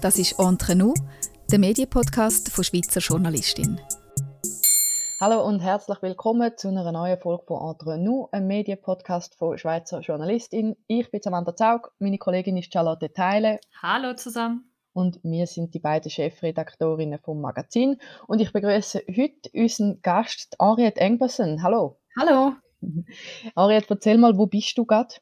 Das 0.00 0.18
ist 0.18 0.38
Entre 0.38 0.74
nous, 0.74 0.94
der 1.50 1.58
Medienpodcast 1.58 2.50
von 2.50 2.64
Schweizer 2.64 3.00
Journalistin. 3.00 3.78
Hallo 5.20 5.46
und 5.46 5.60
herzlich 5.60 6.00
willkommen 6.00 6.52
zu 6.56 6.68
einer 6.68 6.90
neuen 6.90 7.18
Folge 7.18 7.44
von 7.46 7.70
Entre 7.70 7.98
nous, 7.98 8.28
einem 8.32 8.46
Medienpodcast 8.46 9.34
von 9.36 9.58
Schweizer 9.58 10.00
Journalistin. 10.00 10.76
Ich 10.86 11.10
bin 11.10 11.20
Samantha 11.20 11.54
Zaug, 11.54 11.92
meine 11.98 12.16
Kollegin 12.16 12.56
ist 12.56 12.72
Charlotte 12.72 13.12
Teile. 13.12 13.60
Hallo 13.82 14.14
zusammen. 14.14 14.70
Und 14.94 15.20
wir 15.22 15.46
sind 15.46 15.74
die 15.74 15.80
beiden 15.80 16.10
Chefredaktorinnen 16.10 17.18
vom 17.18 17.42
Magazin. 17.42 17.98
Und 18.26 18.40
ich 18.40 18.52
begrüße 18.52 19.02
heute 19.14 19.50
unseren 19.52 20.00
Gast, 20.00 20.54
Ariette 20.58 21.00
Engbersen. 21.00 21.62
Hallo. 21.62 21.98
Hallo. 22.18 22.52
Ariette, 23.54 23.90
erzähl 23.90 24.16
mal, 24.16 24.38
wo 24.38 24.46
bist 24.46 24.78
du 24.78 24.86
gerade? 24.86 25.14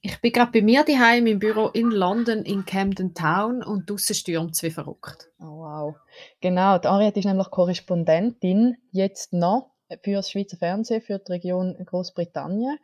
Ich 0.00 0.20
bin 0.20 0.32
gerade 0.32 0.52
bei 0.52 0.62
mir 0.62 0.84
daheim 0.84 1.26
im 1.26 1.38
Büro 1.38 1.68
in 1.68 1.90
London, 1.90 2.44
in 2.44 2.64
Camden 2.64 3.14
Town 3.14 3.62
und 3.62 3.90
draussen 3.90 4.14
stürmt 4.14 4.54
es 4.54 4.62
wie 4.62 4.70
verrückt. 4.70 5.30
Oh, 5.38 5.58
wow. 5.58 5.96
Genau, 6.40 6.78
die 6.78 6.88
Ariette 6.88 7.18
ist 7.18 7.26
nämlich 7.26 7.50
Korrespondentin 7.50 8.76
jetzt 8.92 9.32
noch 9.32 9.72
für 10.02 10.12
das 10.12 10.30
Schweizer 10.30 10.56
Fernsehen, 10.56 11.02
für 11.02 11.18
die 11.18 11.32
Region 11.32 11.76
Großbritannien. 11.84 12.78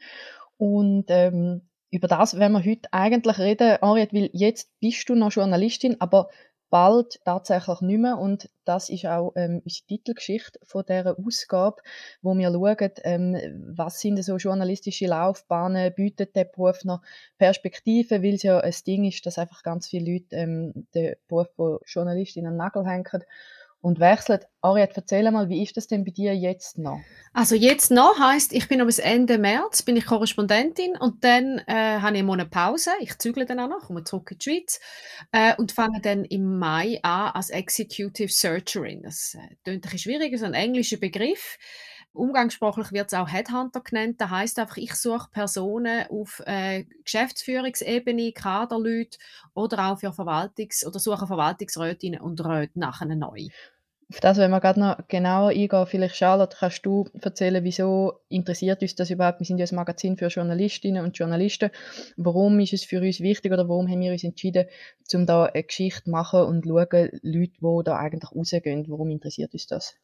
Und 0.57 1.07
ähm, 1.09 1.63
über 1.91 2.09
das 2.09 2.39
werden 2.39 2.53
wir 2.55 2.65
heute 2.65 2.89
eigentlich 2.93 3.39
reden, 3.39 3.77
Ariette, 3.83 4.17
weil 4.17 4.31
jetzt 4.33 4.71
bist 4.81 5.09
du 5.09 5.15
noch 5.15 5.33
Journalistin, 5.33 6.01
aber 6.01 6.29
bald 6.73 7.21
tatsächlich 7.27 7.83
nicht 7.83 7.99
mehr. 7.99 8.17
Und 8.17 8.49
das 8.65 8.89
ist 8.89 9.05
auch 9.05 9.33
ähm, 9.37 9.61
unsere 9.63 9.87
Titelgeschichte 9.87 10.59
von 10.65 10.85
dieser 10.89 11.19
Ausgabe, 11.19 11.83
wo 12.23 12.35
wir 12.35 12.51
schauen, 12.51 12.93
ähm, 13.05 13.75
was 13.77 14.01
sind 14.01 14.23
so 14.25 14.39
journalistische 14.39 15.07
Laufbahnen, 15.07 15.93
bietet 15.95 16.35
der 16.35 16.45
Beruf 16.45 16.83
noch 16.85 17.03
Perspektiven, 17.37 18.23
weil 18.23 18.35
es 18.35 18.43
ja 18.43 18.59
ein 18.59 18.75
Ding 18.87 19.05
ist, 19.05 19.27
dass 19.27 19.37
einfach 19.37 19.63
ganz 19.63 19.87
viele 19.89 20.15
Leute 20.15 20.35
ähm, 20.35 20.87
den 20.95 21.15
Beruf 21.29 21.49
von 21.57 21.79
Journalistin 21.85 22.45
den 22.45 22.57
Nagel 22.57 22.87
hängen 22.87 23.23
und 23.83 24.01
wechselt. 24.01 24.47
Ariette, 24.63 24.95
erzähl 24.97 25.29
mal, 25.31 25.49
wie 25.49 25.63
ist 25.63 25.77
das 25.77 25.89
denn 25.89 26.05
bei 26.05 26.13
dir 26.13 26.35
jetzt 26.35 26.79
noch? 26.79 27.01
Also 27.35 27.57
jetzt 27.57 27.91
noch 27.91 28.19
heißt, 28.19 28.53
ich 28.53 28.69
bin 28.69 28.85
bis 28.87 29.01
Ende 29.01 29.39
März 29.39 29.83
bin 29.83 29.97
ich 29.97 30.07
Korrespondentin 30.07 30.97
und 30.97 31.25
dann 31.25 31.59
äh, 31.67 31.99
habe 31.99 32.15
ich 32.15 32.21
einen 32.21 32.27
Monat 32.27 32.51
Pause. 32.51 32.91
Ich 33.01 33.19
zügle 33.19 33.45
dann 33.45 33.59
auch 33.59 33.69
noch, 33.69 33.87
komme 33.87 34.05
zurück 34.05 34.31
in 34.31 34.39
die 34.39 34.45
Schweiz 34.45 34.81
äh, 35.33 35.55
und 35.57 35.73
fange 35.73 36.01
dann 36.01 36.25
im 36.25 36.59
Mai 36.59 37.01
an 37.03 37.33
als 37.33 37.51
Executive 37.51 38.33
Searcherin. 38.33 39.03
Das 39.03 39.35
äh, 39.35 39.57
klingt 39.65 39.67
ein 39.67 39.81
bisschen 39.81 39.99
schwierig, 39.99 40.33
ist 40.33 40.45
ein 40.45 40.55
englischer 40.55 40.99
Begriff. 40.99 41.59
Umgangssprachlich 42.15 42.93
wird 42.93 43.11
es 43.11 43.19
auch 43.19 43.33
Headhunter 43.33 43.81
genannt. 43.81 44.21
Das 44.21 44.31
heißt 44.31 44.59
einfach, 44.59 44.77
ich 44.77 44.95
suche 44.95 45.31
Personen 45.31 46.07
auf 46.11 46.43
äh, 46.45 46.85
Geschäftsführungsebene, 47.05 48.33
Kaderleute 48.33 49.19
oder 49.55 49.91
auch 49.91 49.99
für 49.99 50.11
Verwaltungs- 50.11 50.87
oder 50.87 50.99
suche 50.99 51.27
Verwaltungsrätinnen 51.27 52.21
und 52.21 52.45
Räte 52.45 52.79
nachher 52.79 53.07
neu. 53.07 53.49
Auf 54.13 54.21
das 54.21 54.37
wenn 54.37 54.51
wir 54.51 54.61
gerade 54.61 54.79
noch 54.79 55.09
genauer 55.09 55.53
eingehen. 55.53 55.87
Vielleicht, 55.87 56.17
Charlotte, 56.17 56.55
kannst 56.61 56.85
du 56.85 57.09
erzählen, 57.23 57.65
wieso 57.65 58.21
interessiert 58.29 58.83
uns 58.83 58.95
das 58.95 59.09
überhaupt? 59.09 59.41
Wir 59.41 59.47
sind 59.47 59.57
ja 59.57 59.65
ein 59.65 59.75
Magazin 59.75 60.19
für 60.19 60.27
Journalistinnen 60.27 61.03
und 61.03 61.17
Journalisten. 61.17 61.71
Warum 62.19 62.61
ist 62.61 62.75
es 62.75 62.85
für 62.85 63.01
uns 63.01 63.21
wichtig 63.21 63.51
oder 63.53 63.71
warum 63.71 63.89
haben 63.89 64.01
wir 64.01 64.13
uns 64.13 64.23
entschieden, 64.23 64.67
um 65.15 65.25
da 65.25 65.45
eine 65.47 65.63
Geschichte 65.63 66.05
zu 66.05 66.11
machen 66.11 66.43
und 66.43 66.67
schauen, 66.67 67.09
Leute, 67.23 67.53
die 67.63 67.85
da 67.87 67.97
eigentlich 67.97 68.31
rausgehen, 68.31 68.85
warum 68.91 69.09
interessiert 69.09 69.55
uns 69.55 69.67
das? 69.67 69.95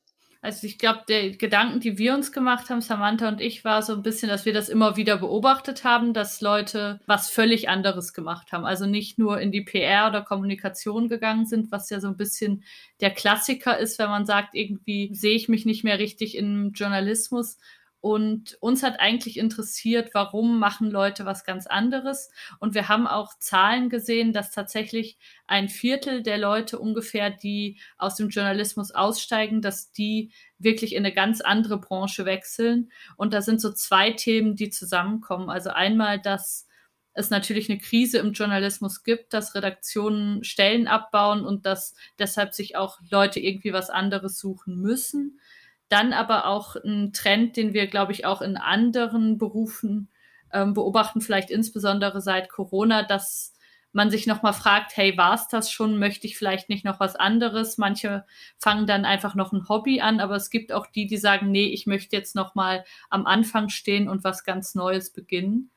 Also 0.40 0.68
ich 0.68 0.78
glaube, 0.78 1.00
der 1.08 1.30
Gedanken, 1.30 1.80
die 1.80 1.98
wir 1.98 2.14
uns 2.14 2.30
gemacht 2.30 2.70
haben, 2.70 2.80
Samantha 2.80 3.26
und 3.26 3.40
ich, 3.40 3.64
war 3.64 3.82
so 3.82 3.94
ein 3.94 4.02
bisschen, 4.02 4.28
dass 4.28 4.44
wir 4.44 4.52
das 4.52 4.68
immer 4.68 4.96
wieder 4.96 5.16
beobachtet 5.16 5.82
haben, 5.82 6.14
dass 6.14 6.40
Leute 6.40 7.00
was 7.06 7.28
völlig 7.28 7.68
anderes 7.68 8.12
gemacht 8.12 8.52
haben. 8.52 8.64
Also 8.64 8.86
nicht 8.86 9.18
nur 9.18 9.40
in 9.40 9.50
die 9.50 9.62
PR 9.62 10.06
oder 10.08 10.22
Kommunikation 10.22 11.08
gegangen 11.08 11.44
sind, 11.46 11.72
was 11.72 11.90
ja 11.90 11.98
so 11.98 12.06
ein 12.06 12.16
bisschen 12.16 12.62
der 13.00 13.10
Klassiker 13.10 13.78
ist, 13.78 13.98
wenn 13.98 14.10
man 14.10 14.26
sagt, 14.26 14.54
irgendwie 14.54 15.12
sehe 15.12 15.34
ich 15.34 15.48
mich 15.48 15.66
nicht 15.66 15.82
mehr 15.82 15.98
richtig 15.98 16.36
im 16.36 16.70
Journalismus, 16.72 17.58
und 18.00 18.56
uns 18.60 18.82
hat 18.84 19.00
eigentlich 19.00 19.38
interessiert, 19.38 20.10
warum 20.12 20.60
machen 20.60 20.90
Leute 20.90 21.24
was 21.24 21.44
ganz 21.44 21.66
anderes. 21.66 22.30
Und 22.60 22.74
wir 22.74 22.88
haben 22.88 23.08
auch 23.08 23.36
Zahlen 23.38 23.88
gesehen, 23.88 24.32
dass 24.32 24.52
tatsächlich 24.52 25.18
ein 25.48 25.68
Viertel 25.68 26.22
der 26.22 26.38
Leute 26.38 26.78
ungefähr, 26.78 27.30
die 27.30 27.78
aus 27.96 28.14
dem 28.14 28.28
Journalismus 28.28 28.92
aussteigen, 28.92 29.62
dass 29.62 29.90
die 29.90 30.30
wirklich 30.58 30.94
in 30.94 31.04
eine 31.04 31.12
ganz 31.12 31.40
andere 31.40 31.80
Branche 31.80 32.24
wechseln. 32.24 32.92
Und 33.16 33.34
da 33.34 33.42
sind 33.42 33.60
so 33.60 33.72
zwei 33.72 34.12
Themen, 34.12 34.54
die 34.54 34.70
zusammenkommen. 34.70 35.50
Also 35.50 35.70
einmal, 35.70 36.20
dass 36.20 36.68
es 37.14 37.30
natürlich 37.30 37.68
eine 37.68 37.80
Krise 37.80 38.18
im 38.18 38.32
Journalismus 38.32 39.02
gibt, 39.02 39.34
dass 39.34 39.56
Redaktionen 39.56 40.44
Stellen 40.44 40.86
abbauen 40.86 41.44
und 41.44 41.66
dass 41.66 41.96
deshalb 42.18 42.54
sich 42.54 42.76
auch 42.76 43.00
Leute 43.10 43.40
irgendwie 43.40 43.72
was 43.72 43.90
anderes 43.90 44.38
suchen 44.38 44.76
müssen. 44.76 45.40
Dann 45.88 46.12
aber 46.12 46.46
auch 46.46 46.76
ein 46.76 47.12
Trend, 47.12 47.56
den 47.56 47.72
wir, 47.72 47.86
glaube 47.86 48.12
ich, 48.12 48.24
auch 48.26 48.42
in 48.42 48.56
anderen 48.56 49.38
Berufen 49.38 50.10
ähm, 50.52 50.74
beobachten, 50.74 51.20
vielleicht 51.20 51.50
insbesondere 51.50 52.20
seit 52.20 52.48
Corona, 52.48 53.02
dass 53.02 53.54
man 53.92 54.10
sich 54.10 54.26
nochmal 54.26 54.52
fragt, 54.52 54.96
hey, 54.96 55.16
war 55.16 55.34
es 55.34 55.48
das 55.48 55.70
schon? 55.70 55.98
Möchte 55.98 56.26
ich 56.26 56.36
vielleicht 56.36 56.68
nicht 56.68 56.84
noch 56.84 57.00
was 57.00 57.16
anderes? 57.16 57.78
Manche 57.78 58.24
fangen 58.58 58.86
dann 58.86 59.04
einfach 59.04 59.34
noch 59.34 59.52
ein 59.52 59.68
Hobby 59.68 60.00
an, 60.00 60.20
aber 60.20 60.36
es 60.36 60.50
gibt 60.50 60.72
auch 60.72 60.86
die, 60.86 61.06
die 61.06 61.16
sagen, 61.16 61.50
nee, 61.50 61.66
ich 61.66 61.86
möchte 61.86 62.14
jetzt 62.14 62.34
nochmal 62.34 62.84
am 63.08 63.26
Anfang 63.26 63.70
stehen 63.70 64.08
und 64.08 64.24
was 64.24 64.44
ganz 64.44 64.74
Neues 64.74 65.12
beginnen. 65.12 65.70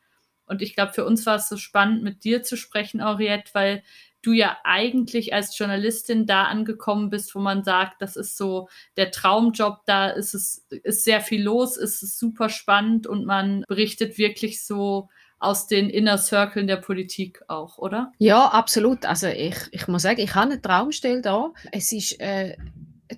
Und 0.46 0.62
ich 0.62 0.76
glaube, 0.76 0.92
für 0.92 1.06
uns 1.06 1.26
war 1.26 1.36
es 1.36 1.48
so 1.48 1.56
spannend, 1.56 2.04
mit 2.04 2.26
dir 2.26 2.44
zu 2.44 2.58
sprechen, 2.58 3.00
Henriette, 3.00 3.52
weil 3.54 3.84
du 4.22 4.34
ja 4.34 4.58
eigentlich 4.64 5.34
als 5.34 5.58
Journalistin 5.58 6.26
da 6.26 6.44
angekommen 6.44 7.10
bist, 7.10 7.34
wo 7.36 7.40
man 7.40 7.64
sagt, 7.64 8.02
das 8.02 8.16
ist 8.16 8.38
so 8.38 8.70
der 8.98 9.12
Traumjob, 9.12 9.80
da 9.86 10.10
ist 10.10 10.34
es 10.34 10.66
ist 10.70 11.04
sehr 11.04 11.22
viel 11.22 11.44
los, 11.44 11.78
ist 11.78 12.04
es 12.04 12.18
super 12.18 12.50
spannend 12.50 13.08
und 13.08 13.26
man 13.26 13.64
berichtet 13.68 14.18
wirklich 14.18 14.64
so 14.66 15.10
aus 15.42 15.66
den 15.66 15.90
Inner 15.90 16.20
Circles 16.20 16.68
der 16.68 16.78
Politik 16.78 17.42
auch, 17.48 17.80
oder? 17.80 18.12
Ja, 18.20 18.46
absolut. 18.46 19.06
Also 19.06 19.28
ich, 19.28 19.58
ich 19.72 19.88
muss 19.88 20.04
sagen, 20.04 20.20
ich 20.22 20.36
habe 20.36 20.52
einen 20.52 20.62
Traumstelle 20.62 21.22
da. 21.22 21.52
Es 21.72 21.92
ist 21.92 22.20
äh, 22.20 22.56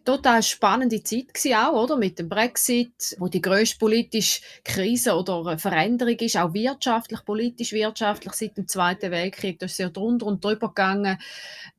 total 0.03 0.43
spannende 0.43 1.03
Zeit 1.03 1.27
auch, 1.55 1.83
oder? 1.83 1.97
Mit 1.97 2.19
dem 2.19 2.29
Brexit, 2.29 3.15
wo 3.19 3.27
die 3.27 3.41
grösste 3.41 3.77
politische 3.77 4.41
Krise 4.63 5.15
oder 5.15 5.57
Veränderung 5.57 6.15
ist, 6.15 6.37
auch 6.37 6.53
wirtschaftlich, 6.53 7.23
politisch, 7.25 7.71
wirtschaftlich 7.73 8.33
seit 8.33 8.57
dem 8.57 8.67
Zweiten 8.67 9.11
Weltkrieg. 9.11 9.59
Das 9.59 9.71
ist 9.71 9.77
sehr 9.77 9.89
drunter 9.89 10.25
und 10.25 10.43
drüber 10.43 10.69
gegangen. 10.69 11.17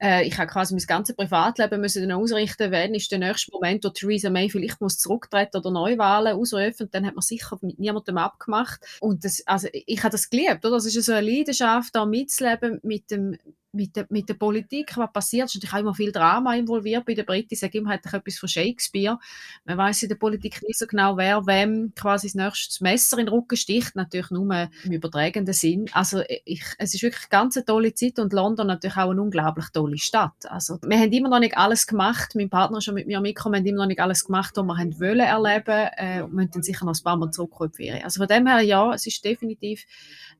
Äh, 0.00 0.26
ich 0.26 0.38
habe 0.38 0.50
quasi 0.50 0.74
mein 0.74 0.84
ganzes 0.86 1.16
Privatleben 1.16 1.80
müssen 1.80 2.08
dann 2.08 2.18
ausrichten, 2.18 2.70
wann 2.70 2.94
ist 2.94 3.10
der 3.10 3.18
nächste 3.18 3.52
Moment, 3.52 3.84
wo 3.84 3.88
Theresa 3.88 4.30
May 4.30 4.48
vielleicht 4.50 4.80
muss 4.80 4.98
zurücktreten 4.98 5.56
oder 5.56 5.70
Neuwahlen 5.70 6.36
ausrufen. 6.36 6.88
Dann 6.90 7.06
hat 7.06 7.14
man 7.14 7.22
sicher 7.22 7.58
mit 7.62 7.78
niemandem 7.78 8.18
abgemacht. 8.18 8.80
Und 9.00 9.24
das, 9.24 9.46
also 9.46 9.68
ich 9.72 9.98
habe 10.02 10.12
das 10.12 10.30
geliebt, 10.30 10.64
oder? 10.64 10.76
Das 10.76 10.86
ist 10.86 11.02
so 11.02 11.12
eine 11.12 11.28
Leidenschaft, 11.28 11.94
da 11.94 12.06
mitzuleben 12.06 12.80
mit 12.82 13.10
dem 13.10 13.38
mit 13.74 13.96
der, 13.96 14.06
mit 14.08 14.28
der 14.28 14.34
Politik, 14.34 14.96
was 14.96 15.12
passiert, 15.12 15.46
ist 15.46 15.56
natürlich 15.56 15.74
auch 15.74 15.80
immer 15.80 15.94
viel 15.94 16.12
Drama 16.12 16.54
involviert 16.54 17.04
bei 17.04 17.14
den 17.14 17.26
Briten. 17.26 17.48
Ich 17.50 17.60
sage 17.60 17.78
immer, 17.78 17.90
hat 17.90 18.06
etwas 18.06 18.38
von 18.38 18.48
Shakespeare. 18.48 19.18
Man 19.64 19.76
weiß 19.76 20.04
in 20.04 20.08
der 20.08 20.16
Politik 20.16 20.62
nicht 20.62 20.78
so 20.78 20.86
genau, 20.86 21.16
wer 21.16 21.46
wem 21.46 21.92
quasi 21.94 22.28
das 22.28 22.34
nächste 22.34 22.82
Messer 22.82 23.18
in 23.18 23.26
den 23.26 23.34
Rücken 23.34 23.56
sticht. 23.56 23.96
Natürlich 23.96 24.30
nur 24.30 24.68
im 24.84 24.92
übertragenden 24.92 25.54
Sinn. 25.54 25.86
Also 25.92 26.22
ich, 26.44 26.64
es 26.78 26.94
ist 26.94 27.02
wirklich 27.02 27.24
eine 27.30 27.42
ganz 27.42 27.62
tolle 27.66 27.94
Zeit 27.94 28.18
und 28.18 28.32
London 28.32 28.66
natürlich 28.66 28.96
auch 28.96 29.10
eine 29.10 29.20
unglaublich 29.20 29.66
tolle 29.72 29.98
Stadt. 29.98 30.48
Also 30.48 30.78
wir 30.82 30.98
haben 30.98 31.12
immer 31.12 31.28
noch 31.28 31.40
nicht 31.40 31.56
alles 31.56 31.86
gemacht. 31.86 32.34
Mein 32.34 32.50
Partner 32.50 32.78
ist 32.78 32.84
schon 32.84 32.94
mit 32.94 33.06
mir 33.06 33.20
mitgekommen, 33.20 33.54
wir 33.54 33.58
haben 33.58 33.66
immer 33.66 33.82
noch 33.84 33.88
nicht 33.88 34.00
alles 34.00 34.24
gemacht, 34.24 34.52
was 34.56 34.64
wir 34.64 34.76
haben 34.78 35.00
wollen 35.00 35.20
erleben 35.20 35.88
äh, 35.96 36.22
und 36.22 36.32
müssen 36.32 36.50
dann 36.52 36.62
sicher 36.62 36.84
noch 36.84 36.94
ein 36.94 37.02
paar 37.02 37.16
Mal 37.16 37.30
zurückkommen 37.30 37.72
Also 38.02 38.18
von 38.18 38.28
dem 38.28 38.46
her, 38.46 38.60
ja, 38.60 38.92
es 38.94 39.06
ist 39.06 39.24
definitiv 39.24 39.84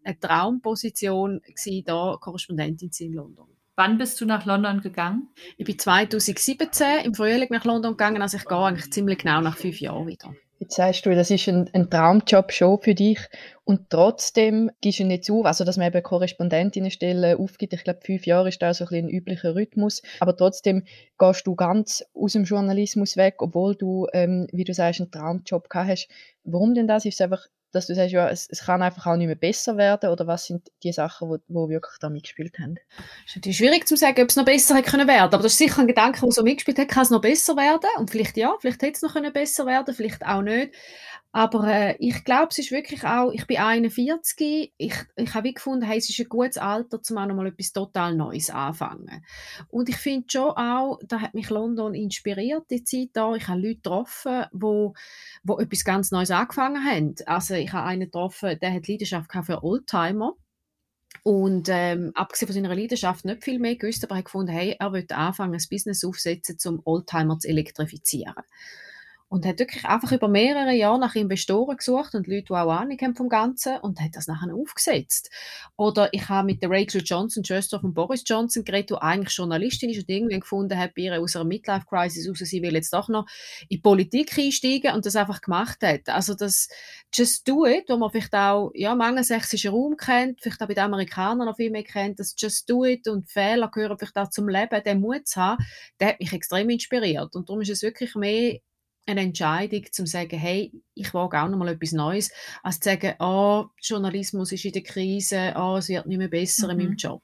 eine 0.05 0.19
Traumposition 0.19 1.41
gewesen, 1.43 1.85
da 1.85 2.17
Korrespondentin 2.21 2.93
zu 2.93 3.05
sein 3.05 3.13
in 3.13 3.15
London. 3.15 3.47
Wann 3.77 3.99
bist 3.99 4.21
du 4.21 4.27
nach 4.27 4.47
London 4.47 4.81
gegangen? 4.81 5.29
Ich 5.57 5.65
bin 5.65 5.79
2017 5.79 7.05
im 7.05 7.15
Frühling 7.15 7.49
nach 7.51 7.65
London 7.65 7.93
gegangen, 7.93 8.23
also 8.23 8.37
ich 8.37 8.45
gehe 8.45 8.59
eigentlich 8.59 8.93
ziemlich 8.93 9.19
genau 9.19 9.41
nach 9.41 9.57
fünf 9.57 9.81
Jahren 9.81 10.07
wieder. 10.07 10.33
Jetzt 10.61 10.77
sagst 10.77 11.05
du, 11.05 11.15
das 11.15 11.31
ist 11.31 11.49
ein, 11.49 11.69
ein 11.75 11.91
Traumjob 11.91 12.53
schon 12.53 12.81
für 12.81 12.95
dich 12.95 13.19
und 13.65 13.91
trotzdem 13.91 14.71
gehst 14.81 15.01
du 15.01 15.05
nicht 15.05 15.25
zu, 15.25 15.45
also 15.45 15.65
dass 15.65 15.77
man 15.77 15.89
eben 15.89 16.03
Korrespondentinnenstellen 16.03 17.37
aufgibt. 17.37 17.73
Ich 17.73 17.83
glaube, 17.83 18.01
fünf 18.03 18.25
Jahre 18.25 18.49
ist 18.49 18.63
da 18.63 18.73
so 18.73 18.87
ein, 18.87 19.07
ein 19.07 19.11
üblicher 19.11 19.57
Rhythmus, 19.57 20.01
aber 20.21 20.37
trotzdem 20.37 20.85
gehst 21.19 21.47
du 21.47 21.57
ganz 21.57 22.05
aus 22.15 22.35
dem 22.35 22.45
Journalismus 22.45 23.17
weg, 23.17 23.37
obwohl 23.39 23.75
du, 23.75 24.07
ähm, 24.13 24.47
wie 24.53 24.65
du 24.65 24.73
sagst, 24.73 25.01
einen 25.01 25.11
Traumjob 25.11 25.69
gehabt 25.69 25.91
hast. 25.91 26.09
Warum 26.45 26.75
denn 26.75 26.87
das? 26.87 27.05
Ist 27.05 27.15
es 27.15 27.21
einfach 27.21 27.49
dass 27.75 27.87
du 27.87 27.95
sagst, 27.95 28.13
ja, 28.13 28.29
es, 28.29 28.49
es, 28.49 28.65
kann 28.65 28.83
einfach 28.83 29.07
auch 29.07 29.17
nicht 29.17 29.27
mehr 29.27 29.37
besser 29.37 29.77
werden? 29.77 30.11
Oder 30.11 30.27
was 30.27 30.47
sind 30.47 30.71
die 30.83 30.93
Sachen, 30.93 31.29
die 31.29 31.41
wo, 31.49 31.65
wo 31.65 31.69
wirklich 31.69 31.99
da 32.01 32.09
mitgespielt 32.09 32.59
haben? 32.59 32.77
Es 33.25 33.31
ist 33.31 33.37
natürlich 33.37 33.59
schwierig 33.59 33.89
zu 33.89 33.97
sagen, 33.97 34.23
ob 34.23 34.29
es 34.29 34.37
noch 34.37 34.45
besser 34.45 34.77
hätte 34.77 34.91
können 34.91 35.09
werden. 35.09 35.35
Aber 35.35 35.43
das 35.43 35.53
ist 35.53 35.59
sicher 35.59 35.81
ein 35.81 35.89
Gedanke, 35.89 36.21
der 36.21 36.31
so 36.31 36.43
mitgespielt 36.43 36.79
hat, 36.79 36.89
kann 36.89 37.03
es 37.03 37.11
noch 37.11 37.21
besser 37.21 37.57
werden? 37.57 37.91
Und 37.99 38.11
vielleicht 38.11 38.37
ja, 38.37 38.55
vielleicht 38.61 38.83
hätte 38.83 38.93
es 38.93 39.03
noch 39.03 39.13
können 39.13 39.33
besser 39.33 39.67
werden, 39.67 39.95
vielleicht 39.95 40.25
auch 40.25 40.43
nicht. 40.43 40.73
Aber 41.37 41.67
äh, 41.67 41.97
ich 41.99 42.23
glaube, 42.23 42.47
es 42.51 42.59
ist 42.59 42.71
wirklich 42.71 43.03
auch, 43.03 43.33
ich 43.33 43.49
bin 43.49 43.57
41, 43.57 44.73
ich, 44.77 44.95
ich 45.17 45.35
habe 45.35 45.53
gefunden, 45.53 45.85
hey, 45.85 45.99
es 45.99 46.09
ist 46.09 46.21
ein 46.21 46.29
gutes 46.29 46.59
Alter, 46.59 47.01
um 47.11 47.19
auch 47.19 47.27
noch 47.27 47.35
mal 47.35 47.49
etwas 47.49 47.73
total 47.73 48.15
Neues 48.15 48.51
anfangen. 48.51 49.27
Und 49.67 49.89
ich 49.89 49.97
finde 49.97 50.29
schon 50.31 50.51
auch, 50.51 51.01
da 51.03 51.21
hat 51.21 51.35
mich 51.35 51.51
London 51.51 51.93
inspiriert, 51.93 52.71
die 52.71 52.85
Zeit 52.85 53.09
da. 53.15 53.35
Ich 53.35 53.49
habe 53.49 53.61
Leute 53.61 53.75
getroffen, 53.75 54.45
wo, 54.53 54.95
wo 55.43 55.59
etwas 55.59 55.85
ganz 55.85 56.13
Neues 56.13 56.31
angefangen 56.31 56.85
haben. 56.85 57.17
Also 57.27 57.55
ich 57.55 57.73
habe 57.73 57.89
einen 57.89 58.03
getroffen, 58.03 58.57
der 58.63 58.73
hat 58.73 58.87
Leidenschaft 58.87 59.33
für 59.45 59.65
Oldtimer. 59.65 60.35
Und 61.25 61.69
ähm, 61.69 62.13
abgesehen 62.15 62.47
von 62.47 62.55
seiner 62.55 62.77
Leidenschaft 62.77 63.25
nicht 63.25 63.43
viel 63.43 63.59
mehr 63.59 63.75
gewusst, 63.75 64.05
aber 64.05 64.15
er 64.15 64.19
hat 64.19 64.27
gefunden, 64.27 64.53
hey, 64.53 64.77
er 64.79 64.93
will 64.93 65.07
anfangen, 65.09 65.55
ein 65.55 65.67
Business 65.69 66.05
aufsetzen, 66.05 66.59
um 66.67 66.81
Oldtimer 66.85 67.41
zu 67.41 67.49
elektrifizieren 67.49 68.35
und 69.35 69.45
hat 69.45 69.59
wirklich 69.59 69.85
einfach 69.85 70.13
über 70.13 70.29
mehrere 70.29 70.73
Jahre 70.75 71.01
nach 71.01 71.17
Investoren 71.17 71.77
gesucht 71.77 72.15
und 72.15 72.29
Leute, 72.29 72.45
die 72.45 72.53
auch 72.53 72.71
Ahnung 72.71 72.97
haben 73.03 73.17
vom 73.17 73.29
Ganzen 73.29 73.79
und 73.79 74.01
hat 74.01 74.15
das 74.15 74.29
nachher 74.29 74.55
aufgesetzt. 74.55 75.29
Oder 75.77 76.09
ich 76.13 76.29
habe 76.29 76.47
mit 76.47 76.63
der 76.63 76.71
Rachel 76.71 77.03
Johnson, 77.05 77.45
Schwester 77.45 77.81
von 77.81 77.93
Boris 77.93 78.23
Johnson 78.25 78.63
geredet, 78.63 78.91
die 78.91 78.95
eigentlich 78.95 79.37
Journalistin 79.37 79.91
ist 79.91 79.99
und 79.99 80.09
irgendwann 80.09 80.39
gefunden 80.39 80.79
hat, 80.79 80.95
bei 80.95 81.03
ihr 81.03 81.21
aus 81.21 81.35
einer 81.35 81.47
Midlife-Crisis 81.47 82.29
raus, 82.29 82.39
sie 82.39 82.63
will 82.63 82.75
jetzt 82.75 82.93
doch 82.93 83.09
noch 83.09 83.27
in 83.63 83.71
die 83.71 83.79
Politik 83.79 84.39
einsteigen 84.39 84.95
und 84.95 85.05
das 85.05 85.17
einfach 85.17 85.41
gemacht 85.41 85.79
hat. 85.83 86.09
Also 86.09 86.35
das 86.35 86.69
Just 87.13 87.49
Do 87.49 87.67
It, 87.67 87.87
wo 87.89 87.97
man 87.97 88.11
vielleicht 88.13 88.37
auch 88.37 88.71
ja, 88.73 88.93
im 88.93 89.01
angelsächsischen 89.01 89.73
Raum 89.73 89.97
kennt, 89.97 90.43
vielleicht 90.43 90.63
auch 90.63 90.69
bei 90.69 90.75
den 90.75 90.85
Amerikanern 90.85 91.49
noch 91.49 91.57
viel 91.57 91.73
mehr 91.73 91.83
kennt, 91.83 92.21
das 92.21 92.37
Just 92.39 92.71
Do 92.71 92.85
It 92.85 93.09
und 93.09 93.29
Fehler 93.29 93.69
gehören 93.69 93.99
vielleicht 93.99 94.17
auch 94.17 94.31
zum 94.31 94.49
Leben, 94.49 94.81
den 94.85 95.01
Mut 95.01 95.27
zu 95.27 95.41
haben, 95.41 95.65
der 95.99 96.11
hat 96.11 96.21
mich 96.21 96.33
extrem 96.33 96.71
inspiriert. 96.71 97.35
Und 97.35 97.49
darum 97.49 97.63
ist 97.63 97.71
es 97.71 97.83
wirklich 97.83 98.15
mehr 98.15 98.61
eine 99.07 99.21
Entscheidung, 99.21 99.85
zu 99.91 100.07
sagen, 100.07 100.39
hey, 100.39 100.73
ich 100.95 101.13
wage 101.13 101.41
auch 101.41 101.49
noch 101.49 101.59
mal 101.59 101.69
etwas 101.69 101.93
Neues, 101.93 102.33
als 102.63 102.81
zu 102.81 102.91
sagen, 102.91 103.15
oh, 103.19 103.67
Journalismus 103.83 104.53
ist 104.53 104.65
in 104.65 104.73
der 104.73 104.83
Krise, 104.83 105.55
oh, 105.57 105.77
es 105.79 105.89
wird 105.89 106.07
nicht 106.07 106.19
mehr 106.19 106.29
besser 106.29 106.67
mhm. 106.67 106.71
in 106.71 106.77
meinem 106.77 106.91
mhm. 106.91 106.97
Job. 106.97 107.23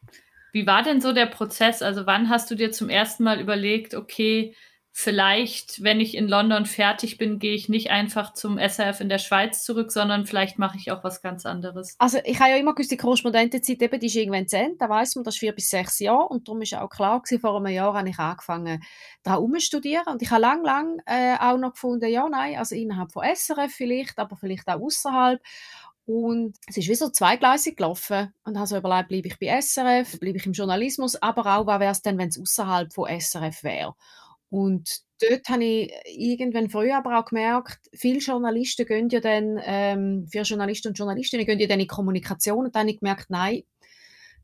Wie 0.53 0.67
war 0.67 0.82
denn 0.82 1.00
so 1.00 1.12
der 1.12 1.27
Prozess? 1.27 1.81
Also 1.81 2.06
wann 2.06 2.29
hast 2.29 2.50
du 2.50 2.55
dir 2.55 2.73
zum 2.73 2.88
ersten 2.88 3.23
Mal 3.23 3.41
überlegt, 3.41 3.94
okay, 3.94 4.55
vielleicht, 4.92 5.82
wenn 5.82 6.00
ich 6.00 6.16
in 6.16 6.28
London 6.28 6.66
fertig 6.66 7.16
bin, 7.16 7.38
gehe 7.38 7.54
ich 7.54 7.69
nicht 7.69 7.90
einfach 7.90 8.32
zum 8.32 8.58
SRF 8.58 9.00
in 9.00 9.08
der 9.08 9.19
Schweiz 9.19 9.64
zurück, 9.64 9.92
sondern 9.92 10.26
vielleicht 10.26 10.58
mache 10.58 10.76
ich 10.78 10.90
auch 10.90 11.04
was 11.04 11.22
ganz 11.22 11.46
anderes. 11.46 11.94
Also 11.98 12.19
ich 12.25 12.40
habe 12.40 12.50
ja 12.50 12.56
immer 12.56 12.75
gewusst, 12.75 12.90
die 12.90 12.96
Korrespondentenzeit 12.96 13.81
eben, 13.81 14.00
die 14.00 14.06
ist 14.06 14.16
irgendwann 14.16 14.48
zu 14.48 14.58
Ende, 14.58 14.76
da 14.78 14.88
weiss 14.88 15.14
man, 15.14 15.25
das 15.25 15.34
ist 15.34 15.40
vier 15.40 15.52
bis 15.52 15.70
sechs 15.70 15.98
Jahre 16.00 16.28
und 16.28 16.48
darum 16.48 16.62
ist 16.62 16.75
auch 16.75 16.88
klar 16.88 17.22
gewesen, 17.22 17.40
vor 17.40 17.56
einem 17.56 17.72
Jahr 17.72 17.94
habe 17.94 18.08
ich 18.08 18.19
angefangen, 18.19 18.82
da 19.22 19.38
studieren 19.58 20.06
und 20.06 20.22
ich 20.22 20.31
habe 20.31 20.42
lang, 20.42 20.64
lang 20.64 21.00
äh, 21.06 21.37
auch 21.38 21.56
noch 21.56 21.72
gefunden, 21.72 22.10
ja, 22.10 22.28
nein, 22.28 22.56
also 22.56 22.75
innerhalb 22.75 23.12
von 23.12 23.25
SRF 23.25 23.72
vielleicht, 23.72 24.19
aber 24.19 24.37
vielleicht 24.37 24.69
auch 24.69 24.81
außerhalb 24.81 25.40
und 26.06 26.56
es 26.66 26.76
ist 26.76 26.88
wie 26.88 26.94
so 26.96 27.08
zweigleisig 27.08 27.76
gelaufen. 27.76 28.34
Und 28.42 28.56
habe 28.56 28.66
so 28.66 28.76
überlegt, 28.76 29.08
bleibe 29.10 29.28
ich 29.28 29.38
bei 29.38 29.60
SRF, 29.60 30.19
bleibe 30.19 30.38
ich 30.38 30.46
im 30.46 30.52
Journalismus, 30.52 31.14
aber 31.14 31.56
auch, 31.56 31.66
was 31.66 31.78
wäre 31.78 31.92
es 31.92 32.02
denn, 32.02 32.19
wenn 32.19 32.31
es 32.31 32.40
außerhalb 32.40 32.92
von 32.92 33.08
SRF 33.08 33.62
wäre. 33.62 33.94
Und 34.50 35.00
dort 35.20 35.49
habe 35.49 35.64
ich 35.64 35.93
irgendwann 36.06 36.70
früher 36.70 36.97
aber 36.97 37.19
auch 37.19 37.26
gemerkt, 37.26 37.79
viele 37.93 38.19
Journalisten 38.19 38.87
gehen 38.87 39.08
ja 39.08 39.20
dann, 39.20 39.61
ähm, 39.64 40.26
für 40.31 40.43
Journalisten 40.43 40.88
und 40.88 40.99
Journalistinnen 40.99 41.47
gehen 41.47 41.61
ja 41.61 41.69
dann 41.69 41.81
in 41.81 41.87
Kommunikation 41.87 42.67
und 42.67 42.75
dann 42.75 42.82
habe 42.82 42.91
ich 42.91 43.00
gemerkt, 43.00 43.31
nein, 43.31 43.62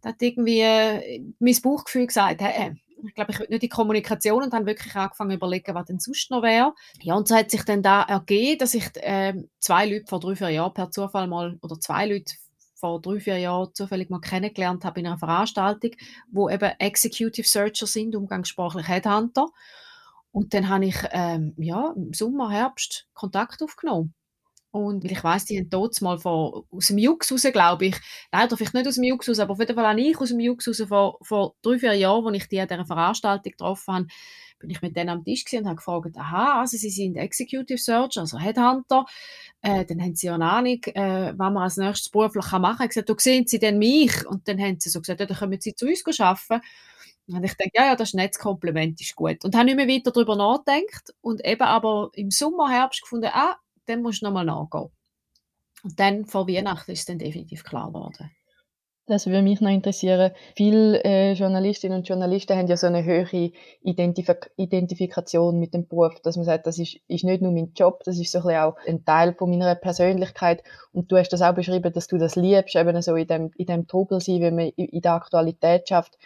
da 0.01 0.11
hat 0.11 0.23
irgendwie 0.23 0.61
äh, 0.61 1.23
mein 1.39 1.57
Bauchgefühl 1.63 2.07
gesagt, 2.07 2.41
hey, 2.41 2.77
ich 3.07 3.15
glaube, 3.15 3.33
ich 3.33 3.41
will 3.41 3.49
nicht 3.51 3.63
in 3.63 3.69
Kommunikation 3.69 4.43
und 4.43 4.53
dann 4.53 4.67
wirklich 4.67 4.95
angefangen 4.95 5.31
zu 5.31 5.37
überlegen, 5.37 5.75
was 5.75 5.87
denn 5.87 5.99
sonst 5.99 6.31
noch 6.31 6.43
wäre. 6.43 6.75
Ja, 7.03 7.15
und 7.15 7.29
so 7.29 7.35
hat 7.35 7.51
sich 7.51 7.63
dann 7.63 7.83
da 7.83 8.03
ergeben, 8.03 8.59
dass 8.59 8.75
ich 8.75 8.85
äh, 8.97 9.35
zwei 9.59 9.87
Leute 9.87 10.07
vor 10.07 10.21
drei, 10.21 10.37
vier 10.37 10.51
Jahren 10.51 10.75
per 10.75 10.91
Zufall 10.91 11.27
mal, 11.27 11.59
oder 11.63 11.79
zwei 11.79 12.07
Leute 12.07 12.35
vor 12.75 13.01
drei, 13.01 13.21
vier 13.21 13.39
Jahren 13.39 13.75
zufällig 13.75 14.11
mal 14.11 14.21
kennengelernt 14.21 14.85
habe 14.85 15.01
in 15.01 15.07
einer 15.07 15.19
Veranstaltung, 15.19 15.93
wo 16.31 16.49
eben 16.49 16.73
Executive 16.79 17.47
Searcher 17.47 17.87
sind, 17.87 18.15
umgangssprachlich 18.15 18.89
Headhunter. 18.89 19.49
Und 20.37 20.53
dann 20.53 20.69
habe 20.69 20.85
ich 20.85 20.97
ähm, 21.13 21.55
ja, 21.57 21.95
im 21.97 22.13
Sommer, 22.13 22.51
Herbst 22.51 23.09
Kontakt 23.15 23.63
aufgenommen. 23.63 24.13
Und 24.71 25.03
weil 25.03 25.13
ich 25.13 25.25
weiss, 25.25 25.47
die 25.47 25.59
haben 25.59 25.71
dort 25.71 25.99
mal 26.03 26.19
von, 26.19 26.65
aus 26.71 26.89
dem 26.89 26.99
Jux 26.99 27.33
raus, 27.33 27.47
glaube 27.51 27.87
ich, 27.87 27.97
leider 28.31 28.55
vielleicht 28.55 28.75
nicht 28.75 28.87
aus 28.87 28.97
dem 28.97 29.05
Jux 29.05 29.27
raus, 29.27 29.39
aber 29.39 29.53
auf 29.53 29.61
jeden 29.61 29.75
Fall 29.75 29.87
auch 29.87 29.97
ich 29.99 30.19
aus 30.21 30.29
dem 30.29 30.41
Jux 30.41 30.69
raus, 30.69 30.83
vor, 30.87 31.17
vor 31.23 31.55
drei, 31.63 31.79
vier 31.79 31.95
Jahren, 31.95 32.35
als 32.35 32.43
ich 32.43 32.49
die 32.51 32.61
an 32.61 32.69
dieser 32.69 32.85
Veranstaltung 32.85 33.51
getroffen 33.51 33.95
habe, 33.95 34.07
bin 34.59 34.69
ich 34.69 34.83
mit 34.83 34.95
denen 34.95 35.09
am 35.09 35.25
Tisch 35.25 35.45
und 35.55 35.65
habe 35.65 35.77
gefragt, 35.77 36.19
aha, 36.19 36.61
also 36.61 36.77
sie 36.77 36.91
sind 36.91 37.17
Executive 37.17 37.79
Search, 37.79 38.19
also 38.19 38.39
Headhunter, 38.39 39.07
äh, 39.63 39.87
dann 39.87 40.03
haben 40.03 40.17
sie 40.17 40.27
ja 40.27 40.35
eine 40.35 40.51
Ahnung, 40.51 40.81
äh, 40.85 41.33
was 41.35 41.53
man 41.53 41.57
als 41.63 41.79
nächstes 41.79 42.11
beruflich 42.11 42.45
machen 42.53 42.61
kann. 42.61 42.73
Ich 42.75 42.79
habe 42.81 42.89
gesagt, 42.89 43.09
du 43.09 43.15
sehen 43.17 43.47
sie 43.47 43.59
denn 43.59 43.79
mich? 43.79 44.27
Und 44.27 44.47
dann 44.49 44.61
haben 44.61 44.79
sie 44.81 44.91
so 44.91 45.01
gesagt, 45.01 45.21
ja, 45.21 45.25
dann 45.25 45.39
kommen 45.39 45.59
sie 45.59 45.75
zu 45.75 45.87
uns 45.87 46.21
arbeiten. 46.21 46.61
Und 47.29 47.45
ich 47.45 47.55
denke, 47.55 47.73
ja, 47.75 47.87
ja, 47.87 47.97
das 47.97 48.15
Netzkompliment 48.15 49.01
ist 49.01 49.17
gut. 49.17 49.45
Und 49.45 49.55
habe 49.57 49.65
nicht 49.65 49.77
mehr 49.77 49.89
weiter 49.89 50.13
darüber 50.13 50.37
nachgedacht 50.37 51.13
und 51.21 51.45
eben 51.45 51.63
aber 51.63 52.11
im 52.15 52.31
Sommer, 52.31 52.71
Herbst 52.71 53.03
gefunden, 53.03 53.31
ah, 53.33 53.57
dann 53.87 54.03
musst 54.03 54.23
du 54.23 54.27
nochmal 54.27 54.45
nachgehen. 54.45 54.91
Und 55.83 55.99
dann 56.01 56.25
vor 56.25 56.49
Weihnachten 56.49 56.93
ist 56.93 57.01
es 57.01 57.05
dann 57.07 57.19
definitiv 57.19 57.65
klar 57.65 57.89
geworden. 57.89 58.31
Das 59.09 59.27
würde 59.27 59.43
mich 59.43 59.61
noch 59.61 59.71
interessieren. 59.71 60.33
Viele 60.57 61.01
äh, 61.05 61.33
Journalistinnen 61.35 61.99
und 61.99 62.09
Journalisten 62.09 62.59
haben 62.59 62.67
ja 62.67 62.77
so 62.77 62.89
eine 62.89 63.05
höhere 63.05 63.53
Identif 63.83 64.29
Identifikation 64.57 65.61
mit 65.61 65.75
dem 65.75 65.87
Beruf, 65.87 66.21
dass 66.25 66.35
man 66.35 66.45
sagt, 66.45 66.67
das 66.67 66.81
ist, 66.81 66.99
ist 67.07 67.23
nicht 67.23 67.41
nur 67.41 67.53
mein 67.53 67.73
Job, 67.77 68.03
das 68.05 68.19
ist 68.19 68.33
so 68.33 68.39
ein 68.39 68.45
bisschen 68.45 68.61
auch 68.63 68.77
ein 68.85 69.05
Teil 69.05 69.33
von 69.35 69.49
meiner 69.49 69.77
Persönlichkeit. 69.77 70.65
Und 70.93 71.13
du 71.13 71.19
hast 71.19 71.29
das 71.29 71.41
auch 71.41 71.55
beschrieben, 71.55 71.93
dass 71.93 72.09
du 72.09 72.19
das 72.19 72.35
liebst, 72.35 72.75
eben 72.75 73.01
so 73.01 73.15
in 73.15 73.29
dem, 73.29 73.53
in 73.57 73.67
dem 73.67 73.87
Trubel 73.87 74.21
sein, 74.21 74.41
wenn 74.41 74.57
man 74.57 74.69
in 74.71 75.01
der 75.01 75.13
Aktualität 75.13 75.89
schafft. 75.89 76.19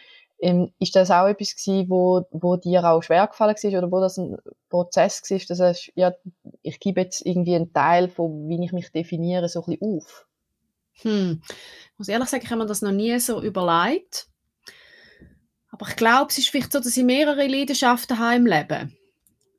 Ähm, 0.43 0.73
ist 0.79 0.97
das 0.97 1.11
auch 1.11 1.27
etwas 1.27 1.55
gewesen, 1.55 1.91
wo, 1.91 2.27
wo 2.31 2.57
dir 2.57 2.85
auch 2.85 3.03
schwer 3.03 3.27
gefallen 3.27 3.55
war 3.55 3.79
oder 3.79 3.93
wo 3.93 4.01
das 4.01 4.17
ein 4.17 4.39
Prozess 4.71 5.23
war, 5.29 5.39
dass 5.39 5.59
du, 5.59 5.91
ja, 5.95 6.13
ich 6.63 6.81
gebe 6.81 7.03
jetzt 7.03 7.25
irgendwie 7.27 7.57
einen 7.57 7.73
Teil 7.73 8.09
von, 8.09 8.49
wie 8.49 8.65
ich 8.65 8.73
mich 8.73 8.91
definiere, 8.91 9.49
so 9.49 9.61
ein 9.61 9.79
bisschen 9.79 9.97
auf? 9.97 10.27
Hm. 11.03 11.43
Ich 11.45 11.99
muss 11.99 12.09
ehrlich 12.09 12.29
sagen, 12.29 12.45
ich 12.45 12.51
habe 12.51 12.63
mir 12.63 12.67
das 12.67 12.83
noch 12.83 12.93
nie 12.93 13.19
so 13.19 13.43
überlegt. 13.43 14.29
Aber 15.71 15.89
ich 15.89 15.97
glaube, 15.97 16.31
es 16.31 16.39
ist 16.39 16.49
vielleicht 16.49 16.73
so, 16.73 16.81
dass 16.81 16.97
ich 16.97 17.05
mehrere 17.05 17.47
Leidenschaften 17.47 18.19
habe 18.19 18.37
im 18.37 18.47
Leben. 18.47 18.97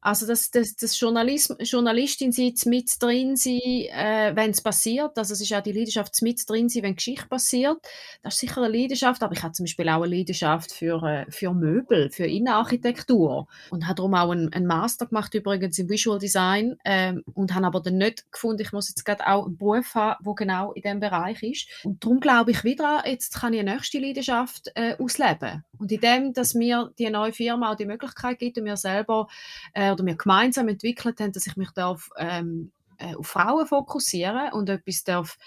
Also 0.01 0.25
das, 0.25 0.50
das, 0.50 0.75
das 0.75 1.00
Journalism, 1.00 1.53
Journalistin 1.59 2.31
sein, 2.31 2.53
mit 2.65 2.92
drin 3.00 3.36
sein, 3.36 3.59
äh, 3.62 4.31
wenn 4.33 4.50
es 4.50 4.62
passiert. 4.62 5.15
Also 5.15 5.33
es 5.33 5.42
ist 5.42 5.53
auch 5.53 5.62
die 5.62 5.71
Leidenschaft 5.71 6.19
mit 6.24 6.50
drin 6.50 6.69
sein, 6.69 6.81
wenn 6.83 6.95
Geschichte 6.95 7.27
passiert. 7.27 7.77
Das 8.24 8.33
ist 8.33 8.39
sicher 8.39 8.63
eine 8.63 8.75
Leidenschaft, 8.75 9.21
aber 9.21 9.33
ich 9.33 9.44
habe 9.44 9.53
zum 9.53 9.65
Beispiel 9.65 9.88
auch 9.89 10.01
eine 10.01 10.15
Leidenschaft 10.15 10.71
für, 10.71 11.03
äh, 11.03 11.25
für 11.30 11.53
Möbel, 11.53 12.09
für 12.09 12.25
Innenarchitektur 12.25 13.47
und 13.69 13.85
habe 13.85 13.95
darum 13.95 14.16
auch 14.16 14.31
einen, 14.31 14.52
einen, 14.54 14.66
Master 14.66 15.06
gemacht 15.06 15.33
übrigens 15.35 15.78
im 15.78 15.90
Visual 15.90 16.18
Design 16.18 16.78
ähm, 16.83 17.23
und 17.35 17.54
habe 17.54 17.68
aber 17.68 17.81
dann 17.81 17.97
nicht 17.97 18.31
gefunden, 18.31 18.61
ich 18.61 18.71
muss 18.71 18.90
jetzt 18.90 19.04
gerade 19.06 19.28
auch 19.28 19.45
einen 19.45 19.57
Beruf 19.57 19.94
haben, 19.94 20.23
der 20.25 20.33
genau 20.33 20.71
in 20.71 20.81
diesem 20.81 20.99
Bereich 20.99 21.44
ist. 21.44 21.68
Und 21.83 22.04
darum 22.04 22.19
glaube 22.19 22.52
ich 22.52 22.64
wieder, 22.64 23.04
jetzt 23.06 23.35
kann 23.35 23.54
ich 23.54 23.59
eine 23.59 23.73
nächste 23.73 23.99
Leidenschaft 23.99 24.71
äh, 24.73 24.95
ausleben. 24.97 25.64
Und 25.78 25.92
in 25.92 25.99
dem, 25.99 26.33
dass 26.33 26.54
mir 26.54 26.92
die 26.97 27.09
neue 27.09 27.33
Firma 27.33 27.71
auch 27.71 27.75
die 27.75 27.85
Möglichkeit 27.85 28.40
gibt 28.40 28.57
und 28.57 28.64
mir 28.64 28.78
selber 28.78 29.28
äh, 29.73 29.91
oder 29.92 30.06
wir 30.06 30.16
gemeinsam 30.16 30.68
entwickelt 30.68 31.19
haben, 31.19 31.31
dass 31.31 31.48
ich 31.48 31.57
mich 31.57 31.71
darf, 31.71 32.10
ähm, 32.18 32.71
äh, 32.98 33.16
auf 33.16 33.28
Frauen 33.28 33.68
fokussieren 33.68 34.54
und 34.54 34.69
etwas 34.69 35.04
darf 35.04 35.38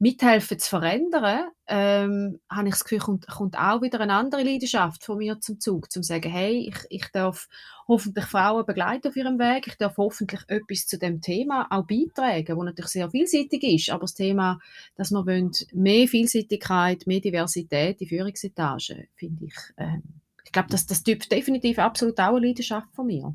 mithelfen 0.00 0.58
zu 0.58 0.70
verändern, 0.70 1.50
ähm, 1.66 2.40
habe 2.48 2.68
ich 2.68 2.74
das 2.74 2.84
Gefühl, 2.84 3.00
kommt, 3.00 3.26
kommt 3.26 3.58
auch 3.58 3.82
wieder 3.82 4.00
eine 4.00 4.14
andere 4.14 4.42
Leidenschaft 4.42 5.04
von 5.04 5.18
mir 5.18 5.40
zum 5.40 5.60
Zug, 5.60 5.92
zum 5.92 6.02
sagen, 6.02 6.30
hey, 6.30 6.66
ich, 6.68 6.86
ich 6.88 7.12
darf 7.12 7.48
hoffentlich 7.86 8.24
Frauen 8.24 8.64
begleiten 8.64 9.08
auf 9.08 9.16
ihrem 9.16 9.38
Weg, 9.38 9.66
ich 9.66 9.76
darf 9.76 9.98
hoffentlich 9.98 10.40
etwas 10.48 10.86
zu 10.86 10.98
dem 10.98 11.20
Thema 11.20 11.66
auch 11.68 11.86
beitragen, 11.86 12.56
wo 12.56 12.62
natürlich 12.62 12.92
sehr 12.92 13.10
vielseitig 13.10 13.62
ist, 13.62 13.90
aber 13.90 14.02
das 14.02 14.14
Thema, 14.14 14.58
dass 14.96 15.10
wir 15.10 15.26
wollen, 15.26 15.52
mehr 15.74 16.08
Vielseitigkeit, 16.08 17.06
mehr 17.06 17.20
Diversität 17.20 18.00
in 18.00 18.08
Führungsetagen, 18.08 19.06
finde 19.16 19.44
ich, 19.44 19.54
äh, 19.76 19.98
ich 20.46 20.52
glaube, 20.52 20.70
das, 20.70 20.86
das 20.86 21.02
Typ 21.02 21.28
definitiv 21.28 21.78
absolut 21.78 22.18
auch 22.18 22.36
eine 22.36 22.46
Leidenschaft 22.46 22.88
von 22.94 23.06
mir 23.06 23.34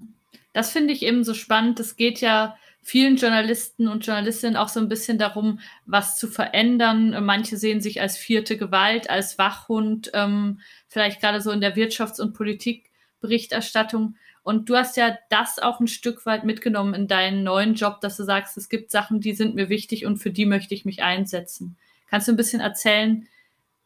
das 0.55 0.71
finde 0.71 0.93
ich 0.93 1.03
eben 1.03 1.25
so 1.25 1.33
spannend. 1.33 1.81
Es 1.81 1.97
geht 1.97 2.21
ja 2.21 2.57
vielen 2.81 3.17
Journalisten 3.17 3.89
und 3.89 4.05
Journalistinnen 4.05 4.55
auch 4.55 4.69
so 4.69 4.79
ein 4.79 4.87
bisschen 4.87 5.17
darum, 5.17 5.59
was 5.85 6.17
zu 6.17 6.29
verändern. 6.29 7.25
Manche 7.25 7.57
sehen 7.57 7.81
sich 7.81 7.99
als 7.99 8.15
vierte 8.15 8.55
Gewalt, 8.55 9.09
als 9.09 9.37
Wachhund, 9.37 10.11
ähm, 10.13 10.61
vielleicht 10.87 11.19
gerade 11.19 11.41
so 11.41 11.51
in 11.51 11.59
der 11.59 11.75
Wirtschafts- 11.75 12.21
und 12.21 12.31
Politikberichterstattung. 12.31 14.15
Und 14.43 14.69
du 14.69 14.77
hast 14.77 14.95
ja 14.95 15.17
das 15.29 15.59
auch 15.59 15.81
ein 15.81 15.87
Stück 15.87 16.25
weit 16.25 16.45
mitgenommen 16.45 16.93
in 16.93 17.09
deinen 17.09 17.43
neuen 17.43 17.73
Job, 17.73 17.99
dass 17.99 18.15
du 18.15 18.23
sagst, 18.23 18.55
es 18.55 18.69
gibt 18.69 18.91
Sachen, 18.91 19.19
die 19.19 19.33
sind 19.33 19.55
mir 19.55 19.67
wichtig 19.67 20.05
und 20.05 20.19
für 20.19 20.31
die 20.31 20.45
möchte 20.45 20.73
ich 20.73 20.85
mich 20.85 21.03
einsetzen. 21.03 21.75
Kannst 22.09 22.29
du 22.29 22.31
ein 22.31 22.37
bisschen 22.37 22.61
erzählen, 22.61 23.27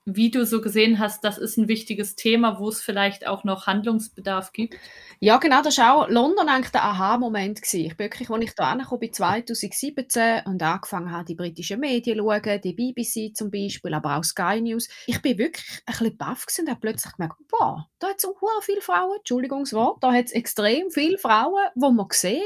wie 0.06 0.32
du 0.32 0.46
so 0.46 0.62
gesehen 0.62 1.00
hast, 1.00 1.24
das 1.24 1.38
ist 1.38 1.58
ein 1.58 1.68
wichtiges 1.68 2.16
Thema, 2.16 2.60
wo 2.60 2.70
es 2.70 2.82
vielleicht 2.82 3.28
auch 3.28 3.44
noch 3.44 3.68
Handlungsbedarf 3.68 4.54
gibt? 4.54 4.76
Ja, 5.20 5.38
genau, 5.38 5.62
das 5.62 5.78
war 5.78 5.96
auch 5.96 6.10
London 6.10 6.48
eigentlich 6.48 6.72
der 6.72 6.84
Aha-Moment. 6.86 7.60
Ich 7.74 7.98
bin 7.98 8.06
wirklich, 8.06 8.30
als 8.30 8.44
ich 8.44 8.56
da 8.56 8.72
angekommen 8.72 9.02
bin, 9.02 9.14
2017 9.14 10.46
und 10.46 10.64
angefangen 10.64 11.12
habe, 11.12 11.26
die 11.26 11.36
britischen 11.36 11.82
Medien 11.82 12.18
zu 12.18 12.24
schauen, 12.24 12.62
die 12.62 12.74
BBC 12.74 13.36
zum 13.36 13.52
Beispiel, 13.52 13.94
aber 13.94 14.18
auch 14.18 14.24
Sky 14.24 14.62
News. 14.62 14.88
Ich 15.08 15.22
bin 15.22 15.38
wirklich 15.38 15.66
ein 15.86 15.92
bisschen 15.92 16.18
baff 16.18 16.46
und 16.60 16.70
habe 16.70 16.80
plötzlich 16.80 17.14
gemerkt, 17.14 17.36
boah, 17.50 17.90
da 18.00 18.08
hat 18.08 18.16
es 18.18 18.26
auch 18.26 18.36
viele 18.62 18.82
Frauen, 18.82 19.18
Entschuldigungswort, 19.18 20.02
da 20.02 20.14
hat 20.14 20.28
es 20.28 20.32
extrem 20.32 20.90
viele 20.90 21.18
Frauen, 21.18 21.68
die 21.76 21.92
man 21.92 22.08
sieht. 22.12 22.42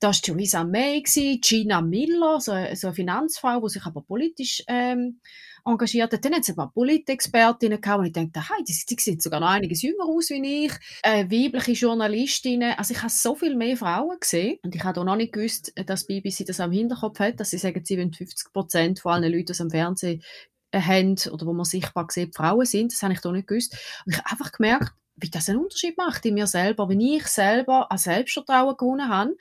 Da 0.00 0.08
war 0.08 0.14
Theresa 0.14 0.64
May, 0.64 1.02
Gina 1.02 1.82
Miller, 1.82 2.40
so, 2.40 2.52
so 2.74 2.86
eine 2.88 2.94
Finanzfrau, 2.94 3.60
die 3.60 3.68
sich 3.68 3.84
aber 3.84 4.00
politisch 4.00 4.62
ähm, 4.66 5.20
engagiert. 5.64 6.12
Dann 6.12 6.34
hat 6.34 6.42
es 6.42 6.48
ein 6.50 6.56
paar 6.56 6.72
Politexpertinnen 6.72 7.80
gehabt, 7.80 8.00
und 8.00 8.06
ich 8.06 8.12
dachte, 8.12 8.48
hey, 8.48 8.64
die, 8.64 8.74
die 8.88 9.00
sehen 9.00 9.20
sogar 9.20 9.40
noch 9.40 9.48
einiges 9.48 9.82
jünger 9.82 10.04
aus 10.04 10.30
wie 10.30 10.66
ich. 10.66 10.72
Äh, 11.02 11.24
weibliche 11.30 11.72
Journalistinnen. 11.72 12.74
Also 12.76 12.94
ich 12.94 13.00
habe 13.00 13.10
so 13.10 13.34
viel 13.34 13.54
mehr 13.54 13.76
Frauen 13.76 14.18
gesehen. 14.20 14.58
Und 14.62 14.74
ich 14.74 14.84
habe 14.84 15.00
auch 15.00 15.04
noch 15.04 15.16
nicht 15.16 15.32
gewusst, 15.32 15.72
dass 15.86 16.06
BBC 16.06 16.44
das 16.46 16.60
am 16.60 16.72
Hinterkopf 16.72 17.18
hat, 17.20 17.40
dass 17.40 17.50
sie 17.50 17.58
sagen, 17.58 17.84
57 17.84 18.52
Prozent 18.52 19.00
von 19.00 19.12
allen 19.12 19.32
Leuten, 19.32 19.52
die 19.52 19.60
am 19.60 19.70
Fernsehen 19.70 20.22
äh, 20.70 20.80
haben 20.80 21.16
oder 21.30 21.46
wo 21.46 21.52
man 21.52 21.64
sichtbar 21.64 22.06
sieht, 22.10 22.34
Frauen 22.34 22.66
sind. 22.66 22.92
Das 22.92 23.02
habe 23.02 23.12
ich 23.12 23.20
da 23.20 23.32
nicht 23.32 23.48
gewusst. 23.48 23.76
Und 24.04 24.12
ich 24.12 24.18
habe 24.18 24.30
einfach 24.30 24.52
gemerkt, 24.52 24.92
wie 25.16 25.30
das 25.30 25.48
einen 25.48 25.58
Unterschied 25.58 25.96
macht 25.96 26.24
in 26.26 26.34
mir 26.34 26.46
selber, 26.46 26.88
wenn 26.88 27.00
ich 27.00 27.26
selber 27.26 27.90
an 27.90 27.98
Selbstvertrauen 27.98 28.76
gewonnen 28.76 29.08
habe 29.08 29.34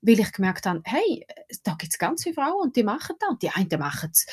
weil 0.00 0.20
ich 0.20 0.32
gemerkt 0.32 0.66
habe, 0.66 0.80
hey, 0.84 1.26
da 1.64 1.74
gibt 1.74 1.92
es 1.92 1.98
ganz 1.98 2.22
viele 2.22 2.34
Frauen 2.34 2.62
und 2.62 2.76
die 2.76 2.82
machen 2.82 3.16
das. 3.18 3.30
Und 3.30 3.42
die 3.42 3.50
einen 3.50 3.78
machen 3.78 4.10
es 4.12 4.26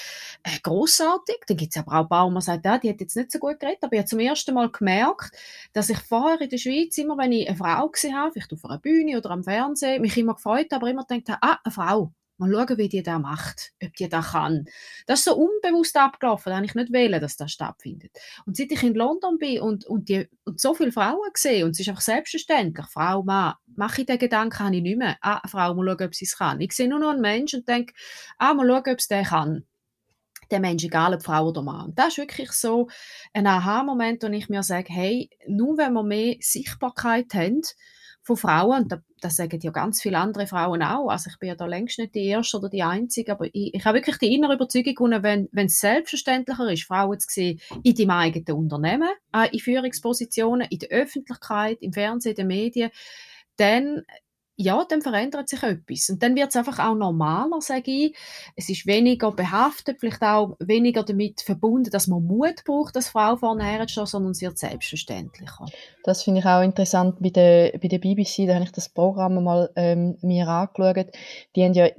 äh, 0.43 0.59
grossartig, 0.61 1.43
dann 1.47 1.57
gibt 1.57 1.75
es 1.75 1.81
aber 1.81 2.01
auch 2.11 2.29
man 2.29 2.41
sagt, 2.41 2.65
ja, 2.65 2.77
die 2.77 2.89
hat 2.89 2.99
jetzt 2.99 3.15
nicht 3.15 3.31
so 3.31 3.39
gut 3.39 3.59
geredet, 3.59 3.83
aber 3.83 3.93
ich 3.93 3.99
habe 3.99 4.09
zum 4.09 4.19
ersten 4.19 4.53
Mal 4.53 4.69
gemerkt, 4.69 5.31
dass 5.73 5.89
ich 5.89 5.99
vorher 5.99 6.41
in 6.41 6.49
der 6.49 6.57
Schweiz 6.57 6.97
immer, 6.97 7.17
wenn 7.17 7.31
ich 7.31 7.47
eine 7.47 7.57
Frau 7.57 7.89
gesehen 7.89 8.15
habe, 8.15 8.33
vielleicht 8.33 8.53
auf 8.53 8.65
einer 8.65 8.79
Bühne 8.79 9.17
oder 9.17 9.31
am 9.31 9.43
Fernsehen, 9.43 10.01
mich 10.01 10.17
immer 10.17 10.35
gefreut 10.35 10.67
habe, 10.71 10.75
aber 10.75 10.89
immer 10.89 11.05
gedacht 11.05 11.29
habe, 11.29 11.39
ah, 11.41 11.59
eine 11.63 11.71
Frau, 11.71 12.13
Mal 12.37 12.51
schauen, 12.51 12.77
wie 12.77 12.89
die 12.89 13.01
das 13.01 13.19
macht, 13.19 13.71
ob 13.81 13.93
die 13.95 14.09
das 14.09 14.31
kann. 14.31 14.65
Das 15.07 15.19
ist 15.19 15.25
so 15.25 15.35
unbewusst 15.35 15.95
abgelaufen, 15.95 16.49
da 16.49 16.57
habe 16.57 16.65
ich 16.65 16.75
nicht 16.75 16.91
wählen, 16.91 17.21
dass 17.21 17.37
das 17.37 17.51
stattfindet. 17.51 18.11
Und 18.45 18.57
seit 18.57 18.71
ich 18.71 18.83
in 18.83 18.93
London 18.93 19.37
bin 19.37 19.61
und, 19.61 19.85
und, 19.85 20.09
die, 20.09 20.27
und 20.43 20.59
so 20.59 20.73
viele 20.73 20.91
Frauen 20.91 21.29
sehe, 21.35 21.63
und 21.63 21.71
es 21.71 21.79
ist 21.79 21.87
einfach 21.87 22.01
selbstverständlich, 22.01 22.87
Frau, 22.87 23.23
Mann, 23.23 23.53
mache 23.67 24.01
ich 24.01 24.07
den 24.07 24.19
Gedanken, 24.19 24.59
habe 24.59 24.75
ich 24.75 24.81
nicht 24.81 24.97
mehr. 24.97 25.17
Ah, 25.21 25.47
Frau, 25.47 25.73
mal 25.73 25.85
schauen, 25.85 26.07
ob 26.07 26.15
sie 26.15 26.25
es 26.25 26.37
kann. 26.37 26.59
Ich 26.59 26.73
sehe 26.73 26.89
nur 26.89 26.99
noch 26.99 27.11
einen 27.11 27.21
Menschen 27.21 27.59
und 27.59 27.69
denke, 27.69 27.93
ah, 28.37 28.53
mal 28.53 28.67
schauen, 28.67 28.93
ob 28.93 28.99
es 28.99 29.07
den 29.07 29.23
kann. 29.23 29.65
Der 30.51 30.59
Mensch, 30.59 30.83
egal 30.83 31.13
ob 31.15 31.23
Frau 31.23 31.47
oder 31.47 31.63
Mann. 31.63 31.93
Das 31.95 32.09
ist 32.09 32.17
wirklich 32.17 32.51
so 32.51 32.89
ein 33.33 33.47
Aha-Moment, 33.47 34.23
wo 34.23 34.27
ich 34.27 34.49
mir 34.49 34.61
sage, 34.61 34.91
hey, 34.91 35.29
nur 35.47 35.77
wenn 35.77 35.93
wir 35.93 36.03
mehr 36.03 36.35
Sichtbarkeit 36.39 37.33
haben, 37.33 37.61
von 38.25 38.37
Frauen, 38.37 38.83
und 38.83 39.01
das 39.21 39.35
sagen 39.35 39.59
ja 39.61 39.69
ganz 39.69 40.01
viele 40.01 40.17
andere 40.17 40.47
Frauen 40.47 40.81
auch, 40.81 41.09
also 41.09 41.29
ich 41.29 41.37
bin 41.37 41.49
ja 41.49 41.55
da 41.55 41.67
längst 41.67 41.99
nicht 41.99 42.15
die 42.15 42.25
Erste 42.25 42.57
oder 42.57 42.69
die 42.69 42.81
Einzige, 42.81 43.31
aber 43.31 43.45
ich, 43.53 43.73
ich 43.73 43.85
habe 43.85 43.99
wirklich 43.99 44.17
die 44.17 44.33
innere 44.33 44.55
Überzeugung, 44.55 45.11
wenn, 45.21 45.47
wenn 45.51 45.67
es 45.67 45.79
selbstverständlicher 45.79 46.71
ist, 46.71 46.85
Frauen 46.85 47.19
zu 47.19 47.27
sehen 47.29 47.59
in 47.83 47.93
deinem 47.93 48.09
eigenen 48.09 48.57
Unternehmen, 48.57 49.09
äh, 49.31 49.47
in 49.51 49.59
Führungspositionen, 49.59 50.67
in 50.71 50.79
der 50.79 50.89
Öffentlichkeit, 50.89 51.77
im 51.81 51.93
Fernsehen, 51.93 52.31
in 52.31 52.35
den 52.35 52.47
Medien, 52.47 52.89
dann 53.57 54.01
ja, 54.57 54.85
dann 54.87 55.01
verändert 55.01 55.49
sich 55.49 55.61
etwas. 55.63 56.09
Und 56.09 56.23
dann 56.23 56.35
wird 56.35 56.49
es 56.49 56.55
einfach 56.55 56.79
auch 56.79 56.95
normaler, 56.95 57.61
sage 57.61 57.91
ich. 57.91 58.15
Es 58.55 58.69
ist 58.69 58.85
weniger 58.87 59.31
behaftet, 59.31 59.97
vielleicht 59.99 60.21
auch 60.21 60.55
weniger 60.59 61.03
damit 61.03 61.41
verbunden, 61.41 61.89
dass 61.89 62.07
man 62.07 62.23
Mut 62.23 62.63
braucht, 62.65 62.95
als 62.95 63.09
Frau 63.09 63.35
vorne 63.35 63.63
herzustehen, 63.63 64.05
sondern 64.07 64.31
es 64.31 64.41
wird 64.41 64.57
selbstverständlicher. 64.57 65.65
Das 66.03 66.23
finde 66.23 66.39
ich 66.39 66.45
auch 66.45 66.61
interessant 66.61 67.17
bei 67.19 67.29
der, 67.29 67.77
bei 67.79 67.87
der 67.87 67.99
BBC, 67.99 68.47
da 68.47 68.55
habe 68.55 68.65
ich 68.65 68.71
das 68.71 68.89
Programm 68.89 69.43
mal 69.43 69.69
ähm, 69.75 70.17
mir 70.21 70.47
angeschaut. 70.47 71.07
Die 71.55 71.63
haben 71.63 71.73
ja 71.73 71.89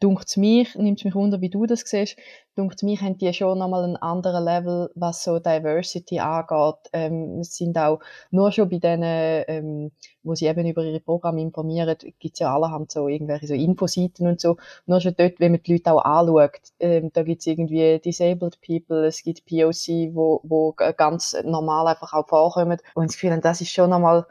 dunkt 0.00 0.36
mich, 0.36 0.74
nimmt 0.76 1.04
mich 1.04 1.14
wunder, 1.14 1.40
wie 1.40 1.50
du 1.50 1.66
das 1.66 1.80
siehst, 1.80 2.16
dunkt 2.56 2.82
mich, 2.82 3.00
haben 3.00 3.18
die 3.18 3.32
schon 3.32 3.58
nochmal 3.58 3.84
einen 3.84 3.96
anderen 3.96 4.44
Level, 4.44 4.90
was 4.94 5.24
so 5.24 5.38
Diversity 5.38 6.20
angeht. 6.20 6.76
Ähm, 6.92 7.42
sind 7.42 7.76
auch, 7.78 8.00
nur 8.30 8.52
schon 8.52 8.68
bei 8.68 8.78
denen, 8.78 9.44
ähm, 9.48 9.92
wo 10.22 10.34
sie 10.34 10.46
eben 10.46 10.66
über 10.66 10.84
ihre 10.84 11.00
Programme 11.00 11.40
informieren, 11.40 11.96
gibt's 12.18 12.38
ja 12.40 12.54
allerhand 12.54 12.90
so 12.90 13.08
irgendwelche 13.08 13.46
so 13.46 13.54
Infoseiten 13.54 14.26
und 14.26 14.40
so. 14.40 14.56
Nur 14.86 15.00
schon 15.00 15.14
dort, 15.16 15.40
wenn 15.40 15.52
man 15.52 15.62
die 15.62 15.72
Leute 15.72 15.92
auch 15.92 16.04
anschaut, 16.04 16.60
ähm, 16.80 17.10
da 17.12 17.22
gibt's 17.22 17.46
irgendwie 17.46 17.98
Disabled 17.98 18.60
People, 18.60 19.06
es 19.06 19.22
gibt 19.22 19.46
POC, 19.46 20.14
wo, 20.14 20.40
wo 20.44 20.72
ganz 20.72 21.36
normal 21.44 21.88
einfach 21.88 22.12
auch 22.12 22.28
vorkommen. 22.28 22.78
Und 22.94 23.08
das 23.08 23.14
Gefühl, 23.14 23.40
das 23.40 23.60
ist 23.60 23.72
schon 23.72 23.90
nochmal 23.90 24.26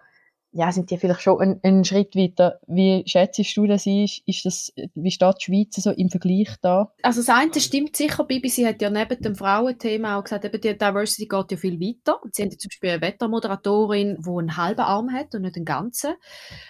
ja, 0.52 0.72
sind 0.72 0.90
die 0.90 0.98
vielleicht 0.98 1.22
schon 1.22 1.40
einen, 1.40 1.60
einen 1.64 1.86
Schritt 1.86 2.16
weiter. 2.16 2.60
Wie 2.68 3.04
schätzt 3.06 3.38
du 3.56 3.68
das 3.68 3.86
ein? 3.86 4.08
Ist 4.26 4.46
das, 4.46 4.74
wie 4.96 5.12
steht 5.12 5.36
die 5.40 5.46
Schweiz 5.46 5.76
so 5.76 5.92
im 5.92 6.10
Vergleich 6.10 6.50
da? 6.62 6.92
Also 7.04 7.22
das 7.22 7.30
eine 7.30 7.60
stimmt 7.60 7.96
sicher. 7.96 8.24
BBC 8.24 8.66
hat 8.66 8.82
ja 8.82 8.90
neben 8.90 9.22
dem 9.22 9.36
Frauenthema 9.36 10.18
auch 10.18 10.24
gesagt, 10.24 10.46
eben 10.46 10.60
die 10.60 10.78
Diversity 10.78 11.28
geht 11.28 11.52
ja 11.52 11.58
viel 11.58 11.80
weiter. 11.80 12.20
Sie 12.32 12.44
haben 12.44 12.58
zum 12.58 12.70
Beispiel 12.70 12.90
eine 12.92 13.02
Wettermoderatorin, 13.02 14.18
die 14.20 14.30
einen 14.30 14.58
halben 14.58 14.82
Arm 14.82 15.12
hat 15.12 15.36
und 15.36 15.42
nicht 15.42 15.58
einen 15.58 15.66
ganzen. 15.66 16.16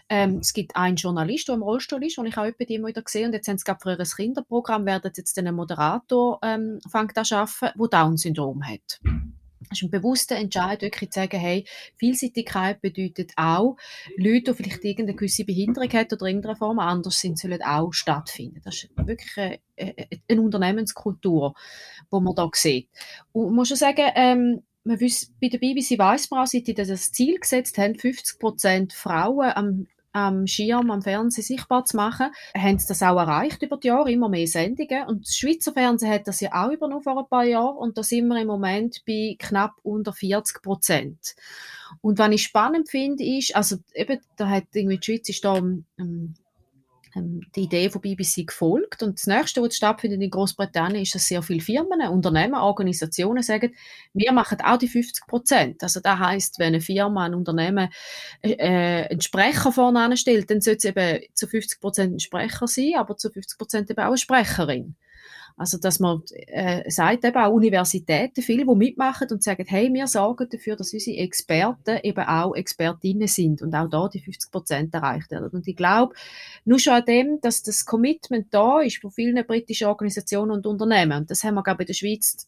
Ähm, 0.10 0.40
es 0.42 0.54
gibt 0.54 0.76
einen 0.76 0.98
Journalist, 0.98 1.48
der 1.48 1.56
im 1.56 1.64
Rollstuhl 1.64 2.04
ist, 2.04 2.18
den 2.18 2.26
ich 2.26 2.38
auch 2.38 2.52
bei 2.58 2.66
immer 2.66 2.88
wieder 2.88 3.04
gesehen 3.04 3.28
Und 3.28 3.34
jetzt 3.34 3.48
haben 3.48 3.58
sie 3.58 3.64
gerade 3.64 3.80
für 3.82 3.92
ihr 3.92 4.06
Kinderprogramm, 4.06 4.86
werden 4.86 5.12
jetzt 5.16 5.38
einen 5.38 5.56
Moderator 5.56 6.40
ähm, 6.44 6.80
fängt 6.90 7.18
an 7.18 7.26
arbeiten, 7.32 7.80
der 7.80 7.88
Down-Syndrom 7.88 8.64
hat. 8.66 9.00
Das 9.70 9.80
ist 9.80 9.84
ein 9.84 9.92
bewusster 9.92 10.36
Entscheid, 10.36 10.82
wirklich 10.82 11.12
zu 11.12 11.20
sagen, 11.20 11.40
hey, 11.40 11.66
Vielseitigkeit 11.98 12.82
bedeutet 12.82 13.32
auch, 13.36 13.78
Leute, 14.16 14.54
die 14.54 14.64
vielleicht 14.64 14.84
irgendeine 14.84 15.16
gewisse 15.16 15.46
Behinderung 15.46 15.90
haben 15.92 16.08
oder 16.12 16.26
in 16.26 16.28
irgendeiner 16.28 16.56
Form 16.56 16.80
anders 16.80 17.20
sind, 17.20 17.40
sollen 17.40 17.62
auch 17.64 17.92
stattfinden. 17.92 18.62
Das 18.64 18.76
ist 18.76 18.90
wirklich 18.96 19.60
eine, 19.78 19.94
eine 20.30 20.42
Unternehmenskultur, 20.42 21.56
die 22.12 22.20
man 22.20 22.36
da 22.36 22.50
sieht. 22.54 22.90
Und 23.32 23.48
man 23.48 23.56
muss 23.56 23.70
schon 23.70 23.78
sagen, 23.78 24.06
ähm, 24.16 24.64
man 24.84 25.02
weiss, 25.02 25.32
bei 25.42 25.50
der 25.50 25.60
BBC 25.60 26.00
weiss 26.00 26.32
man 26.32 26.44
auch, 26.44 26.48
seit 26.48 26.68
die 26.68 26.74
das 26.74 27.12
Ziel 27.12 27.40
gesetzt 27.40 27.78
haben, 27.78 27.94
50% 27.94 28.94
Frauen 28.94 29.52
am 29.54 29.88
am 30.18 30.48
Schirm, 30.48 30.92
am 30.92 31.02
Fernsehen 31.02 31.44
sichtbar 31.44 31.86
zu 31.86 31.98
machen, 31.98 32.32
haben 32.56 32.80
sie 32.80 32.88
das 32.88 33.04
auch 33.04 33.18
erreicht 33.18 33.62
über 33.62 33.78
die 33.78 33.88
Jahre, 33.88 34.12
immer 34.12 34.30
mehr 34.30 34.48
Sendungen. 34.48 35.08
Und 35.08 35.28
das 35.28 35.36
Schweizer 35.36 35.74
Fernsehen 35.74 36.12
hat 36.12 36.28
das 36.28 36.40
ja 36.40 36.50
auch 36.54 36.72
übernommen 36.72 37.04
vor 37.04 37.18
ein 37.18 37.30
paar 37.30 37.44
Jahren 37.44 37.78
und 37.78 37.98
da 37.98 38.04
sind 38.04 38.28
wir 38.28 38.42
im 38.42 38.48
Moment 38.48 39.04
bei 39.06 39.36
knapp 39.38 39.76
unter 39.84 40.14
40 40.14 40.62
Prozent. 40.62 41.36
Und 42.02 42.20
was 42.20 42.32
ich 42.32 42.44
spannend 42.44 42.90
finde, 42.90 43.24
ist, 43.24 43.56
also 43.56 43.78
eben, 43.94 44.20
da 44.36 44.50
hat 44.50 44.66
irgendwie 44.74 44.98
die 44.98 45.06
Schweiz 45.06 45.30
ist 45.30 45.46
da 45.46 45.54
um, 45.54 45.86
ähm, 47.18 47.42
die 47.56 47.64
Idee 47.64 47.90
von 47.90 48.02
BBC 48.02 48.48
gefolgt. 48.48 49.04
Und 49.04 49.20
das 49.20 49.28
Nächste, 49.28 49.62
was 49.62 49.76
stattfindet 49.76 50.22
in 50.22 50.30
Großbritannien, 50.30 51.04
ist, 51.04 51.16
dass 51.16 51.28
sehr 51.28 51.42
viele 51.42 51.62
Firmen, 51.62 52.02
Unternehmen, 52.10 52.56
Organisationen 52.56 53.44
sagen, 53.44 53.74
wir 54.14 54.32
machen 54.32 54.60
auch 54.62 54.78
die 54.78 54.88
50 54.88 55.28
Prozent. 55.28 55.84
Also 55.84 56.00
das 56.00 56.20
heißt, 56.20 56.60
wenn 56.60 56.68
eine 56.68 56.82
Firma, 56.82 57.26
ein 57.26 57.36
Unternehmen 57.36 57.90
äh, 58.42 58.52
äh 58.54 59.08
einen 59.10 59.22
Sprecher 59.22 59.72
vorne 59.72 60.02
anstellt, 60.02 60.50
dann 60.50 60.62
sollte 60.62 60.78
es 60.78 60.96
eben 60.96 61.24
zu 61.34 61.48
50 61.48 61.80
Prozent 61.80 62.14
ein 62.16 62.20
Sprecher 62.20 62.68
sein, 62.68 62.94
aber 62.98 63.18
zu 63.18 63.30
50 63.30 63.58
Prozent 63.58 63.90
eben 63.90 64.00
auch 64.00 64.08
eine 64.08 64.18
Sprecherin. 64.18 64.96
Also, 65.60 65.80
dass 65.80 66.00
man 66.00 66.22
äh, 66.30 66.88
sagt 66.90 67.26
eben 67.26 67.36
auch 67.36 67.52
Universitäten, 67.52 68.44
viele, 68.44 68.64
die 68.64 68.76
mitmachen 68.76 69.28
und 69.32 69.42
sagen, 69.44 69.66
hey, 69.68 69.92
wir 69.92 70.06
sorgen 70.06 70.48
dafür, 70.48 70.76
dass 70.76 70.94
unsere 70.94 71.18
Experten 71.18 72.00
eben 72.04 72.24
auch 72.26 72.56
Expertinnen 72.56 73.28
sind 73.28 73.64
und 73.64 73.74
auch 73.74 73.90
da 73.90 74.08
die 74.08 74.20
50 74.20 74.52
Prozent 74.52 74.94
erreicht 74.94 75.32
werden. 75.32 75.50
Und 75.50 75.68
ich 75.68 75.76
glaube, 75.76 76.14
nur 76.64 76.78
schon 76.78 76.94
an 76.94 77.06
dem, 77.06 77.42
dass 77.42 77.64
das 77.64 77.86
Commitment 77.86 78.54
da 78.54 78.82
ist 78.82 79.02
von 79.02 79.10
vielen 79.10 79.44
britischen 79.48 79.88
Organisationen 79.88 80.52
und 80.52 80.68
Unternehmen, 80.68 81.22
und 81.22 81.32
das 81.32 81.44
haben 81.44 81.56
wir, 81.56 81.64
glaube 81.64 81.84
ich, 81.84 81.90
in 81.90 81.94
der 81.94 81.94
Schweiz 81.96 82.48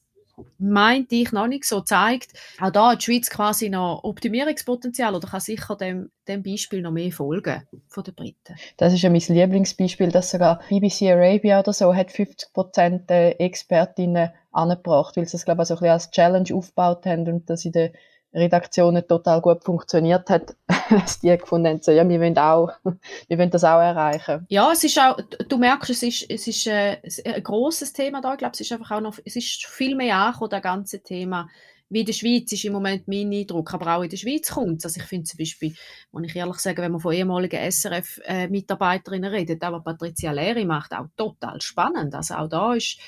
meinte 0.58 1.16
ich, 1.16 1.32
noch 1.32 1.48
nicht 1.48 1.66
so 1.66 1.82
zeigt. 1.82 2.34
Auch 2.60 2.72
da 2.72 2.92
hat 2.92 3.02
die 3.02 3.06
Schweiz 3.06 3.30
quasi 3.30 3.70
noch 3.70 4.04
Optimierungspotenzial 4.04 5.16
oder 5.16 5.28
kann 5.28 5.40
sicher 5.40 5.76
dem, 5.76 6.12
dem 6.28 6.44
Beispiel 6.44 6.82
noch 6.82 6.92
mehr 6.92 7.12
folgen 7.12 7.64
von 7.88 8.04
den 8.04 8.16
Briten. 8.16 8.56
Das 8.78 8.94
ist 8.94 9.02
ja 9.02 9.10
mein 9.10 9.22
Lieblingsbeispiel, 9.22 10.12
dass 10.12 10.32
sogar 10.32 10.60
BBC 10.70 11.04
Arabia 11.04 11.60
oder 11.60 11.74
so 11.74 11.94
hat 11.94 12.12
50 12.12 12.54
Prozent 12.54 13.10
Expertinnen 13.10 14.32
angebracht, 14.52 15.18
weil 15.18 15.28
sie 15.28 15.38
es, 15.38 15.46
glaube 15.46 15.64
ich, 15.64 15.68
so 15.68 15.76
ein 15.76 15.80
bisschen 15.80 15.94
als 15.94 16.12
Challenge 16.12 16.54
aufgebaut 16.54 17.06
haben 17.06 17.28
und 17.28 17.50
dass 17.50 17.66
in 17.66 17.72
der 17.72 17.92
Redaktionen 18.34 19.08
total 19.08 19.42
gut 19.42 19.64
funktioniert 19.64 20.30
hat, 20.30 20.56
dass 20.90 21.20
die 21.20 21.36
gefunden 21.36 21.68
haben, 21.68 21.82
so, 21.82 21.92
ja, 21.92 22.08
wir 22.08 22.20
wollen, 22.20 22.38
auch, 22.38 22.72
wir 23.28 23.38
wollen 23.38 23.50
das 23.50 23.64
auch 23.64 23.80
erreichen. 23.80 24.46
Ja, 24.50 24.72
es 24.72 24.84
ist 24.84 25.00
auch, 25.00 25.20
du 25.48 25.58
merkst, 25.58 25.90
es 25.90 26.04
ist, 26.04 26.30
es 26.30 26.48
ist 26.48 26.68
äh, 26.68 26.98
ein 27.26 27.44
grosses 27.44 27.94
Thema 27.94 28.22
da. 28.22 28.34
Ich 28.34 28.40
glaube, 28.40 28.54
es 28.54 28.62
ist 28.62 28.72
einfach 28.72 28.92
auch 28.92 29.02
noch, 29.02 29.18
es 29.26 29.36
ist 29.36 29.66
viel 29.66 29.96
mehr 29.96 30.16
angekommen, 30.16 30.52
das 30.52 30.62
ganze 30.62 31.02
Thema. 31.02 31.50
Wie 31.92 32.02
in 32.02 32.06
der 32.06 32.14
Schweiz 32.14 32.52
ist 32.52 32.66
im 32.66 32.74
Moment 32.74 33.08
mein 33.08 33.34
Eindruck, 33.34 33.74
aber 33.74 33.96
auch 33.96 34.04
in 34.04 34.12
der 34.12 34.18
Schweiz 34.18 34.52
kommt. 34.52 34.86
Also 34.86 35.00
ich 35.00 35.08
finde 35.08 35.24
zum 35.24 35.40
Beispiel, 35.40 35.74
muss 36.12 36.28
ich 36.28 36.36
ehrlich 36.36 36.58
sagen, 36.58 36.84
wenn 36.84 36.92
man 36.92 37.02
von 37.02 37.14
ehemaligen 37.14 37.60
SRF-Mitarbeiterinnen 37.60 39.34
äh, 39.34 39.38
redet, 39.38 39.64
aber 39.64 39.82
Patricia 39.82 40.32
Leri 40.32 40.66
macht 40.66 40.94
auch 40.94 41.08
total 41.18 41.60
spannend. 41.62 42.14
Also 42.14 42.36
auch 42.36 42.48
da 42.48 42.76
ist 42.76 43.00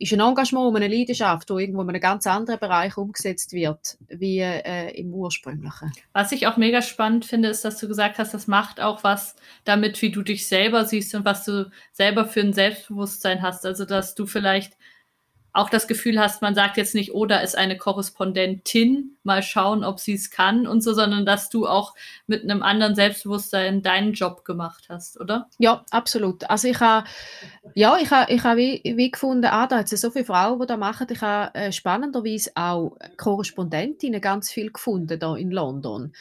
ist 0.00 0.14
ein 0.14 0.20
Engagement 0.20 0.66
und 0.66 0.76
eine 0.76 0.88
Leidenschaft, 0.88 1.50
die 1.50 1.52
irgendwo 1.52 1.82
in 1.82 1.90
einem 1.90 2.00
ganz 2.00 2.26
anderen 2.26 2.58
Bereich 2.58 2.96
umgesetzt 2.96 3.52
wird, 3.52 3.98
wie 4.08 4.38
äh, 4.38 4.90
im 4.98 5.12
ursprünglichen. 5.12 5.92
Was 6.14 6.32
ich 6.32 6.46
auch 6.46 6.56
mega 6.56 6.80
spannend 6.80 7.26
finde, 7.26 7.50
ist, 7.50 7.66
dass 7.66 7.78
du 7.78 7.86
gesagt 7.86 8.18
hast, 8.18 8.32
das 8.32 8.46
macht 8.46 8.80
auch 8.80 9.04
was 9.04 9.36
damit, 9.64 10.00
wie 10.00 10.10
du 10.10 10.22
dich 10.22 10.48
selber 10.48 10.86
siehst 10.86 11.14
und 11.14 11.26
was 11.26 11.44
du 11.44 11.70
selber 11.92 12.24
für 12.24 12.40
ein 12.40 12.54
Selbstbewusstsein 12.54 13.42
hast. 13.42 13.66
Also, 13.66 13.84
dass 13.84 14.14
du 14.14 14.24
vielleicht 14.24 14.78
auch 15.52 15.68
das 15.68 15.88
Gefühl 15.88 16.20
hast, 16.20 16.42
man 16.42 16.54
sagt 16.54 16.76
jetzt 16.76 16.94
nicht, 16.94 17.12
oh, 17.12 17.26
da 17.26 17.38
ist 17.38 17.58
eine 17.58 17.76
Korrespondentin, 17.76 19.16
mal 19.24 19.42
schauen, 19.42 19.84
ob 19.84 19.98
sie 19.98 20.14
es 20.14 20.30
kann 20.30 20.66
und 20.66 20.80
so, 20.82 20.94
sondern 20.94 21.26
dass 21.26 21.50
du 21.50 21.66
auch 21.66 21.94
mit 22.26 22.42
einem 22.44 22.62
anderen 22.62 22.94
Selbstbewusstsein 22.94 23.82
deinen 23.82 24.12
Job 24.12 24.44
gemacht 24.44 24.86
hast, 24.88 25.20
oder? 25.20 25.48
Ja, 25.58 25.84
absolut. 25.90 26.48
Also 26.48 26.68
ich 26.68 26.80
habe, 26.80 27.06
ja, 27.74 27.98
ich 28.00 28.10
habe, 28.10 28.32
ich 28.32 28.44
habe 28.44 28.58
wie, 28.58 28.80
wie 28.96 29.10
gefunden, 29.10 29.46
ah, 29.46 29.66
da 29.66 29.78
hat 29.78 29.92
es 29.92 30.00
so 30.00 30.10
viele 30.10 30.24
Frauen, 30.24 30.60
die 30.60 30.66
das 30.66 30.78
machen. 30.78 31.08
Ich 31.10 31.20
habe 31.20 31.54
äh, 31.54 31.72
spannenderweise 31.72 32.52
auch 32.54 32.96
Korrespondentinnen 33.16 34.20
ganz 34.20 34.50
viel 34.50 34.70
gefunden 34.70 35.18
da 35.18 35.36
in 35.36 35.50
London. 35.50 36.12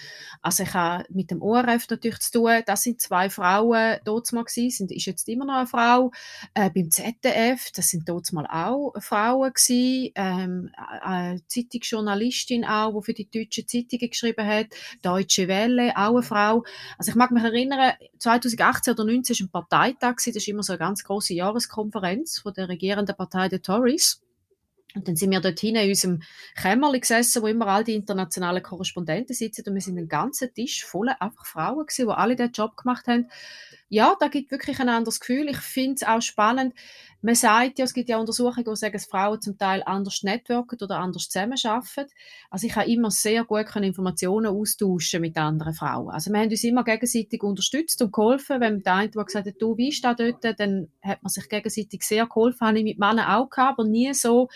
Also 0.42 0.64
ich 0.64 0.74
habe 0.74 1.06
mit 1.10 1.32
dem 1.32 1.42
ORF 1.42 1.88
natürlich 1.90 2.20
zu 2.20 2.32
tun, 2.40 2.64
das 2.66 2.82
sind 2.84 3.00
zwei 3.00 3.30
Frauen 3.30 3.98
dort 4.06 4.32
mal 4.34 4.44
gewesen, 4.44 4.88
sind, 4.88 4.92
ist 4.92 5.06
jetzt 5.06 5.30
immer 5.30 5.46
noch 5.46 5.56
eine 5.56 5.68
Frau. 5.68 6.12
Äh, 6.54 6.70
beim 6.72 6.90
ZDF, 6.92 7.72
das 7.76 7.90
sind 7.90 8.10
dort 8.10 8.32
mal 8.34 8.48
auch 8.48 8.94
Frauen 9.00 9.19
gewesen, 9.28 10.12
ähm, 10.16 10.72
eine 10.76 11.42
Zeitungsjournalistin 11.48 12.66
auch, 12.66 13.00
die 13.00 13.06
für 13.06 13.14
die 13.14 13.30
deutsche 13.30 13.66
Zeitungen 13.66 14.10
geschrieben 14.10 14.46
hat, 14.46 14.68
Deutsche 15.02 15.48
Welle, 15.48 15.94
auch 15.96 16.16
eine 16.16 16.24
Frau. 16.24 16.64
Also 16.98 17.12
ich 17.12 17.16
mag 17.16 17.32
mich 17.32 17.44
erinnern, 17.44 17.94
2018 18.20 18.94
oder 18.94 19.04
2019 19.04 19.36
war 19.40 19.46
ein 19.46 19.52
Parteitag, 19.52 20.16
das 20.18 20.28
ist 20.28 20.48
immer 20.48 20.64
so 20.64 20.74
eine 20.74 20.80
ganz 20.80 21.04
große 21.04 21.34
Jahreskonferenz 21.34 22.40
von 22.40 22.54
der 22.54 22.70
regierenden 22.70 23.16
Partei 23.16 23.50
der 23.50 23.62
Tories. 23.62 24.22
Und 24.96 25.08
dann 25.08 25.16
sind 25.16 25.30
wir 25.30 25.40
dort 25.40 25.62
in 25.64 25.78
unserem 25.78 26.24
Kämmerli 26.56 27.00
gesessen, 27.00 27.44
wo 27.44 27.48
immer 27.48 27.68
all 27.68 27.84
die 27.84 27.94
internationalen 27.94 28.64
Korrespondenten 28.64 29.36
sitzen 29.36 29.64
und 29.68 29.76
wir 29.76 29.82
sind 29.82 30.00
einen 30.00 30.08
ganzen 30.08 30.52
Tisch 30.52 30.84
voll 30.84 31.10
einfach 31.10 31.46
Frauen 31.46 31.86
gewesen, 31.86 32.08
die 32.08 32.14
alle 32.14 32.36
den 32.36 32.52
Job 32.52 32.76
gemacht 32.76 33.06
haben. 33.08 33.30
Ja, 33.90 34.16
da 34.20 34.30
gibt 34.30 34.50
wirklich 34.50 34.80
ein 34.80 34.90
anderes 34.90 35.20
Gefühl. 35.20 35.48
Ich 35.48 35.58
finde 35.58 35.96
es 35.96 36.04
auch 36.04 36.22
spannend. 36.22 36.74
Man 37.22 37.36
sagt 37.36 37.80
ja, 37.80 37.86
es 37.86 37.94
gibt 37.94 38.08
ja 38.08 38.18
Untersuchungen, 38.18 38.64
die 38.64 38.76
sagen, 38.78 38.94
dass 38.94 39.06
Frauen 39.06 39.42
zum 39.42 39.58
Teil 39.58 39.84
anders 39.86 40.24
networken 40.24 40.78
oder 40.82 41.00
anders 41.00 41.28
zusammenarbeiten. 41.28 42.10
Also 42.50 42.68
ich 42.68 42.76
habe 42.76 42.90
immer 42.90 43.12
sehr 43.12 43.44
gut 43.44 43.76
Informationen 43.76 44.48
austauschen 44.48 45.20
mit 45.20 45.38
anderen 45.38 45.74
Frauen. 45.74 46.12
Also 46.12 46.32
wir 46.32 46.40
haben 46.40 46.50
uns 46.50 46.64
immer 46.64 46.86
gegenseitig 46.86 47.44
unterstützt 47.44 48.02
und 48.02 48.14
geholfen. 48.14 48.62
Wenn 48.62 48.84
der 48.84 48.96
eine 48.96 49.10
gesagt 49.10 49.48
hat, 49.48 49.56
du, 49.60 49.76
wie 49.76 49.90
ist 49.90 50.04
das 50.04 50.16
dort, 50.16 50.60
dann 50.60 50.88
hat 51.02 51.22
man 51.22 51.30
sich 51.30 51.50
gegenseitig 51.50 52.04
sehr 52.04 52.26
geholfen. 52.26 52.66
Habe 52.66 52.78
ich 52.78 52.86
mit 52.86 53.00
Männern 53.00 53.30
auch 53.30 53.50
gehabt, 53.50 53.80
aber 53.80 53.88
nie 53.88 54.14
so 54.14 54.48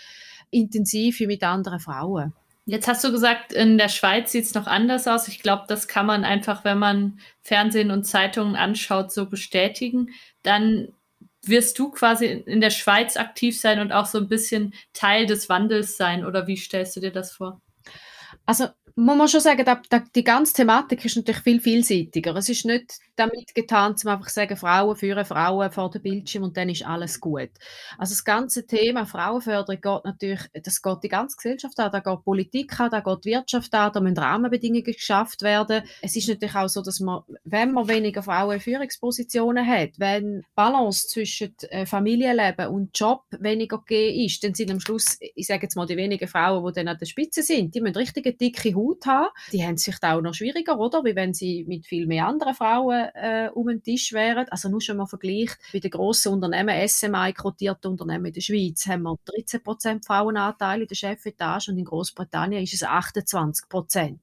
intensiv 0.50 1.20
wie 1.20 1.26
mit 1.26 1.42
anderen 1.42 1.80
Frauen. 1.80 2.32
Jetzt 2.66 2.88
hast 2.88 3.04
du 3.04 3.12
gesagt, 3.12 3.52
in 3.52 3.76
der 3.76 3.90
Schweiz 3.90 4.32
sieht 4.32 4.44
es 4.44 4.54
noch 4.54 4.66
anders 4.66 5.06
aus. 5.06 5.28
Ich 5.28 5.40
glaube, 5.40 5.64
das 5.68 5.86
kann 5.86 6.06
man 6.06 6.24
einfach, 6.24 6.64
wenn 6.64 6.78
man 6.78 7.18
Fernsehen 7.42 7.90
und 7.90 8.04
Zeitungen 8.04 8.56
anschaut, 8.56 9.12
so 9.12 9.26
bestätigen. 9.28 10.08
Dann 10.42 10.88
wirst 11.48 11.78
du 11.78 11.90
quasi 11.90 12.26
in 12.26 12.60
der 12.60 12.70
Schweiz 12.70 13.16
aktiv 13.16 13.58
sein 13.58 13.80
und 13.80 13.92
auch 13.92 14.06
so 14.06 14.18
ein 14.18 14.28
bisschen 14.28 14.74
Teil 14.92 15.26
des 15.26 15.48
Wandels 15.48 15.96
sein? 15.96 16.24
Oder 16.24 16.46
wie 16.46 16.56
stellst 16.56 16.96
du 16.96 17.00
dir 17.00 17.12
das 17.12 17.32
vor? 17.32 17.60
Also 18.46 18.66
man 18.96 19.18
muss 19.18 19.32
schon 19.32 19.40
sagen, 19.40 19.64
die 20.14 20.24
ganze 20.24 20.54
Thematik 20.54 21.04
ist 21.04 21.16
natürlich 21.16 21.42
viel 21.42 21.60
vielseitiger. 21.60 22.36
Es 22.36 22.48
ist 22.48 22.64
nicht 22.64 22.98
damit 23.16 23.54
getan, 23.54 23.96
zum 23.96 24.10
einfach 24.10 24.28
sagen, 24.28 24.56
Frauen 24.56 24.96
führen 24.96 25.24
Frauen 25.24 25.70
vor 25.70 25.90
dem 25.90 26.02
Bildschirm 26.02 26.44
und 26.44 26.56
dann 26.56 26.68
ist 26.68 26.84
alles 26.84 27.20
gut. 27.20 27.50
Also 27.98 28.12
das 28.12 28.24
ganze 28.24 28.66
Thema 28.66 29.06
Frauenförderung 29.06 29.80
geht 29.80 30.04
natürlich, 30.04 30.40
das 30.62 30.82
geht 30.82 30.98
die 31.02 31.08
ganze 31.08 31.36
Gesellschaft 31.36 31.78
an, 31.78 31.92
da 31.92 32.00
geht 32.00 32.24
Politik 32.24 32.78
an, 32.80 32.90
da 32.90 33.00
geht 33.00 33.24
Wirtschaft 33.24 33.72
an, 33.74 33.92
da 33.92 34.00
müssen 34.00 34.18
Rahmenbedingungen 34.18 34.84
geschafft 34.84 35.42
werden. 35.42 35.82
Es 36.02 36.16
ist 36.16 36.28
natürlich 36.28 36.54
auch 36.54 36.68
so, 36.68 36.82
dass 36.82 37.00
man, 37.00 37.22
wenn 37.44 37.72
man 37.72 37.88
weniger 37.88 38.22
Frauen 38.22 38.54
in 38.54 38.60
Führungspositionen 38.60 39.66
hat, 39.66 39.90
wenn 39.98 40.44
Balance 40.54 41.08
zwischen 41.08 41.54
äh, 41.70 41.86
Familienleben 41.86 42.68
und 42.68 42.98
Job 42.98 43.22
weniger 43.38 43.78
gegeben 43.78 44.24
ist, 44.24 44.42
dann 44.44 44.54
sind 44.54 44.70
am 44.70 44.80
Schluss, 44.80 45.18
ich 45.20 45.46
sage 45.46 45.62
jetzt 45.62 45.76
mal, 45.76 45.86
die 45.86 45.96
wenigen 45.96 46.28
Frauen, 46.28 46.64
die 46.66 46.72
dann 46.72 46.88
an 46.88 46.98
der 46.98 47.06
Spitze 47.06 47.42
sind, 47.42 47.74
die 47.74 47.80
müssen 47.80 47.96
richtige 47.96 48.32
dicke 48.34 48.74
Haut 48.74 49.06
haben. 49.06 49.28
Die 49.52 49.62
haben 49.62 49.74
es 49.74 49.84
vielleicht 49.84 50.04
auch 50.04 50.20
noch 50.20 50.34
schwieriger, 50.34 50.78
oder? 50.78 51.04
Wie 51.04 51.14
wenn 51.14 51.34
sie 51.34 51.64
mit 51.68 51.86
viel 51.86 52.06
mehr 52.06 52.26
anderen 52.26 52.54
Frauen 52.54 53.03
äh, 53.14 53.50
um 53.52 53.68
den 53.68 53.82
Tisch 53.82 54.12
wären. 54.12 54.48
Also 54.48 54.68
nur 54.68 54.80
schon 54.80 54.96
mal 54.96 55.06
vergleicht, 55.06 55.58
bei 55.72 55.78
den 55.78 55.90
grossen 55.90 56.32
Unternehmen, 56.32 56.88
SMI, 56.88 57.32
quotierten 57.32 57.92
Unternehmen 57.92 58.26
in 58.26 58.32
der 58.32 58.40
Schweiz, 58.40 58.86
haben 58.86 59.02
wir 59.02 59.16
13% 59.26 60.04
Frauenanteil 60.04 60.82
in 60.82 60.88
der 60.88 60.94
Chefetage 60.94 61.68
und 61.68 61.78
in 61.78 61.84
Großbritannien 61.84 62.62
ist 62.62 62.74
es 62.74 62.84
28%. 62.84 64.18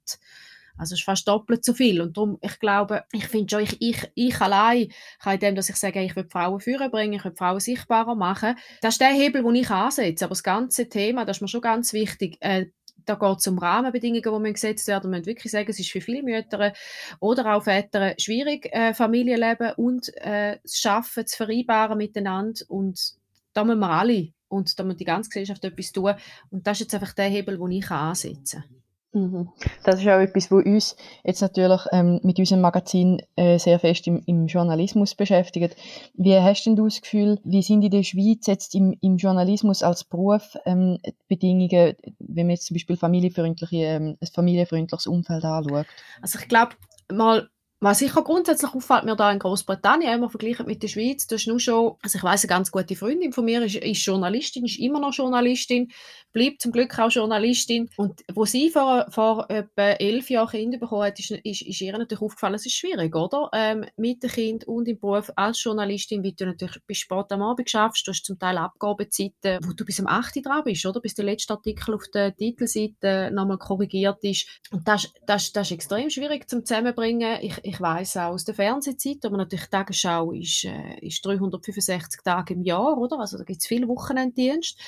Also 0.78 0.94
es 0.96 1.02
ist 1.02 1.06
fast 1.06 1.28
doppelt 1.28 1.64
so 1.64 1.74
viel. 1.74 2.02
Und 2.02 2.18
darum, 2.18 2.38
ich 2.42 2.60
glaube, 2.60 3.04
ich 3.12 3.28
finde 3.28 3.52
schon, 3.52 3.64
ich, 3.64 3.82
ich, 3.82 4.12
ich 4.16 4.42
allein 4.42 4.92
kann 5.20 5.36
in 5.36 5.40
dem, 5.40 5.56
dass 5.56 5.70
ich 5.70 5.76
sage, 5.76 6.02
ich 6.02 6.16
will 6.16 6.28
Frauen 6.30 6.60
führen 6.60 6.90
bringen, 6.90 7.14
ich 7.14 7.24
will 7.24 7.36
Frauen 7.36 7.60
sichtbarer 7.60 8.16
machen, 8.16 8.56
das 8.82 8.96
ist 8.96 9.02
der 9.02 9.10
Hebel, 9.10 9.44
den 9.44 9.56
ich 9.56 9.70
ansetze. 9.70 10.26
Aber 10.26 10.32
das 10.32 10.44
ganze 10.44 10.90
Thema, 10.90 11.26
das 11.26 11.38
ist 11.38 11.42
mir 11.42 11.48
schon 11.48 11.62
ganz 11.62 11.94
wichtig, 11.94 12.38
äh, 12.40 12.68
da 13.06 13.16
geht 13.16 13.40
es 13.40 13.48
um 13.48 13.58
Rahmenbedingungen, 13.58 14.44
die 14.44 14.54
gesetzt 14.54 14.88
werden. 14.88 15.12
Man 15.12 15.22
muss 15.22 15.28
wirklich 15.28 15.52
sagen, 15.52 15.70
es 15.70 15.80
ist 15.80 15.92
für 15.92 16.02
viele 16.02 16.24
Mütter 16.24 16.74
oder 17.20 17.56
auch 17.56 17.64
Väter 17.64 18.14
schwierig, 18.18 18.68
äh, 18.74 18.94
Familienleben 18.94 19.74
und 19.76 20.16
äh, 20.18 20.60
das 20.62 20.78
Schaffen 20.78 21.26
zu 21.26 21.38
vereinbaren 21.38 21.98
miteinander. 21.98 22.62
Und 22.68 23.14
da 23.54 23.64
müssen 23.64 23.80
wir 23.80 23.90
alle 23.90 24.34
und 24.48 24.78
da 24.80 24.84
muss 24.84 24.98
die 24.98 25.06
ganze 25.06 25.30
Gesellschaft 25.30 25.64
etwas 25.64 25.92
tun. 25.92 26.14
Und 26.50 26.68
das 26.68 26.78
ist 26.78 26.82
jetzt 26.82 26.94
einfach 26.96 27.14
der 27.14 27.26
Hebel, 27.26 27.58
den 27.58 27.72
ich 27.72 27.90
ansetzen 27.90 28.62
kann. 28.62 28.81
Mhm. 29.14 29.50
Das 29.84 30.00
ist 30.00 30.08
auch 30.08 30.20
etwas, 30.20 30.52
was 30.52 30.66
uns 30.66 30.96
jetzt 31.26 31.42
natürlich 31.42 31.82
ähm, 31.92 32.22
mit 32.24 32.40
unserem 32.40 32.62
Magazin 32.62 33.22
äh, 33.36 33.60
sehr 33.60 33.78
fest 33.78 34.08
im, 34.08 34.24
im, 34.26 34.48
Journalismus 34.48 35.16
beschäftigt. 35.16 35.76
Wie 36.14 36.38
hast 36.38 36.64
denn 36.64 36.78
du 36.78 36.86
das 36.86 37.02
Gefühl, 37.02 37.38
wie 37.44 37.62
sind 37.62 37.84
in 37.84 37.92
der 37.92 38.04
Schweiz 38.04 38.48
jetzt 38.48 38.74
im, 38.74 38.96
im 39.02 39.18
Journalismus 39.18 39.84
als 39.84 40.06
Beruf 40.06 40.56
ähm, 40.66 40.98
Bedingungen, 41.28 41.96
wenn 42.20 42.48
man 42.48 42.52
jetzt 42.52 42.68
zum 42.68 42.76
Beispiel 42.76 42.96
familienfreundliche, 42.96 43.84
ähm, 43.84 44.18
ein 44.22 44.28
familienfreundliches 44.28 45.08
Umfeld 45.08 45.44
anschaut? 45.44 45.88
Also 46.22 46.40
ich 46.40 46.48
glaube, 46.48 46.76
mal 47.12 47.50
was 47.84 47.98
sicher 47.98 48.24
grundsätzlich 48.24 48.74
auffällt 48.76 49.06
mir 49.06 49.16
da 49.16 49.32
in 49.32 49.40
Großbritannien, 49.40 50.14
immer 50.14 50.30
verglichen 50.30 50.68
mit 50.68 50.84
der 50.84 50.88
Schweiz, 50.88 51.26
das 51.26 51.42
ist 51.42 51.48
nur 51.48 51.60
schon, 51.60 51.96
also 52.04 52.18
ich 52.18 52.24
weiß 52.24 52.44
eine 52.44 52.50
ganz 52.50 52.72
gute 52.72 52.96
Freundin 52.96 53.34
von 53.34 53.44
mir 53.44 53.64
ist, 53.64 53.76
ist 53.76 54.06
Journalistin, 54.06 54.66
ist 54.66 54.80
immer 54.80 55.00
noch 55.00 55.14
Journalistin, 55.14 55.92
bleibt 56.32 56.62
zum 56.62 56.72
Glück 56.72 56.98
auch 57.00 57.10
Journalistin. 57.10 57.90
Und 57.98 58.22
wo 58.34 58.46
sie 58.46 58.70
vor, 58.70 59.08
vor 59.10 59.48
etwa 59.50 59.92
elf 59.94 60.30
Jahren 60.30 60.50
Kinder 60.50 60.78
bekommen 60.78 61.06
hat, 61.06 61.20
ist, 61.20 61.32
ist, 61.32 61.62
ist 61.64 61.82
ihr 61.82 61.98
natürlich 61.98 62.22
aufgefallen, 62.22 62.54
es 62.54 62.68
ist 62.68 62.76
schwierig, 62.76 63.16
oder? 63.16 63.50
Ähm, 63.54 63.86
mit 63.98 64.22
dem 64.22 64.30
Kind 64.30 64.68
und 64.68 64.88
im 64.88 65.00
Beruf 65.00 65.32
als 65.36 65.64
Journalistin, 65.64 66.24
wie 66.24 66.34
du 66.34 66.46
natürlich 66.46 66.78
bis 66.86 67.00
spät 67.00 67.32
am 67.32 67.42
Abend 67.42 67.70
schaffst, 67.70 68.08
du 68.08 68.12
hast 68.12 68.24
zum 68.24 68.38
Teil 68.38 68.58
Abgabezeiten, 68.58 69.60
wo 69.64 69.74
du 69.74 69.86
bis 69.86 70.00
um 70.00 70.08
8 70.08 70.36
Uhr 70.38 70.42
dran 70.44 70.64
bist, 70.64 70.86
oder? 70.86 71.02
Bis 71.02 71.16
der 71.16 71.26
letzte 71.26 71.54
Artikel 71.54 71.96
auf 71.96 72.04
der 72.14 72.36
Titelseite 72.36 73.32
nochmal 73.34 73.58
korrigiert 73.58 74.24
ist. 74.24 74.48
Und 74.72 74.88
das, 74.88 75.12
das, 75.26 75.52
das 75.52 75.68
ist 75.68 75.72
extrem 75.72 76.10
schwierig 76.10 76.48
zum 76.48 76.64
Zusammenbringen. 76.64 77.40
Ich, 77.42 77.58
ich 77.72 77.82
weiß 77.82 78.18
auch 78.18 78.34
aus 78.34 78.46
der 78.46 78.56
Fernsehzeit, 78.56 79.26
aber 79.26 79.38
natürlich 79.38 79.66
die 79.66 79.72
Tagesschau 79.72 80.32
ist, 80.32 80.66
äh, 80.66 81.00
ist 81.02 81.26
365 81.26 82.22
Tage 82.24 82.54
im 82.54 82.64
Jahr, 82.64 82.98
oder? 82.98 83.20
Also 83.20 83.38
da 83.38 83.44
gibt 83.44 83.62
es 83.62 83.68
viele 83.68 83.88
Wochenenddienste. 83.88 84.82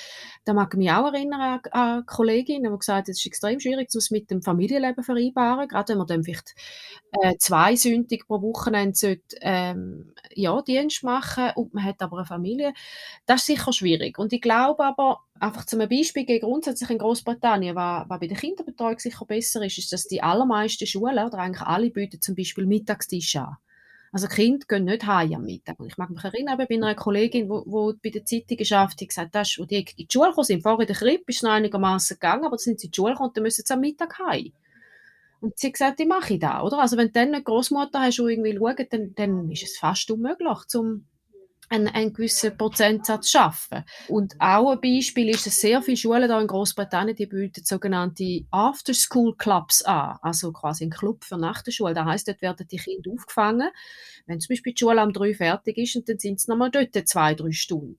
Da 0.44 0.54
mag 0.54 0.72
ich 0.72 0.78
mich 0.78 0.90
auch 0.90 1.12
erinnern, 1.12 1.34
erinnern 1.34 1.60
an 1.70 2.06
Kolleginnen, 2.06 2.72
die 2.72 2.78
gesagt 2.78 3.08
es 3.08 3.18
ist 3.18 3.26
extrem 3.26 3.60
schwierig, 3.60 3.88
das 3.92 4.10
mit 4.10 4.30
dem 4.30 4.42
Familienleben 4.42 5.04
vereinbaren, 5.04 5.68
gerade 5.68 5.92
wenn 5.92 5.98
man 5.98 6.06
dann 6.06 6.24
vielleicht 6.24 6.54
äh, 7.22 7.34
zwei 7.38 7.76
Sündig 7.76 8.26
pro 8.26 8.40
Wochenende 8.42 8.94
sollte, 8.94 9.36
ähm, 9.40 10.14
ja, 10.34 10.60
Dienst 10.62 11.04
machen 11.04 11.50
und 11.56 11.74
man 11.74 11.84
hat 11.84 12.00
aber 12.02 12.18
eine 12.18 12.26
Familie. 12.26 12.72
Das 13.26 13.40
ist 13.40 13.46
sicher 13.46 13.72
schwierig. 13.72 14.18
Und 14.18 14.32
ich 14.32 14.40
glaube 14.40 14.84
aber, 14.84 15.20
einfach 15.40 15.64
zum 15.66 15.80
Beispiel 15.80 16.40
grundsätzlich 16.40 16.90
in 16.90 16.98
Großbritannien, 16.98 17.74
was, 17.74 18.08
was 18.08 18.20
bei 18.20 18.26
der 18.26 18.36
Kinderbetreuung 18.36 18.98
sicher 18.98 19.24
besser 19.26 19.64
ist, 19.64 19.78
ist, 19.78 19.92
dass 19.92 20.06
die 20.06 20.22
allermeisten 20.22 20.86
Schulen 20.86 21.24
oder 21.24 21.38
eigentlich 21.38 21.66
alle 21.66 21.90
bieten 21.90 22.20
zum 22.20 22.34
Beispiel 22.34 22.66
Mittagstisch 22.66 23.36
an. 23.36 23.56
Also 24.12 24.28
Kinder 24.28 24.64
gehen 24.68 24.84
nicht 24.84 25.06
heim 25.06 25.34
am 25.34 25.42
Mittag. 25.42 25.80
Und 25.80 25.88
ich 25.88 25.98
mag 25.98 26.08
mich 26.08 26.22
erinnern, 26.22 26.56
bei 26.56 26.68
einer 26.72 26.94
Kollegin, 26.94 27.48
die 27.48 27.98
bei 28.00 28.10
der 28.10 28.24
Zeitung 28.24 28.56
geschafft 28.56 29.00
hat, 29.00 29.08
gesagt, 29.08 29.34
das, 29.34 29.58
wo 29.58 29.64
die 29.64 29.78
in 29.78 29.84
die 29.96 30.06
Schule 30.08 30.28
gekommen 30.28 30.44
sind, 30.44 30.62
vorher 30.62 30.82
in 30.82 30.86
der 30.86 30.94
Krippe 30.94 31.24
ist 31.26 31.42
es 31.42 31.44
einigermaßen 31.44 32.14
gegangen, 32.14 32.44
aber 32.44 32.50
dann 32.50 32.58
sind 32.58 32.78
sie 32.78 32.86
in 32.86 32.90
die 32.92 32.96
Schule 32.96 33.14
gekommen 33.14 33.30
und 33.30 33.36
dann 33.36 33.42
müssen 33.42 33.64
sie 33.66 33.74
am 33.74 33.80
Mittag 33.80 34.16
heim. 34.20 34.52
Und 35.40 35.58
sie 35.58 35.66
hat 35.66 35.74
gesagt, 35.74 36.00
ich 36.00 36.06
mache 36.06 36.34
ich 36.34 36.40
da, 36.40 36.62
oder? 36.62 36.78
Also 36.78 36.96
wenn 36.96 37.08
du 37.08 37.12
dann 37.12 37.34
eine 37.34 37.42
Großmutter 37.42 38.02
hast, 38.02 38.18
die 38.18 38.22
irgendwie 38.22 38.56
schaut, 38.56 38.92
dann, 38.92 39.14
dann 39.16 39.50
ist 39.50 39.64
es 39.64 39.76
fast 39.76 40.08
unmöglich, 40.12 40.58
zum 40.68 41.06
einen, 41.68 41.88
einen 41.88 42.12
gewissen 42.12 42.56
Prozentsatz 42.56 43.30
schaffen. 43.30 43.84
Und 44.08 44.34
auch 44.38 44.72
ein 44.72 44.80
Beispiel 44.80 45.30
ist, 45.30 45.46
dass 45.46 45.60
sehr 45.60 45.82
viele 45.82 45.96
Schulen 45.96 46.28
da 46.28 46.40
in 46.40 46.46
Großbritannien, 46.46 47.16
die 47.16 47.26
bieten 47.26 47.64
sogenannte 47.64 48.44
After-School-Clubs 48.50 49.82
an, 49.82 50.18
also 50.22 50.52
quasi 50.52 50.84
ein 50.84 50.90
Club 50.90 51.24
für 51.24 51.38
nach 51.38 51.62
der 51.62 51.72
Schule. 51.72 51.94
Das 51.94 52.04
heisst, 52.06 52.28
dort 52.28 52.42
werden 52.42 52.66
die 52.70 52.76
Kinder 52.76 53.10
aufgefangen, 53.10 53.70
wenn 54.26 54.40
zum 54.40 54.54
Beispiel 54.54 54.74
die 54.74 54.80
Schule 54.80 55.02
um 55.02 55.12
drei 55.12 55.34
fertig 55.34 55.78
ist 55.78 55.96
und 55.96 56.08
dann 56.08 56.18
sind 56.18 56.38
es 56.38 56.48
nochmal 56.48 56.70
dort 56.70 56.94
zwei, 57.08 57.34
drei 57.34 57.52
Stunden. 57.52 57.96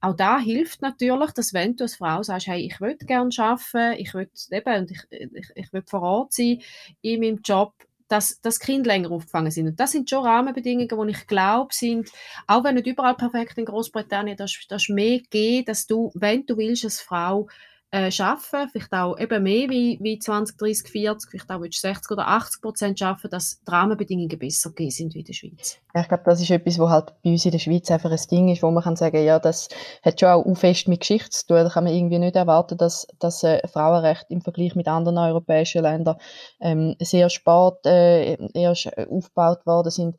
auch 0.00 0.14
da 0.14 0.38
hilft 0.38 0.82
natürlich, 0.82 1.32
dass 1.32 1.52
wenn 1.52 1.76
du 1.76 1.84
als 1.84 1.96
Frau 1.96 2.22
sagst, 2.22 2.46
hey, 2.46 2.64
ich 2.64 2.80
würde 2.80 3.04
gerne 3.04 3.30
arbeiten, 3.36 4.00
ich 4.00 4.14
will 4.14 4.30
eben, 4.50 4.80
und 4.80 4.90
ich, 4.90 5.00
ich, 5.10 5.50
ich 5.54 5.72
will 5.72 5.82
vor 5.86 6.02
Ort 6.02 6.32
sein 6.32 6.62
in 7.02 7.20
meinem 7.20 7.40
Job, 7.44 7.74
dass, 8.08 8.40
dass 8.40 8.58
Kinder 8.58 8.88
länger 8.88 9.10
aufgefangen 9.10 9.50
sind. 9.50 9.68
Und 9.68 9.80
das 9.80 9.92
sind 9.92 10.08
schon 10.08 10.24
Rahmenbedingungen, 10.24 10.88
die 10.88 11.12
ich 11.12 11.26
glaube, 11.26 11.72
sind, 11.72 12.10
auch 12.46 12.64
wenn 12.64 12.74
nicht 12.74 12.86
überall 12.86 13.14
perfekt 13.14 13.58
in 13.58 13.66
Großbritannien, 13.66 14.36
das, 14.36 14.58
das 14.68 14.88
mehr 14.88 15.20
gehen, 15.30 15.64
dass 15.64 15.86
du, 15.86 16.10
wenn 16.14 16.46
du 16.46 16.56
willst, 16.56 16.84
als 16.84 17.00
Frau 17.00 17.48
äh, 17.90 18.10
arbeiten, 18.18 18.70
vielleicht 18.70 18.92
auch 18.92 19.18
eben 19.18 19.42
mehr 19.42 19.68
wie, 19.70 19.98
wie 20.02 20.18
20, 20.18 20.58
30, 20.58 20.90
40, 20.90 21.30
vielleicht 21.30 21.50
auch 21.50 21.62
60 21.62 22.10
oder 22.10 22.28
80 22.28 22.60
Prozent 22.60 23.02
arbeiten, 23.02 23.30
dass 23.30 23.60
die 23.60 23.70
Rahmenbedingungen 23.70 24.38
besser 24.38 24.70
gegeben 24.70 24.90
sind 24.90 25.14
wie 25.14 25.20
in 25.20 25.24
der 25.24 25.32
Schweiz. 25.32 25.78
Ja, 25.94 26.02
ich 26.02 26.08
glaube, 26.08 26.24
das 26.26 26.40
ist 26.40 26.50
etwas, 26.50 26.78
wo 26.78 26.90
halt 26.90 27.14
bei 27.24 27.30
uns 27.30 27.44
in 27.46 27.50
der 27.50 27.58
Schweiz 27.58 27.90
einfach 27.90 28.10
ein 28.10 28.20
Ding 28.30 28.48
ist, 28.50 28.62
wo 28.62 28.70
man 28.70 28.84
kann 28.84 28.96
sagen, 28.96 29.24
ja, 29.24 29.38
das 29.38 29.68
hat 30.02 30.20
schon 30.20 30.28
auch 30.28 30.54
fest 30.54 30.86
mit 30.88 31.00
Geschichte 31.00 31.30
zu 31.30 31.46
tun. 31.46 31.56
Da 31.56 31.70
kann 31.70 31.84
man 31.84 31.94
irgendwie 31.94 32.18
nicht 32.18 32.36
erwarten, 32.36 32.76
dass, 32.76 33.06
dass 33.18 33.42
äh, 33.42 33.66
Frauenrecht 33.66 34.26
im 34.28 34.42
Vergleich 34.42 34.74
mit 34.74 34.86
anderen 34.86 35.16
europäischen 35.16 35.82
Ländern 35.82 36.16
ähm, 36.60 36.94
sehr 37.00 37.30
spät 37.30 37.86
äh, 37.86 38.36
erst 38.52 38.98
aufgebaut 38.98 39.64
worden 39.64 39.90
sind 39.90 40.16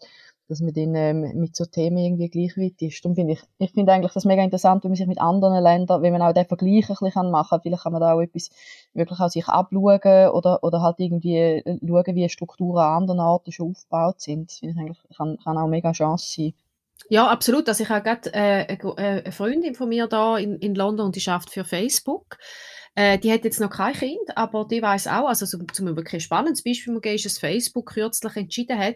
dass 0.49 0.61
man 0.61 0.73
dann 0.73 0.95
ähm, 0.95 1.39
mit 1.39 1.55
so 1.55 1.63
Themen 1.65 1.97
irgendwie 1.97 2.27
gleich 2.29 2.57
weit 2.57 2.81
ist. 2.81 3.05
Darum 3.05 3.15
finde 3.15 3.33
ich, 3.33 3.41
ich 3.59 3.71
finde 3.71 3.93
eigentlich 3.93 4.13
das 4.13 4.25
mega 4.25 4.43
interessant, 4.43 4.83
wenn 4.83 4.89
man 4.89 4.95
sich 4.95 5.05
mit 5.05 5.21
anderen 5.21 5.61
Ländern, 5.63 6.01
wenn 6.01 6.11
man 6.11 6.23
auch 6.23 6.33
den 6.33 6.45
Vergleich 6.45 6.89
ein 6.89 6.95
bisschen 6.99 7.29
machen 7.29 7.49
kann, 7.49 7.61
vielleicht 7.61 7.83
kann 7.83 7.91
man 7.93 8.01
da 8.01 8.13
auch 8.13 8.21
etwas 8.21 8.49
wirklich 8.93 9.19
auch 9.19 9.29
sich 9.29 9.47
abschauen 9.47 10.29
oder, 10.31 10.63
oder 10.63 10.81
halt 10.81 10.99
irgendwie 10.99 11.37
äh, 11.37 11.77
schauen, 11.87 12.15
wie 12.15 12.27
Strukturen 12.29 12.79
an 12.79 13.03
anderen 13.03 13.19
Orten 13.19 13.51
schon 13.51 13.71
aufgebaut 13.71 14.19
sind. 14.21 14.49
Das 14.49 14.57
finde 14.57 14.73
ich 14.73 14.81
eigentlich, 14.81 14.99
kann, 15.15 15.37
kann 15.43 15.57
auch 15.57 15.67
mega 15.67 15.91
Chance 15.91 16.25
sein. 16.35 16.53
Ja, 17.07 17.27
absolut. 17.27 17.67
Also 17.67 17.83
ich 17.83 17.89
habe 17.89 18.03
gerade 18.03 18.33
äh, 18.33 18.77
eine 18.97 19.31
Freundin 19.31 19.75
von 19.75 19.89
mir 19.89 20.07
da 20.07 20.37
in, 20.37 20.57
in 20.59 20.75
London 20.75 21.07
und 21.07 21.15
die 21.15 21.21
schafft 21.21 21.51
für 21.51 21.63
Facebook. 21.63 22.37
Äh, 22.95 23.17
die 23.17 23.31
hat 23.31 23.43
jetzt 23.45 23.59
noch 23.59 23.69
kein 23.69 23.93
Kind, 23.93 24.35
aber 24.35 24.65
die 24.65 24.81
weiß 24.81 25.07
auch, 25.07 25.27
also 25.27 25.45
zum, 25.45 25.95
wirklich 25.95 26.23
spannendes 26.23 26.63
Beispiel 26.63 26.99
geben, 26.99 27.15
ist, 27.15 27.25
dass 27.25 27.39
Facebook 27.39 27.93
kürzlich 27.93 28.35
entschieden 28.35 28.77
hat, 28.77 28.95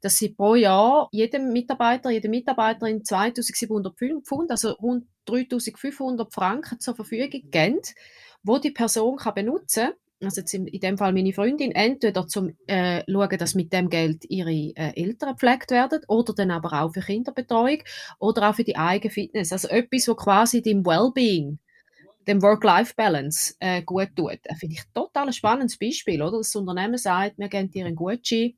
dass 0.00 0.16
sie 0.16 0.30
pro 0.30 0.54
Jahr 0.54 1.08
jedem 1.12 1.52
Mitarbeiter, 1.52 2.10
jede 2.10 2.28
Mitarbeiterin 2.28 3.04
2700 3.04 3.94
Pfund, 4.24 4.50
also 4.50 4.72
rund 4.72 5.06
3500 5.26 6.32
Franken 6.32 6.80
zur 6.80 6.96
Verfügung 6.96 7.50
geben, 7.50 7.80
wo 8.42 8.58
die 8.58 8.72
Person 8.72 9.16
kann 9.16 9.34
benutzen 9.34 9.90
also 10.22 10.40
jetzt 10.40 10.54
in, 10.54 10.66
dem 10.66 10.98
Fall 10.98 11.12
meine 11.12 11.32
Freundin, 11.32 11.72
entweder 11.72 12.26
zum 12.26 12.56
äh, 12.66 13.02
schauen, 13.10 13.38
dass 13.38 13.54
mit 13.54 13.72
dem 13.72 13.90
Geld 13.90 14.24
ihre 14.28 14.50
äh, 14.50 14.92
Eltern 14.94 15.32
gepflegt 15.32 15.70
werden 15.70 16.00
oder 16.08 16.32
dann 16.34 16.50
aber 16.50 16.82
auch 16.82 16.92
für 16.92 17.00
Kinderbetreuung 17.00 17.78
oder 18.18 18.50
auch 18.50 18.54
für 18.54 18.64
die 18.64 18.76
eigene 18.76 19.10
Fitness. 19.10 19.52
Also 19.52 19.68
etwas, 19.68 20.08
wo 20.08 20.14
quasi 20.14 20.62
dem 20.62 20.84
Wellbeing 20.86 21.58
dem 22.26 22.42
Work-Life-Balance 22.42 23.54
äh, 23.60 23.82
gut 23.82 24.10
tut. 24.16 24.38
Das 24.44 24.58
finde 24.58 24.76
ich 24.76 24.82
total 24.94 25.26
ein 25.26 25.32
spannendes 25.32 25.78
Beispiel, 25.78 26.22
oder? 26.22 26.38
Das 26.38 26.54
Unternehmen 26.56 26.98
sagt, 26.98 27.38
wir 27.38 27.48
geben 27.48 27.70
dir 27.70 27.86
einen 27.86 27.96
Gutschein, 27.96 28.54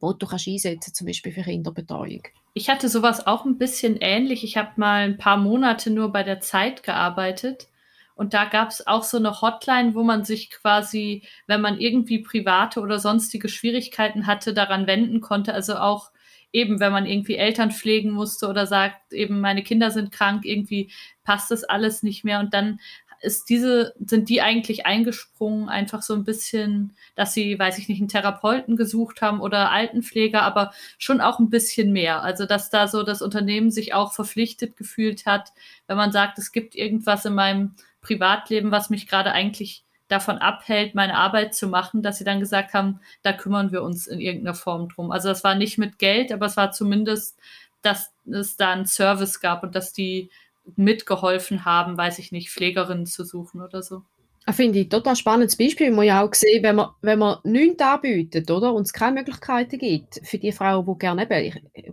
wo 0.00 0.12
du 0.12 0.26
kannst 0.26 0.48
einsetzen 0.48 0.94
zum 0.94 1.06
Beispiel 1.06 1.32
für 1.32 1.42
Kinderbetreuung. 1.42 2.22
Ich 2.54 2.70
hatte 2.70 2.88
sowas 2.88 3.26
auch 3.26 3.44
ein 3.44 3.58
bisschen 3.58 3.96
ähnlich. 4.00 4.44
Ich 4.44 4.56
habe 4.56 4.70
mal 4.76 5.04
ein 5.04 5.18
paar 5.18 5.36
Monate 5.36 5.90
nur 5.90 6.12
bei 6.12 6.22
der 6.22 6.40
Zeit 6.40 6.82
gearbeitet. 6.82 7.68
Und 8.16 8.34
da 8.34 8.46
gab 8.46 8.70
es 8.70 8.86
auch 8.86 9.04
so 9.04 9.18
eine 9.18 9.40
Hotline, 9.40 9.94
wo 9.94 10.02
man 10.02 10.24
sich 10.24 10.50
quasi, 10.50 11.22
wenn 11.46 11.60
man 11.60 11.78
irgendwie 11.78 12.18
private 12.18 12.80
oder 12.80 12.98
sonstige 12.98 13.48
Schwierigkeiten 13.48 14.26
hatte, 14.26 14.54
daran 14.54 14.86
wenden 14.86 15.20
konnte. 15.20 15.52
Also 15.54 15.76
auch 15.76 16.10
eben, 16.50 16.80
wenn 16.80 16.92
man 16.92 17.06
irgendwie 17.06 17.36
Eltern 17.36 17.70
pflegen 17.70 18.10
musste 18.10 18.48
oder 18.48 18.66
sagt, 18.66 19.12
eben 19.12 19.40
meine 19.40 19.62
Kinder 19.62 19.90
sind 19.90 20.12
krank, 20.12 20.46
irgendwie 20.46 20.90
passt 21.24 21.50
das 21.50 21.64
alles 21.64 22.02
nicht 22.02 22.24
mehr 22.24 22.40
und 22.40 22.54
dann 22.54 22.80
ist 23.20 23.48
diese, 23.48 23.94
sind 23.98 24.28
die 24.28 24.42
eigentlich 24.42 24.86
eingesprungen, 24.86 25.68
einfach 25.68 26.02
so 26.02 26.14
ein 26.14 26.24
bisschen, 26.24 26.96
dass 27.14 27.32
sie, 27.34 27.58
weiß 27.58 27.78
ich 27.78 27.88
nicht, 27.88 28.00
einen 28.00 28.08
Therapeuten 28.08 28.76
gesucht 28.76 29.22
haben 29.22 29.40
oder 29.40 29.70
Altenpfleger, 29.70 30.42
aber 30.42 30.72
schon 30.98 31.20
auch 31.20 31.38
ein 31.38 31.50
bisschen 31.50 31.92
mehr. 31.92 32.22
Also, 32.22 32.46
dass 32.46 32.70
da 32.70 32.88
so 32.88 33.02
das 33.02 33.22
Unternehmen 33.22 33.70
sich 33.70 33.94
auch 33.94 34.12
verpflichtet 34.12 34.76
gefühlt 34.76 35.26
hat, 35.26 35.52
wenn 35.86 35.96
man 35.96 36.12
sagt, 36.12 36.38
es 36.38 36.52
gibt 36.52 36.74
irgendwas 36.74 37.24
in 37.24 37.34
meinem 37.34 37.74
Privatleben, 38.06 38.70
was 38.70 38.90
mich 38.90 39.06
gerade 39.06 39.32
eigentlich 39.32 39.84
davon 40.08 40.38
abhält, 40.38 40.94
meine 40.94 41.16
Arbeit 41.16 41.54
zu 41.54 41.66
machen, 41.66 42.02
dass 42.02 42.18
sie 42.18 42.24
dann 42.24 42.40
gesagt 42.40 42.74
haben, 42.74 43.00
da 43.22 43.32
kümmern 43.32 43.72
wir 43.72 43.82
uns 43.82 44.06
in 44.06 44.20
irgendeiner 44.20 44.54
Form 44.54 44.88
drum. 44.88 45.10
Also 45.10 45.28
das 45.28 45.42
war 45.42 45.56
nicht 45.56 45.78
mit 45.78 45.98
Geld, 45.98 46.32
aber 46.32 46.46
es 46.46 46.56
war 46.56 46.70
zumindest, 46.70 47.38
dass 47.82 48.12
es 48.30 48.56
da 48.56 48.72
einen 48.72 48.86
Service 48.86 49.40
gab 49.40 49.62
und 49.62 49.74
dass 49.74 49.92
die 49.92 50.30
mitgeholfen 50.76 51.64
haben, 51.64 51.96
weiß 51.96 52.18
ich 52.18 52.32
nicht, 52.32 52.50
Pflegerinnen 52.50 53.06
zu 53.06 53.24
suchen 53.24 53.60
oder 53.60 53.82
so. 53.82 54.02
Ich 54.48 54.54
finde 54.54 54.78
ich 54.78 54.88
total 54.88 55.16
spannendes 55.16 55.56
Beispiel. 55.56 55.90
Man 55.90 56.06
ja 56.06 56.22
auch 56.22 56.32
sehen, 56.32 56.62
wenn 56.62 56.76
man, 56.76 56.90
wenn 57.02 57.18
man 57.18 57.38
nichts 57.42 57.82
anbietet, 57.82 58.48
oder? 58.48 58.72
Und 58.72 58.82
es 58.82 58.92
keine 58.92 59.16
Möglichkeiten 59.16 59.78
gibt 59.78 60.20
für 60.22 60.38
die 60.38 60.52
Frauen, 60.52 60.86
die 60.86 60.98
gerne 60.98 61.28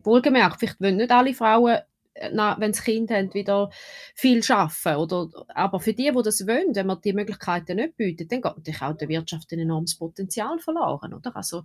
wohlgemerkt, 0.04 0.60
vielleicht 0.60 0.80
wollen 0.80 0.98
nicht 0.98 1.12
alle 1.12 1.34
Frauen 1.34 1.80
wenn 2.16 2.74
sie 2.74 2.84
Kind 2.84 3.12
haben, 3.12 3.34
wieder 3.34 3.70
viel 4.16 4.42
arbeiten. 4.50 5.02
Oder, 5.02 5.46
aber 5.50 5.80
für 5.80 5.94
die, 5.94 6.12
die 6.12 6.24
das 6.24 6.48
wollen, 6.48 6.76
wenn 6.76 6.88
man 6.88 7.02
die 7.02 7.14
Möglichkeiten 7.14 7.78
nicht 7.78 7.98
bietet, 7.98 8.32
dann 8.32 8.42
geht 8.42 8.58
natürlich 8.58 8.82
auch 8.82 8.98
der 8.98 9.10
Wirtschaft 9.10 9.52
ein 9.52 9.60
enormes 9.60 9.98
Potenzial 9.98 10.60
verloren. 10.60 11.14
Oder? 11.14 11.36
Also, 11.36 11.64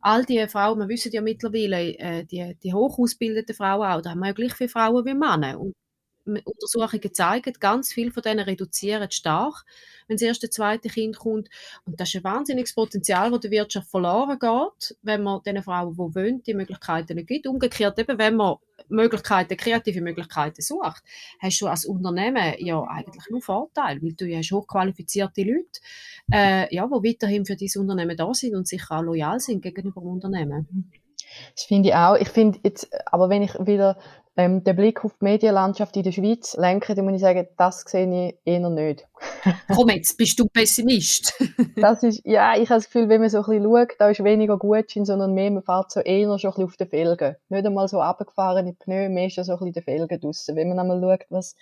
all 0.00 0.24
die 0.24 0.46
Frauen, 0.48 0.78
wir 0.78 0.88
wissen 0.88 1.12
ja 1.12 1.20
mittlerweile, 1.20 1.96
äh, 1.98 2.24
die, 2.24 2.56
die 2.62 2.74
hochausgebildeten 2.74 3.54
Frauen 3.54 3.86
auch, 3.86 4.02
da 4.02 4.10
haben 4.10 4.20
wir 4.20 4.28
ja 4.28 4.32
gleich 4.32 4.54
viele 4.54 4.68
Frauen 4.68 5.04
wie 5.04 5.14
Männer. 5.14 5.60
Und 5.60 5.74
Untersuchungen 6.26 7.12
zeigen, 7.12 7.52
ganz 7.60 7.92
viele 7.92 8.10
von 8.10 8.22
denen 8.22 8.40
reduzieren 8.40 9.10
stark, 9.10 9.64
wenn 10.08 10.16
das 10.16 10.22
erste, 10.22 10.50
zweite 10.50 10.88
Kind 10.88 11.18
kommt. 11.18 11.48
Und 11.84 12.00
das 12.00 12.08
ist 12.08 12.16
ein 12.16 12.24
wahnsinniges 12.24 12.74
Potenzial, 12.74 13.30
das 13.30 13.40
der 13.40 13.50
Wirtschaft 13.50 13.90
verloren 13.90 14.38
geht, 14.38 14.96
wenn 15.02 15.22
man 15.22 15.42
den 15.42 15.62
Frauen, 15.62 15.92
die 15.92 15.98
wollen, 15.98 16.42
die 16.42 16.54
Möglichkeiten 16.54 17.16
nicht 17.16 17.28
gibt. 17.28 17.46
Umgekehrt 17.46 17.98
eben, 17.98 18.18
wenn 18.18 18.36
man 18.36 18.56
Möglichkeiten, 18.88 19.56
kreative 19.56 20.00
Möglichkeiten 20.00 20.62
sucht, 20.62 21.02
hast 21.40 21.60
du 21.60 21.66
als 21.66 21.84
Unternehmen 21.84 22.54
ja 22.58 22.82
eigentlich 22.82 23.24
nur 23.30 23.42
Vorteil, 23.42 24.02
weil 24.02 24.12
du 24.12 24.26
ja 24.26 24.38
hast 24.38 24.52
hochqualifizierte 24.52 25.42
Leute, 25.42 25.80
äh, 26.32 26.74
ja, 26.74 26.86
die 26.86 27.08
weiterhin 27.08 27.44
für 27.44 27.56
dieses 27.56 27.76
Unternehmen 27.76 28.16
da 28.16 28.32
sind 28.34 28.54
und 28.54 28.68
sicher 28.68 28.98
auch 28.98 29.02
loyal 29.02 29.40
sind 29.40 29.62
gegenüber 29.62 30.00
dem 30.00 30.10
Unternehmen. 30.10 30.92
Das 31.54 31.64
finde 31.64 31.88
ich 31.88 31.94
auch. 31.94 32.16
Ich 32.16 32.28
finde 32.28 32.58
jetzt, 32.62 32.88
aber 33.06 33.28
wenn 33.28 33.42
ich 33.42 33.54
wieder 33.54 33.98
ähm, 34.36 34.64
den 34.64 34.74
Blick 34.74 35.04
auf 35.04 35.12
die 35.20 35.24
Medienlandschaft 35.24 35.96
in 35.96 36.02
der 36.02 36.12
Schweiz 36.12 36.56
lenke, 36.56 36.94
dann 36.94 37.04
muss 37.04 37.14
ich 37.14 37.20
sagen, 37.20 37.46
das 37.56 37.82
sehe 37.82 38.28
ich 38.28 38.36
eher 38.44 38.68
nicht. 38.68 39.06
Komm 39.74 39.90
jetzt, 39.90 40.16
bist 40.18 40.38
du 40.40 40.46
Pessimist? 40.46 41.40
das 41.76 42.02
ist, 42.02 42.22
ja, 42.24 42.54
ich 42.54 42.68
habe 42.68 42.78
das 42.78 42.86
Gefühl, 42.86 43.08
wenn 43.08 43.20
man 43.20 43.30
so 43.30 43.38
ein 43.38 43.44
bisschen 43.44 43.62
schaut, 43.64 43.92
da 43.98 44.10
ist 44.10 44.24
weniger 44.24 44.58
Gutschein, 44.58 45.04
sondern 45.04 45.34
mehr, 45.34 45.50
man 45.52 45.62
fährt 45.62 45.92
so 45.92 46.00
eher 46.00 46.38
schon 46.38 46.50
ein 46.50 46.54
bisschen 46.54 46.64
auf 46.64 46.76
den 46.76 46.88
Felgen. 46.88 47.36
Nicht 47.48 47.66
einmal 47.66 47.86
so 47.86 48.00
abgefahrene 48.00 48.72
Pneu, 48.72 49.08
mehr 49.08 49.30
schon 49.30 49.44
so 49.44 49.52
ein 49.52 49.58
bisschen 49.58 49.72
den 49.74 49.82
Felgen 49.84 50.20
draussen. 50.20 50.56
Wenn 50.56 50.68
man 50.68 50.80
einmal 50.80 51.00
schaut, 51.00 51.26
was, 51.30 51.56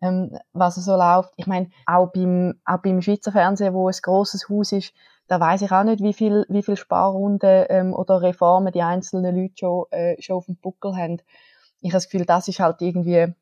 ähm, 0.00 0.38
was 0.54 0.76
so 0.76 0.96
läuft. 0.96 1.34
Ich 1.36 1.46
meine, 1.46 1.68
auch 1.84 2.10
beim, 2.10 2.54
auch 2.64 2.78
beim 2.78 3.02
Schweizer 3.02 3.32
Fernsehen, 3.32 3.74
wo 3.74 3.86
ein 3.86 3.96
grosses 4.00 4.48
Haus 4.48 4.72
ist, 4.72 4.94
da 5.28 5.40
weiß 5.40 5.62
ich 5.62 5.72
auch 5.72 5.84
nicht, 5.84 6.02
wie 6.02 6.12
viel, 6.12 6.44
wie 6.48 6.62
viel 6.62 6.76
Sparrunden 6.76 7.66
ähm, 7.68 7.94
oder 7.94 8.22
Reformen 8.22 8.72
die 8.72 8.82
einzelnen 8.82 9.34
Leute 9.34 9.54
schon, 9.56 9.84
äh, 9.90 10.20
schon 10.20 10.36
auf 10.36 10.46
dem 10.46 10.56
Buckel 10.56 10.96
haben 10.96 11.20
ich 11.84 11.90
habe 11.90 11.98
das 11.98 12.08
Gefühl, 12.08 12.24
das 12.24 12.48
ist 12.48 12.60
halt 12.60 12.80
irgendwie 12.80 13.34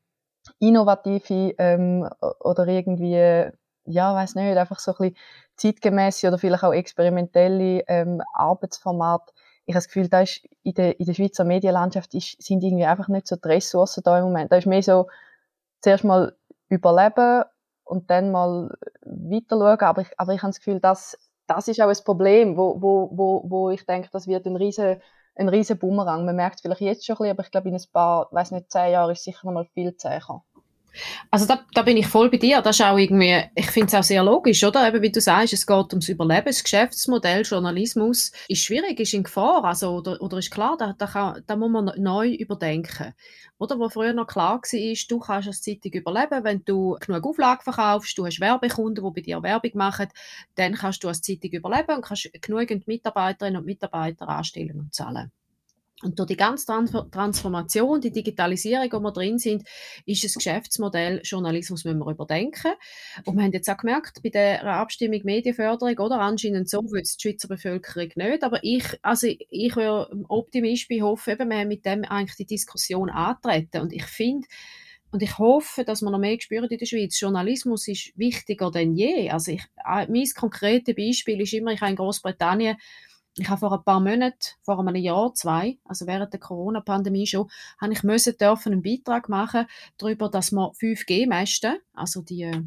innovative 0.58 1.54
ähm, 1.58 2.08
oder 2.40 2.66
irgendwie, 2.66 3.52
ja, 3.84 4.14
weiß 4.14 4.34
nicht, 4.34 4.56
einfach 4.58 4.80
so 4.80 4.90
ein 4.92 4.96
bisschen 4.98 5.16
zeitgemäße 5.56 6.26
oder 6.26 6.38
vielleicht 6.38 6.64
auch 6.64 6.72
experimentelle 6.72 7.84
ähm, 7.86 8.20
Arbeitsformat. 8.34 9.32
Ich 9.64 9.74
habe 9.74 9.78
das 9.78 9.86
Gefühl, 9.86 10.08
da 10.08 10.22
ist 10.22 10.44
in 10.64 10.74
der, 10.74 10.98
in 10.98 11.06
der 11.06 11.14
Schweizer 11.14 11.44
Medienlandschaft 11.44 12.12
ist, 12.14 12.42
sind 12.42 12.64
irgendwie 12.64 12.84
einfach 12.84 13.06
nicht 13.06 13.28
so 13.28 13.36
die 13.36 13.46
Ressourcen 13.46 14.02
da 14.02 14.18
im 14.18 14.24
Moment. 14.24 14.50
Da 14.50 14.56
ist 14.56 14.66
mehr 14.66 14.82
so 14.82 15.06
zuerst 15.80 16.02
mal 16.02 16.36
überleben 16.68 17.44
und 17.84 18.10
dann 18.10 18.32
mal 18.32 18.76
weiter 19.02 19.56
schauen. 19.56 19.80
Aber 19.88 20.02
ich, 20.02 20.08
aber 20.16 20.34
ich 20.34 20.42
habe 20.42 20.50
das 20.50 20.58
Gefühl, 20.58 20.80
das, 20.80 21.16
das 21.46 21.68
ist 21.68 21.80
auch 21.80 21.88
ein 21.88 22.04
Problem, 22.04 22.56
wo, 22.56 22.82
wo, 22.82 23.08
wo, 23.12 23.44
wo 23.48 23.70
ich 23.70 23.86
denke, 23.86 24.08
das 24.10 24.26
wird 24.26 24.46
ein 24.46 24.56
riesen 24.56 25.00
ein 25.34 25.48
riesen 25.48 25.78
Bumerang. 25.78 26.24
Man 26.24 26.36
merkt 26.36 26.56
es 26.56 26.62
vielleicht 26.62 26.80
jetzt 26.80 27.06
schon 27.06 27.14
ein 27.14 27.18
bisschen, 27.18 27.30
aber 27.32 27.44
ich 27.44 27.50
glaube, 27.50 27.68
in 27.68 27.74
ein 27.74 27.82
paar, 27.92 28.28
weiß 28.30 28.50
nicht, 28.52 28.70
zehn 28.70 28.92
Jahren 28.92 29.10
ist 29.10 29.24
sicher 29.24 29.46
noch 29.46 29.52
mal 29.52 29.66
viel 29.74 29.96
zäher. 29.96 30.42
Also 31.30 31.46
da, 31.46 31.64
da 31.74 31.82
bin 31.82 31.96
ich 31.96 32.06
voll 32.06 32.30
bei 32.30 32.36
dir. 32.36 32.60
Das 32.62 32.78
ist 32.78 32.84
auch 32.84 32.98
irgendwie, 32.98 33.42
ich 33.54 33.70
finde 33.70 33.88
es 33.88 33.94
auch 33.94 34.02
sehr 34.02 34.22
logisch, 34.22 34.62
oder? 34.64 34.86
Eben 34.86 35.02
wie 35.02 35.12
du 35.12 35.20
sagst, 35.20 35.52
es 35.52 35.66
geht 35.66 35.92
ums 35.92 36.08
Überleben. 36.08 36.46
Das 36.46 36.62
Geschäftsmodell 36.62 37.42
Journalismus 37.42 38.32
ist 38.48 38.62
schwierig, 38.62 39.00
ist 39.00 39.14
in 39.14 39.22
Gefahr. 39.22 39.64
Also, 39.64 39.90
oder, 39.90 40.20
oder 40.20 40.38
ist 40.38 40.50
klar, 40.50 40.76
da, 40.78 40.94
da, 40.96 41.06
kann, 41.06 41.42
da 41.46 41.56
muss 41.56 41.70
man 41.70 41.92
neu 41.96 42.28
überdenken. 42.28 43.14
Oder 43.58 43.78
wo 43.78 43.88
früher 43.88 44.12
noch 44.12 44.26
klar 44.26 44.60
war, 44.60 44.96
du 45.08 45.18
kannst 45.20 45.48
als 45.48 45.62
Zeitung 45.62 45.92
überleben, 45.92 46.44
wenn 46.44 46.64
du 46.64 46.96
genug 47.00 47.24
Auflagen 47.24 47.62
verkaufst, 47.62 48.18
du 48.18 48.26
hast 48.26 48.40
Werbekunden, 48.40 49.04
die 49.04 49.10
bei 49.12 49.20
dir 49.20 49.42
Werbung 49.42 49.70
machen, 49.74 50.08
dann 50.56 50.74
kannst 50.74 51.04
du 51.04 51.08
als 51.08 51.22
Zeitung 51.22 51.50
überleben 51.52 51.96
und 51.96 52.04
kannst 52.04 52.28
genügend 52.40 52.88
Mitarbeiterinnen 52.88 53.60
und 53.60 53.66
Mitarbeiter 53.66 54.28
anstellen 54.28 54.80
und 54.80 54.94
zahlen. 54.94 55.30
Und 56.02 56.18
durch 56.18 56.28
die 56.28 56.36
ganze 56.36 56.66
Transformation, 57.10 58.00
die 58.00 58.10
Digitalisierung, 58.10 58.92
wo 58.92 59.00
wir 59.00 59.12
drin 59.12 59.38
sind, 59.38 59.64
ist 60.04 60.24
das 60.24 60.34
Geschäftsmodell 60.34 61.20
Journalismus 61.22 61.84
müssen 61.84 62.00
wir 62.00 62.10
überdenken. 62.10 62.72
Und 63.24 63.36
wir 63.36 63.44
haben 63.44 63.52
jetzt 63.52 63.70
auch 63.70 63.76
gemerkt, 63.76 64.22
bei 64.22 64.30
der 64.30 64.64
Abstimmung 64.64 65.20
Medienförderung, 65.22 65.98
oder 65.98 66.20
anscheinend 66.20 66.68
so 66.68 66.80
will 66.90 67.02
es 67.02 67.16
die 67.16 67.28
Schweizer 67.28 67.48
Bevölkerung 67.48 68.10
nicht, 68.16 68.42
aber 68.42 68.58
ich, 68.62 68.84
also 69.02 69.28
ich 69.28 69.76
wäre 69.76 70.10
Optimist, 70.28 70.90
ich 70.90 71.02
hoffe 71.02 71.32
eben, 71.32 71.50
wir 71.50 71.58
haben 71.58 71.68
mit 71.68 71.86
dem 71.86 72.04
eigentlich 72.04 72.36
die 72.36 72.46
Diskussion 72.46 73.08
antreten. 73.08 73.80
Und 73.80 73.92
ich 73.92 74.04
finde, 74.04 74.48
und 75.12 75.22
ich 75.22 75.38
hoffe, 75.38 75.84
dass 75.84 76.00
man 76.00 76.12
noch 76.12 76.18
mehr 76.18 76.40
spüren 76.40 76.70
in 76.70 76.78
der 76.78 76.86
Schweiz. 76.86 77.20
Journalismus 77.20 77.86
ist 77.86 78.12
wichtiger 78.16 78.70
denn 78.70 78.94
je. 78.94 79.28
Also 79.28 79.52
ich, 79.52 79.62
äh, 79.86 80.06
mein 80.08 80.24
konkretes 80.34 80.96
Beispiel 80.96 81.42
ist 81.42 81.52
immer, 81.52 81.72
ich 81.72 81.82
habe 81.82 81.90
in 81.90 81.96
Großbritannien 81.96 82.78
ich 83.36 83.48
habe 83.48 83.60
vor 83.60 83.72
ein 83.72 83.82
paar 83.84 84.00
Monaten, 84.00 84.38
vor 84.62 84.78
einem 84.78 84.94
Jahr, 84.96 85.32
zwei, 85.34 85.78
also 85.84 86.06
während 86.06 86.32
der 86.32 86.40
Corona-Pandemie 86.40 87.26
schon, 87.26 87.50
habe 87.80 87.92
ich 87.92 88.02
müssen 88.02 88.36
dürfen 88.36 88.72
einen 88.72 88.82
Beitrag 88.82 89.28
machen 89.28 89.66
darüber, 89.96 90.28
dass 90.28 90.52
man 90.52 90.70
5G-Mäste, 90.72 91.80
also 91.94 92.20
die, 92.20 92.42
äh, 92.42 92.60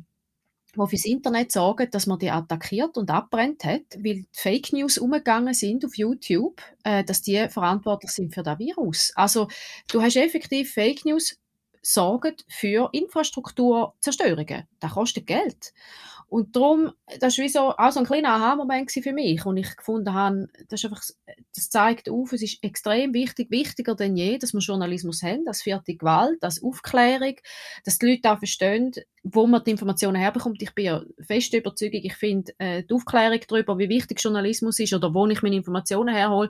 die 0.76 0.88
fürs 0.88 1.06
Internet 1.06 1.52
sorgen, 1.52 1.90
dass 1.92 2.08
man 2.08 2.20
die 2.20 2.32
attackiert 2.32 2.98
und 2.98 3.12
abbrennt 3.12 3.64
hat, 3.64 3.84
weil 4.00 4.26
Fake 4.32 4.74
News 4.74 4.98
umgegangen 4.98 5.54
sind 5.54 5.86
auf 5.86 5.96
YouTube, 5.98 6.62
äh, 6.84 7.04
dass 7.04 7.22
die 7.22 7.48
verantwortlich 7.50 8.12
sind 8.12 8.34
für 8.34 8.44
das 8.44 8.58
Virus. 8.58 9.12
Also 9.16 9.48
du 9.88 10.02
hast 10.02 10.16
effektiv 10.16 10.74
Fake 10.74 11.06
News 11.06 11.38
sorgen 11.86 12.36
für 12.48 12.90
Infrastrukturzerstörungen. 12.92 14.68
Das 14.80 14.92
kostet 14.94 15.28
Geld. 15.28 15.74
Und 16.36 16.54
darum, 16.54 16.92
das 17.22 17.38
war 17.38 17.46
wie 17.46 17.48
so, 17.48 17.60
auch 17.78 17.92
so 17.94 18.02
ein 18.02 18.06
kleiner 18.06 18.32
Aha-Moment 18.32 18.92
für 18.92 19.14
mich. 19.14 19.46
Und 19.46 19.56
ich 19.56 19.78
gefunden 19.78 20.14
habe, 20.14 20.50
das, 20.68 20.84
einfach, 20.84 21.02
das 21.56 21.70
zeigt 21.70 22.10
auf, 22.10 22.34
es 22.34 22.42
ist 22.42 22.62
extrem 22.62 23.14
wichtig, 23.14 23.50
wichtiger 23.52 23.96
denn 23.96 24.18
je, 24.18 24.38
dass 24.38 24.54
wir 24.54 24.60
Journalismus 24.60 25.24
haben, 25.24 25.46
das 25.46 25.62
vierte 25.62 25.96
Gewalt, 25.96 26.40
das 26.42 26.62
Aufklärung, 26.62 27.36
dass 27.86 28.00
die 28.00 28.08
Leute 28.08 28.30
auch 28.30 28.40
verstehen, 28.40 28.92
wo 29.24 29.48
man 29.48 29.64
die 29.64 29.72
Informationen 29.72 30.18
herbekommt. 30.18 30.62
Ich 30.62 30.76
bin 30.76 30.84
ja 30.84 31.04
fest 31.22 31.54
überzeugt, 31.54 31.94
ich 31.94 32.16
finde 32.16 32.52
äh, 32.58 32.84
die 32.84 32.94
Aufklärung 32.94 33.40
darüber, 33.48 33.78
wie 33.78 33.88
wichtig 33.88 34.22
Journalismus 34.22 34.78
ist 34.80 34.94
oder 34.94 35.14
wo 35.14 35.26
ich 35.28 35.42
meine 35.42 35.56
Informationen 35.56 36.14
herhole, 36.14 36.50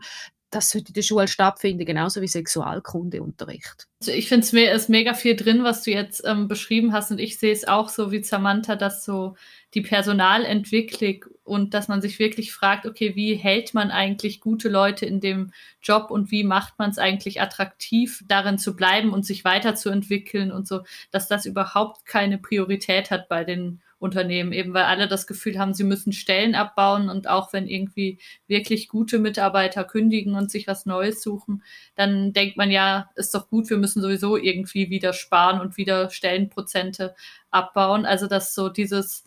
das 0.55 0.69
sollte 0.69 0.89
in 0.89 0.93
der 0.93 1.01
Schule 1.01 1.27
stattfinden, 1.27 1.85
genauso 1.85 2.21
wie 2.21 2.27
Sexualkundeunterricht. 2.27 3.87
Also 3.99 4.11
ich 4.11 4.29
finde, 4.29 4.45
es 4.45 4.83
ist 4.83 4.89
mega 4.89 5.13
viel 5.13 5.35
drin, 5.35 5.63
was 5.63 5.83
du 5.83 5.91
jetzt 5.91 6.23
ähm, 6.25 6.47
beschrieben 6.47 6.93
hast 6.93 7.11
und 7.11 7.19
ich 7.19 7.37
sehe 7.37 7.51
es 7.51 7.67
auch 7.67 7.89
so 7.89 8.11
wie 8.11 8.23
Samantha, 8.23 8.75
dass 8.75 9.03
so 9.03 9.35
die 9.75 9.81
Personalentwicklung 9.81 11.25
und 11.43 11.73
dass 11.73 11.87
man 11.87 12.01
sich 12.01 12.17
wirklich 12.17 12.53
fragt, 12.53 12.87
okay, 12.87 13.15
wie 13.15 13.35
hält 13.35 13.73
man 13.73 13.91
eigentlich 13.91 14.39
gute 14.39 14.69
Leute 14.69 15.05
in 15.05 15.19
dem 15.19 15.51
Job 15.81 16.09
und 16.09 16.31
wie 16.31 16.43
macht 16.43 16.79
man 16.79 16.89
es 16.89 16.97
eigentlich 16.97 17.41
attraktiv, 17.41 18.23
darin 18.27 18.57
zu 18.57 18.75
bleiben 18.75 19.13
und 19.13 19.25
sich 19.25 19.43
weiterzuentwickeln 19.45 20.51
und 20.51 20.67
so, 20.67 20.81
dass 21.11 21.27
das 21.27 21.45
überhaupt 21.45 22.05
keine 22.05 22.37
Priorität 22.39 23.11
hat 23.11 23.29
bei 23.29 23.43
den 23.43 23.81
Unternehmen, 23.99 24.53
eben 24.53 24.73
weil 24.73 24.83
alle 24.85 25.07
das 25.07 25.27
Gefühl 25.27 25.59
haben, 25.59 25.73
sie 25.73 25.83
müssen 25.83 26.13
Stellen 26.13 26.55
abbauen 26.55 27.09
und 27.09 27.27
auch 27.27 27.53
wenn 27.53 27.67
irgendwie 27.67 28.19
wirklich 28.47 28.87
gute 28.87 29.19
Mitarbeiter 29.19 29.83
kündigen 29.83 30.35
und 30.35 30.51
sich 30.51 30.67
was 30.67 30.85
Neues 30.85 31.21
suchen, 31.21 31.63
dann 31.95 32.33
denkt 32.33 32.57
man 32.57 32.71
ja, 32.71 33.09
ist 33.15 33.35
doch 33.35 33.49
gut, 33.49 33.69
wir 33.69 33.77
müssen 33.77 34.01
sowieso 34.01 34.37
irgendwie 34.37 34.89
wieder 34.89 35.13
sparen 35.13 35.59
und 35.59 35.77
wieder 35.77 36.09
Stellenprozente 36.09 37.15
abbauen. 37.51 38.05
Also 38.05 38.27
dass 38.27 38.53
so 38.53 38.69
dieses 38.69 39.24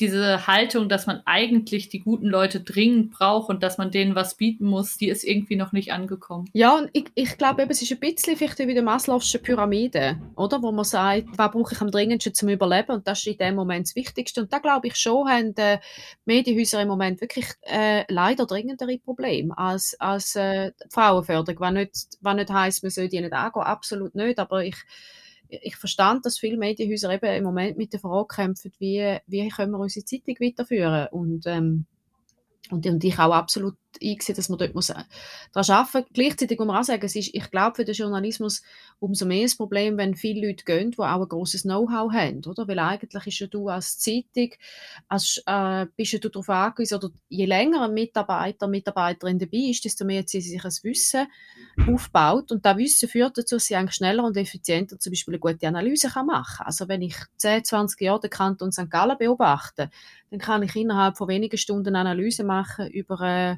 diese 0.00 0.46
Haltung, 0.46 0.88
dass 0.88 1.06
man 1.06 1.20
eigentlich 1.26 1.90
die 1.90 2.00
guten 2.00 2.26
Leute 2.26 2.60
dringend 2.60 3.10
braucht 3.10 3.50
und 3.50 3.62
dass 3.62 3.76
man 3.76 3.90
denen 3.90 4.14
was 4.14 4.36
bieten 4.36 4.64
muss, 4.64 4.96
die 4.96 5.08
ist 5.08 5.22
irgendwie 5.22 5.56
noch 5.56 5.72
nicht 5.72 5.92
angekommen. 5.92 6.48
Ja, 6.54 6.76
und 6.76 6.88
ich, 6.94 7.04
ich 7.14 7.36
glaube, 7.36 7.66
es 7.68 7.82
ist 7.82 7.92
ein 7.92 8.00
bisschen 8.00 8.36
vielleicht 8.36 8.58
wie 8.58 8.74
die 8.74 8.80
Maslow'sche 8.80 9.38
Pyramide, 9.38 10.18
oder? 10.34 10.62
Wo 10.62 10.72
man 10.72 10.84
sagt, 10.84 11.28
was 11.36 11.50
brauche 11.50 11.74
ich 11.74 11.80
am 11.80 11.90
dringendsten 11.90 12.34
zum 12.34 12.48
Überleben 12.48 12.92
und 12.92 13.06
das 13.06 13.20
ist 13.20 13.26
in 13.26 13.36
dem 13.36 13.54
Moment 13.54 13.86
das 13.86 13.94
Wichtigste. 13.94 14.40
Und 14.40 14.52
da 14.52 14.58
glaube 14.58 14.86
ich 14.86 14.96
schon, 14.96 15.28
haben 15.28 15.54
die 15.54 15.76
Medienhäuser 16.24 16.80
im 16.80 16.88
Moment 16.88 17.20
wirklich 17.20 17.46
äh, 17.62 18.04
leider 18.08 18.46
dringendere 18.46 18.98
Probleme 18.98 19.56
als, 19.58 19.94
als 20.00 20.36
äh, 20.36 20.72
Frauenförderung, 20.90 21.60
was 21.60 21.72
nicht, 21.72 22.08
nicht 22.22 22.50
heisst, 22.50 22.82
man 22.82 22.90
soll 22.90 23.08
die 23.08 23.20
nicht 23.20 23.32
angehen, 23.32 23.62
absolut 23.62 24.14
nicht, 24.14 24.38
aber 24.38 24.64
ich 24.64 24.76
ich 25.60 25.76
verstand, 25.76 26.24
dass 26.24 26.38
viele 26.38 26.56
Medienhäuser 26.56 27.12
eben 27.12 27.26
im 27.26 27.44
Moment 27.44 27.76
mit 27.76 27.92
der 27.92 28.00
Frage 28.00 28.26
kämpfen, 28.26 28.72
wie, 28.78 29.18
wie 29.26 29.48
können 29.48 29.72
wir 29.72 29.78
unsere 29.78 30.04
Zeitung 30.04 30.36
weiterführen. 30.40 31.08
Und 31.10 31.46
ähm, 31.46 31.86
und, 32.70 32.86
und 32.86 33.04
ich 33.04 33.18
auch 33.18 33.32
absolut 33.32 33.76
eingesehen, 34.02 34.36
dass 34.36 34.48
man 34.48 34.58
dort 34.58 34.74
muss 34.74 34.90
äh, 34.90 35.04
daran 35.52 35.70
arbeiten 35.70 35.98
muss. 35.98 36.12
Gleichzeitig 36.12 36.58
muss 36.58 36.66
man 36.66 36.76
auch 36.76 36.84
sagen, 36.84 37.04
es 37.04 37.16
ist, 37.16 37.34
ich 37.34 37.50
glaube, 37.50 37.76
für 37.76 37.84
den 37.84 37.94
Journalismus 37.94 38.62
umso 39.02 39.26
mehr 39.26 39.42
das 39.42 39.56
Problem, 39.56 39.98
wenn 39.98 40.14
viele 40.14 40.46
Leute 40.46 40.64
gehen, 40.64 40.92
die 40.92 40.98
auch 40.98 41.20
ein 41.20 41.28
grosses 41.28 41.62
Know-how 41.62 42.12
haben, 42.12 42.44
oder? 42.46 42.68
Weil 42.68 42.78
eigentlich 42.78 43.26
ist 43.26 43.38
ja 43.40 43.46
du 43.48 43.68
als 43.68 43.98
Zeitung, 43.98 44.50
als, 45.08 45.42
äh, 45.44 45.86
bist 45.96 46.12
ja 46.12 46.20
du 46.20 46.28
darauf 46.28 46.48
angewiesen, 46.48 46.98
oder 46.98 47.10
je 47.28 47.46
länger 47.46 47.82
ein 47.82 47.94
Mitarbeiter, 47.94 48.68
Mitarbeiterin 48.68 49.40
dabei 49.40 49.70
ist, 49.70 49.84
desto 49.84 50.04
mehr 50.04 50.22
sie 50.26 50.40
sich 50.40 50.64
ein 50.64 50.72
Wissen 50.82 51.26
aufbaut. 51.88 52.52
Und 52.52 52.64
das 52.64 52.76
Wissen 52.76 53.08
führt 53.08 53.36
dazu, 53.36 53.56
dass 53.56 53.66
sie 53.66 53.74
eigentlich 53.74 53.96
schneller 53.96 54.24
und 54.24 54.36
effizienter 54.36 54.98
zum 54.98 55.10
Beispiel 55.10 55.34
eine 55.34 55.40
gute 55.40 55.66
Analyse 55.66 56.08
kann 56.08 56.26
machen 56.26 56.58
kann. 56.58 56.66
Also 56.66 56.86
wenn 56.86 57.02
ich 57.02 57.16
10, 57.38 57.64
20 57.64 58.00
Jahre 58.00 58.20
den 58.20 58.30
Kanton 58.30 58.70
St. 58.70 58.88
Gallen 58.88 59.18
beobachte, 59.18 59.90
dann 60.30 60.38
kann 60.38 60.62
ich 60.62 60.74
innerhalb 60.76 61.18
von 61.18 61.28
wenigen 61.28 61.58
Stunden 61.58 61.94
Analyse 61.94 62.44
machen 62.44 62.88
über, 62.88 63.20
äh, 63.20 63.56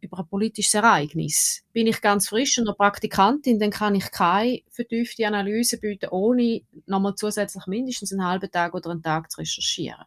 über 0.00 0.18
ein 0.18 0.26
politisches 0.26 0.74
Ereignis. 0.74 1.62
Bin 1.72 1.86
ich 1.86 2.00
ganz 2.00 2.28
frisch 2.28 2.58
und 2.58 2.64
noch 2.64 2.76
Praktikantin, 2.76 3.58
dann 3.58 3.70
kann 3.70 3.94
ich 3.94 4.10
keine 4.10 4.60
vertiefte 4.70 5.26
Analyse 5.26 5.78
bieten, 5.78 6.08
ohne 6.10 6.62
nochmal 6.86 7.14
zusätzlich 7.14 7.66
mindestens 7.66 8.12
einen 8.12 8.26
halben 8.26 8.50
Tag 8.50 8.74
oder 8.74 8.90
einen 8.90 9.02
Tag 9.02 9.30
zu 9.30 9.40
recherchieren. 9.40 10.04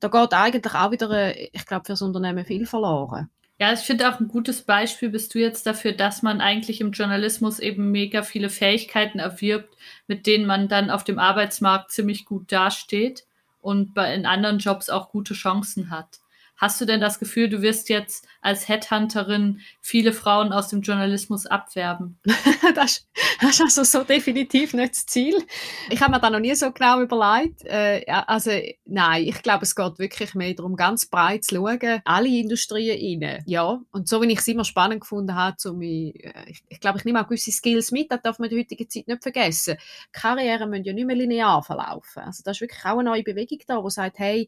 Da 0.00 0.08
geht 0.08 0.32
eigentlich 0.32 0.74
auch 0.74 0.90
wieder, 0.90 1.10
äh, 1.10 1.50
ich 1.52 1.66
glaube, 1.66 1.84
für 1.84 1.92
das 1.92 2.02
Unternehmen 2.02 2.44
viel 2.44 2.66
verloren. 2.66 3.28
Ja, 3.60 3.74
ich 3.74 3.80
finde 3.80 4.08
auch 4.08 4.18
ein 4.18 4.28
gutes 4.28 4.62
Beispiel 4.62 5.10
bist 5.10 5.34
du 5.34 5.38
jetzt 5.38 5.66
dafür, 5.66 5.92
dass 5.92 6.22
man 6.22 6.40
eigentlich 6.40 6.80
im 6.80 6.92
Journalismus 6.92 7.58
eben 7.58 7.90
mega 7.90 8.22
viele 8.22 8.48
Fähigkeiten 8.48 9.18
erwirbt, 9.18 9.76
mit 10.06 10.26
denen 10.26 10.46
man 10.46 10.66
dann 10.66 10.88
auf 10.88 11.04
dem 11.04 11.18
Arbeitsmarkt 11.18 11.92
ziemlich 11.92 12.24
gut 12.24 12.50
dasteht 12.50 13.26
und 13.60 13.92
bei, 13.92 14.14
in 14.14 14.24
anderen 14.24 14.60
Jobs 14.60 14.88
auch 14.88 15.10
gute 15.10 15.34
Chancen 15.34 15.90
hat. 15.90 16.20
Hast 16.60 16.78
du 16.78 16.84
denn 16.84 17.00
das 17.00 17.18
Gefühl, 17.18 17.48
du 17.48 17.62
wirst 17.62 17.88
jetzt 17.88 18.26
als 18.42 18.68
Headhunterin 18.68 19.60
viele 19.80 20.12
Frauen 20.12 20.52
aus 20.52 20.68
dem 20.68 20.82
Journalismus 20.82 21.46
abwerben? 21.46 22.18
das, 22.74 23.06
das, 23.40 23.50
ist 23.50 23.60
also 23.62 23.84
so 23.84 24.04
definitiv 24.04 24.74
nicht 24.74 24.92
das 24.92 25.06
Ziel. 25.06 25.42
Ich 25.88 26.02
habe 26.02 26.12
mir 26.12 26.20
da 26.20 26.28
noch 26.28 26.38
nie 26.38 26.54
so 26.54 26.70
genau 26.70 27.00
überlegt. 27.00 27.64
Äh, 27.64 28.04
also 28.26 28.50
nein, 28.84 29.24
ich 29.24 29.40
glaube, 29.40 29.64
es 29.64 29.74
geht 29.74 29.98
wirklich 29.98 30.34
mehr 30.34 30.52
darum, 30.52 30.76
ganz 30.76 31.06
breit 31.06 31.44
zu 31.44 31.54
schauen, 31.54 32.02
alle 32.04 32.28
Industrien 32.28 33.22
rein. 33.24 33.42
Ja, 33.46 33.80
und 33.90 34.06
so 34.06 34.20
wie 34.20 34.30
ich 34.30 34.40
es 34.40 34.48
immer 34.48 34.64
spannend 34.64 35.00
gefunden 35.00 35.34
habe, 35.34 35.56
so 35.58 35.72
mich, 35.72 36.22
äh, 36.22 36.44
ich, 36.46 36.62
ich 36.68 36.80
glaube, 36.80 36.98
ich 36.98 37.06
nehme 37.06 37.22
auch 37.22 37.26
gewisse 37.26 37.52
Skills 37.52 37.90
mit, 37.90 38.12
das 38.12 38.20
darf 38.20 38.38
man 38.38 38.50
in 38.50 38.56
der 38.56 38.64
heutigen 38.64 38.90
Zeit 38.90 39.08
nicht 39.08 39.22
vergessen. 39.22 39.78
Karrieren 40.12 40.68
müssen 40.68 40.84
ja 40.84 40.92
nicht 40.92 41.06
mehr 41.06 41.16
linear 41.16 41.62
verlaufen. 41.62 42.22
Also 42.22 42.42
da 42.44 42.50
ist 42.50 42.60
wirklich 42.60 42.84
auch 42.84 42.98
eine 42.98 43.04
neue 43.04 43.22
Bewegung 43.22 43.60
da, 43.66 43.80
die 43.80 43.90
sagt, 43.90 44.18
hey, 44.18 44.46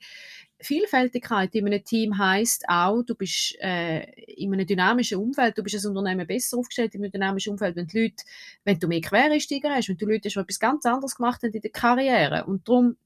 Vielfältigkeit 0.63 1.55
in 1.55 1.67
einem 1.67 1.85
Team 1.85 2.17
heißt 2.17 2.65
auch, 2.69 3.03
du 3.03 3.15
bist 3.15 3.57
äh, 3.61 4.03
in 4.25 4.53
einem 4.53 4.67
dynamischen 4.67 5.19
Umfeld, 5.19 5.59
du 5.59 5.63
bist 5.63 5.75
als 5.75 5.87
Unternehmen 5.87 6.27
besser 6.27 6.59
aufgestellt 6.59 6.95
in 6.95 7.03
einem 7.03 7.13
dynamischen 7.13 7.53
Umfeld, 7.53 7.77
wenn 7.77 7.87
die 7.87 8.03
Leute, 8.03 8.25
wenn 8.65 8.79
du 8.79 8.89
mehr 8.89 9.01
Quereinsteiger 9.01 9.71
hast, 9.71 9.89
wenn 9.89 9.97
du 9.97 10.07
Leute 10.07 10.29
hast, 10.29 10.35
die 10.35 10.41
etwas 10.41 10.59
ganz 10.59 10.87
anderes 10.87 11.17
gemacht 11.17 11.43
haben 11.43 11.53
in 11.53 11.61
der 11.61 11.71
Karriere. 11.71 12.45
Und 12.47 12.69
darum 12.69 12.97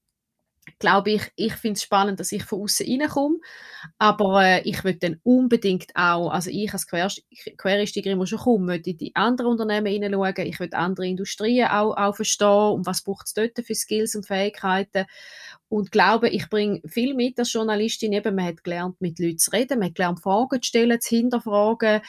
glaube 0.79 1.11
ich, 1.11 1.21
ich 1.35 1.53
finde 1.53 1.77
es 1.77 1.83
spannend, 1.83 2.19
dass 2.19 2.31
ich 2.31 2.43
von 2.43 2.61
außen 2.61 2.85
reinkomme, 2.85 3.37
aber 3.97 4.43
äh, 4.43 4.61
ich 4.63 4.83
würde 4.83 4.99
dann 4.99 5.19
unbedingt 5.23 5.95
auch, 5.95 6.29
also 6.29 6.49
ich 6.49 6.71
als 6.73 6.87
Quer 6.87 7.09
Quereinsteigerin, 7.57 8.19
die 8.19 8.27
schon 8.27 8.39
komme, 8.39 8.65
möchte 8.65 8.91
in 8.91 8.97
die 8.97 9.15
anderen 9.15 9.51
Unternehmen 9.51 9.87
hineinschauen, 9.87 10.47
ich 10.47 10.59
würde 10.59 10.77
andere 10.77 11.07
Industrien 11.07 11.67
auch, 11.67 11.95
auch 11.95 12.15
verstehen. 12.15 12.73
Und 12.73 12.85
was 12.85 13.01
braucht 13.01 13.27
es 13.27 13.33
dort 13.33 13.57
für 13.65 13.75
Skills 13.75 14.15
und 14.15 14.25
Fähigkeiten 14.25 15.05
und 15.69 15.91
glaube, 15.91 16.29
ich 16.29 16.49
bringe 16.49 16.81
viel 16.85 17.13
mit 17.13 17.37
als 17.39 17.51
Journalistin. 17.51 18.13
Eben, 18.13 18.35
man 18.35 18.45
hat 18.45 18.63
gelernt, 18.63 19.01
mit 19.01 19.19
Leuten 19.19 19.37
zu 19.37 19.51
reden, 19.51 19.79
man 19.79 19.89
hat 19.89 19.95
gelernt, 19.95 20.21
Fragen 20.21 20.61
zu 20.61 20.67
stellen, 20.67 21.01
zu 21.01 21.15
hinterfragen. 21.15 22.01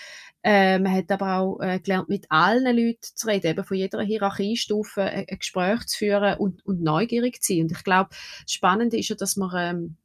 Äh, 0.44 0.78
man 0.78 0.92
hat 0.92 1.10
aber 1.10 1.38
auch 1.38 1.60
äh, 1.60 1.80
gelernt, 1.80 2.08
mit 2.08 2.26
allen 2.30 2.76
Leuten 2.76 3.00
zu 3.00 3.26
reden, 3.26 3.48
eben 3.48 3.64
von 3.64 3.76
jeder 3.76 4.00
Hierarchiestufe 4.00 5.02
ein, 5.02 5.24
ein 5.28 5.38
Gespräch 5.38 5.86
zu 5.86 5.98
führen 5.98 6.38
und, 6.38 6.64
und 6.64 6.82
neugierig 6.82 7.42
zu 7.42 7.52
sein. 7.52 7.62
Und 7.62 7.72
ich 7.72 7.82
glaube, 7.82 8.10
das 8.10 8.52
Spannende 8.52 8.96
ist 8.96 9.08
ja, 9.08 9.16
dass 9.16 9.36
man, 9.36 9.50
ähm, 9.56 9.96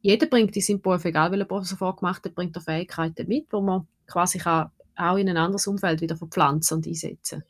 jeder 0.00 0.26
bringt 0.26 0.56
in 0.56 0.62
seinem 0.62 0.80
Beruf, 0.80 1.04
egal 1.04 1.30
welcher 1.30 1.44
Beruf 1.44 1.70
er 1.70 1.76
vorgemacht 1.76 2.24
hat, 2.24 2.34
bringt 2.34 2.56
er 2.56 2.62
Fähigkeiten 2.62 3.28
mit, 3.28 3.52
wo 3.52 3.60
man 3.60 3.86
quasi 4.06 4.38
kann 4.38 4.70
auch 4.96 5.16
in 5.16 5.28
ein 5.28 5.36
anderes 5.36 5.66
Umfeld 5.66 6.00
wieder 6.00 6.16
verpflanzen 6.16 6.78
und 6.78 6.86
einsetzen. 6.86 7.44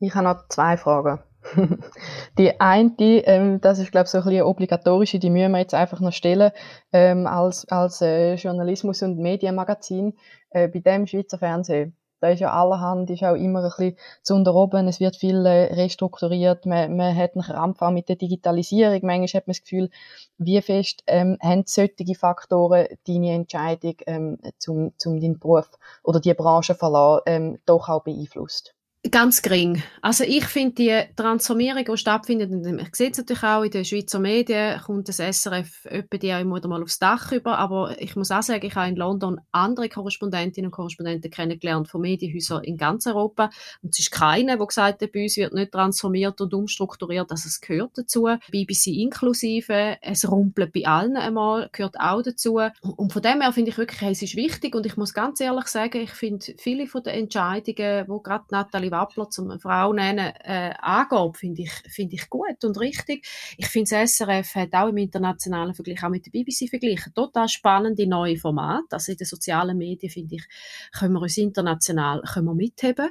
Ich 0.00 0.14
habe 0.14 0.24
noch 0.24 0.48
zwei 0.48 0.76
Fragen. 0.76 1.20
Die 2.38 2.60
eine, 2.60 2.92
ähm, 2.98 3.60
das 3.60 3.78
ist, 3.78 3.92
glaube 3.92 4.04
ich, 4.04 4.10
so 4.10 4.18
ein 4.18 4.24
bisschen 4.24 4.42
obligatorische, 4.42 5.18
die 5.18 5.30
müssen 5.30 5.52
wir 5.52 5.60
jetzt 5.60 5.74
einfach 5.74 6.00
noch 6.00 6.12
stellen, 6.12 6.52
ähm, 6.92 7.26
als, 7.26 7.68
als 7.68 8.00
äh, 8.02 8.34
Journalismus- 8.34 9.02
und 9.02 9.18
Medienmagazin 9.18 10.14
äh, 10.50 10.68
bei 10.68 10.80
dem 10.80 11.06
Schweizer 11.06 11.38
Fernsehen. 11.38 11.96
da 12.20 12.28
ist 12.30 12.40
ja 12.40 12.52
allerhand, 12.52 13.10
ist 13.10 13.22
auch 13.22 13.34
immer 13.34 13.60
ein 13.60 13.70
bisschen 13.70 13.96
zu 14.22 14.34
unteroben, 14.34 14.88
es 14.88 15.00
wird 15.00 15.16
viel 15.16 15.46
äh, 15.46 15.74
restrukturiert, 15.74 16.66
man, 16.66 16.96
man 16.96 17.16
hat 17.16 17.34
einen 17.34 17.44
Krampf 17.44 17.80
auch 17.82 17.90
mit 17.90 18.08
der 18.08 18.16
Digitalisierung, 18.16 19.00
manchmal 19.02 19.28
hat 19.28 19.46
man 19.46 19.52
das 19.52 19.62
Gefühl, 19.62 19.90
wie 20.38 20.60
fest 20.60 21.04
ähm, 21.06 21.38
haben 21.40 21.64
solche 21.66 22.14
Faktoren 22.14 22.88
deine 23.06 23.32
Entscheidung 23.32 23.94
ähm, 24.06 24.38
zum, 24.58 24.92
zum 24.98 25.20
deinen 25.20 25.38
Beruf 25.38 25.70
oder 26.02 26.20
die 26.20 26.34
Branche 26.34 26.74
verlassen, 26.74 27.22
ähm, 27.26 27.58
doch 27.66 27.88
auch 27.88 28.02
beeinflusst? 28.02 28.74
Ganz 29.10 29.42
gering. 29.42 29.82
Also 30.02 30.24
ich 30.24 30.44
finde 30.44 30.74
die 30.74 31.02
Transformierung, 31.14 31.84
die 31.84 31.96
stattfindet, 31.96 32.50
und 32.50 32.62
man 32.62 32.88
sieht 32.92 33.12
es 33.12 33.18
natürlich 33.18 33.42
auch 33.44 33.62
in 33.62 33.70
den 33.70 33.84
Schweizer 33.84 34.18
Medien, 34.18 34.80
kommt 34.80 35.08
das 35.08 35.18
SRF 35.18 35.84
etwa 35.84 36.18
die 36.18 36.34
auch 36.34 36.40
immer 36.40 36.66
mal 36.66 36.82
aufs 36.82 36.98
Dach 36.98 37.30
über, 37.30 37.58
aber 37.58 37.94
ich 38.00 38.16
muss 38.16 38.30
auch 38.30 38.42
sagen, 38.42 38.66
ich 38.66 38.74
habe 38.74 38.88
in 38.88 38.96
London 38.96 39.40
andere 39.52 39.88
Korrespondentinnen 39.88 40.68
und 40.68 40.72
Korrespondenten 40.72 41.30
kennengelernt 41.30 41.88
von 41.88 42.00
Medienhäusern 42.00 42.64
in 42.64 42.76
ganz 42.76 43.06
Europa. 43.06 43.50
Und 43.82 43.90
es 43.90 44.00
ist 44.00 44.10
keine, 44.10 44.56
der 44.56 44.66
gesagt 44.66 45.00
hat, 45.00 45.12
bei 45.12 45.22
uns 45.22 45.36
wird 45.36 45.54
nicht 45.54 45.72
transformiert 45.72 46.40
und 46.40 46.52
umstrukturiert, 46.52 47.30
dass 47.30 47.46
es 47.46 47.60
gehört 47.60 47.92
dazu, 47.96 48.28
BBC 48.50 48.88
inklusive, 48.88 49.96
es 50.02 50.30
rumpelt 50.30 50.72
bei 50.72 50.86
allen 50.86 51.16
einmal, 51.16 51.70
gehört 51.72 51.98
auch 52.00 52.22
dazu. 52.22 52.60
Und 52.82 53.12
von 53.12 53.22
dem 53.22 53.40
her 53.40 53.52
finde 53.52 53.70
ich 53.70 53.78
wirklich, 53.78 54.02
es 54.02 54.22
ist 54.22 54.36
wichtig. 54.36 54.74
Und 54.74 54.86
ich 54.86 54.96
muss 54.96 55.14
ganz 55.14 55.40
ehrlich 55.40 55.68
sagen, 55.68 56.02
ich 56.02 56.10
finde 56.10 56.44
viele 56.58 56.86
von 56.86 57.02
den 57.02 57.14
Entscheidungen, 57.14 58.04
wo 58.08 58.20
gerade 58.20 58.44
Nathalie 58.50 58.90
Wappler 58.98 59.30
zum 59.30 59.50
eine 59.50 59.60
Frau 59.60 59.92
nennen, 59.92 60.32
äh, 60.44 60.74
angeht, 60.78 61.36
finde 61.36 61.62
ich, 61.62 61.72
finde 61.88 62.16
ich 62.16 62.28
gut 62.28 62.64
und 62.64 62.78
richtig. 62.78 63.26
Ich 63.56 63.68
finde, 63.68 63.90
das 63.90 64.16
SRF 64.16 64.54
hat 64.54 64.74
auch 64.74 64.88
im 64.88 64.96
internationalen 64.96 65.74
Vergleich, 65.74 66.02
auch 66.02 66.08
mit 66.08 66.26
der 66.26 66.30
BBC 66.30 66.68
verglichen, 66.68 67.14
total 67.14 67.48
spannende 67.48 68.06
neue 68.06 68.36
Formate. 68.36 68.86
Also 68.90 69.12
in 69.12 69.18
den 69.18 69.26
sozialen 69.26 69.78
Medien, 69.78 70.10
finde 70.10 70.36
ich, 70.36 70.44
können 70.98 71.14
wir 71.14 71.22
uns 71.22 71.36
international 71.36 72.22
können 72.22 72.46
wir 72.46 72.54
mitheben. 72.54 73.10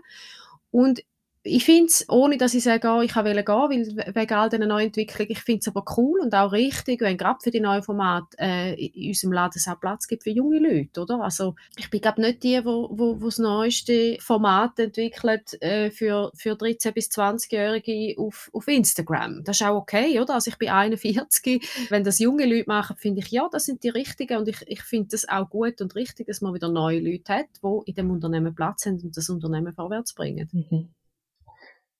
Und 0.71 1.01
ich 1.47 1.65
finde 1.65 1.85
es, 1.85 2.05
ohne 2.09 2.37
dass 2.37 2.53
ich 2.53 2.63
sage, 2.63 2.87
oh, 2.89 3.01
ich 3.01 3.15
will 3.15 3.43
gehen, 3.43 3.47
weil 3.47 4.15
wegen 4.15 4.33
all 4.33 4.49
diesen 4.49 4.67
neuen 4.67 4.87
Entwicklungen, 4.87 5.31
ich 5.31 5.39
finde 5.39 5.59
es 5.61 5.67
aber 5.67 5.83
cool 5.97 6.19
und 6.21 6.33
auch 6.33 6.51
richtig, 6.51 7.01
wenn 7.01 7.17
gerade 7.17 7.39
für 7.41 7.51
die 7.51 7.59
neuen 7.59 7.83
Formate 7.83 8.37
äh, 8.39 8.73
in 8.73 9.09
unserem 9.09 9.33
Laden 9.33 9.53
es 9.55 9.67
auch 9.67 9.79
Platz 9.79 10.07
gibt 10.07 10.23
für 10.23 10.29
junge 10.29 10.59
Leute, 10.59 11.01
oder? 11.01 11.21
Also 11.21 11.55
ich 11.77 11.89
bin 11.89 12.01
glaube 12.01 12.21
nicht 12.21 12.43
die, 12.43 12.63
wo, 12.63 12.89
wo, 12.91 13.21
wo 13.21 13.25
das 13.25 13.37
neueste 13.37 14.17
Format 14.19 14.77
entwickelt 14.79 15.61
äh, 15.61 15.89
für, 15.89 16.31
für 16.35 16.53
13- 16.53 16.91
bis 16.91 17.09
20-Jährige 17.09 18.19
auf, 18.19 18.49
auf 18.53 18.67
Instagram. 18.67 19.43
Das 19.43 19.59
ist 19.61 19.67
auch 19.67 19.75
okay, 19.75 20.19
oder? 20.19 20.35
Also 20.35 20.49
ich 20.49 20.57
bin 20.57 20.69
41, 20.69 21.67
wenn 21.89 22.03
das 22.03 22.19
junge 22.19 22.45
Leute 22.45 22.67
machen, 22.67 22.97
finde 22.97 23.21
ich, 23.21 23.31
ja, 23.31 23.47
das 23.51 23.65
sind 23.65 23.83
die 23.83 23.89
richtigen 23.89 24.37
und 24.37 24.47
ich, 24.47 24.61
ich 24.67 24.83
finde 24.83 25.09
das 25.11 25.27
auch 25.27 25.49
gut 25.49 25.81
und 25.81 25.95
richtig, 25.95 26.27
dass 26.27 26.41
man 26.41 26.53
wieder 26.53 26.69
neue 26.69 26.99
Leute 26.99 27.33
hat, 27.33 27.47
die 27.63 27.89
in 27.89 27.95
dem 27.95 28.11
Unternehmen 28.11 28.53
Platz 28.53 28.85
haben 28.85 28.99
und 29.01 29.15
das 29.15 29.29
Unternehmen 29.29 29.73
vorwärts 29.73 30.13
bringen. 30.13 30.49
Mhm. 30.51 30.89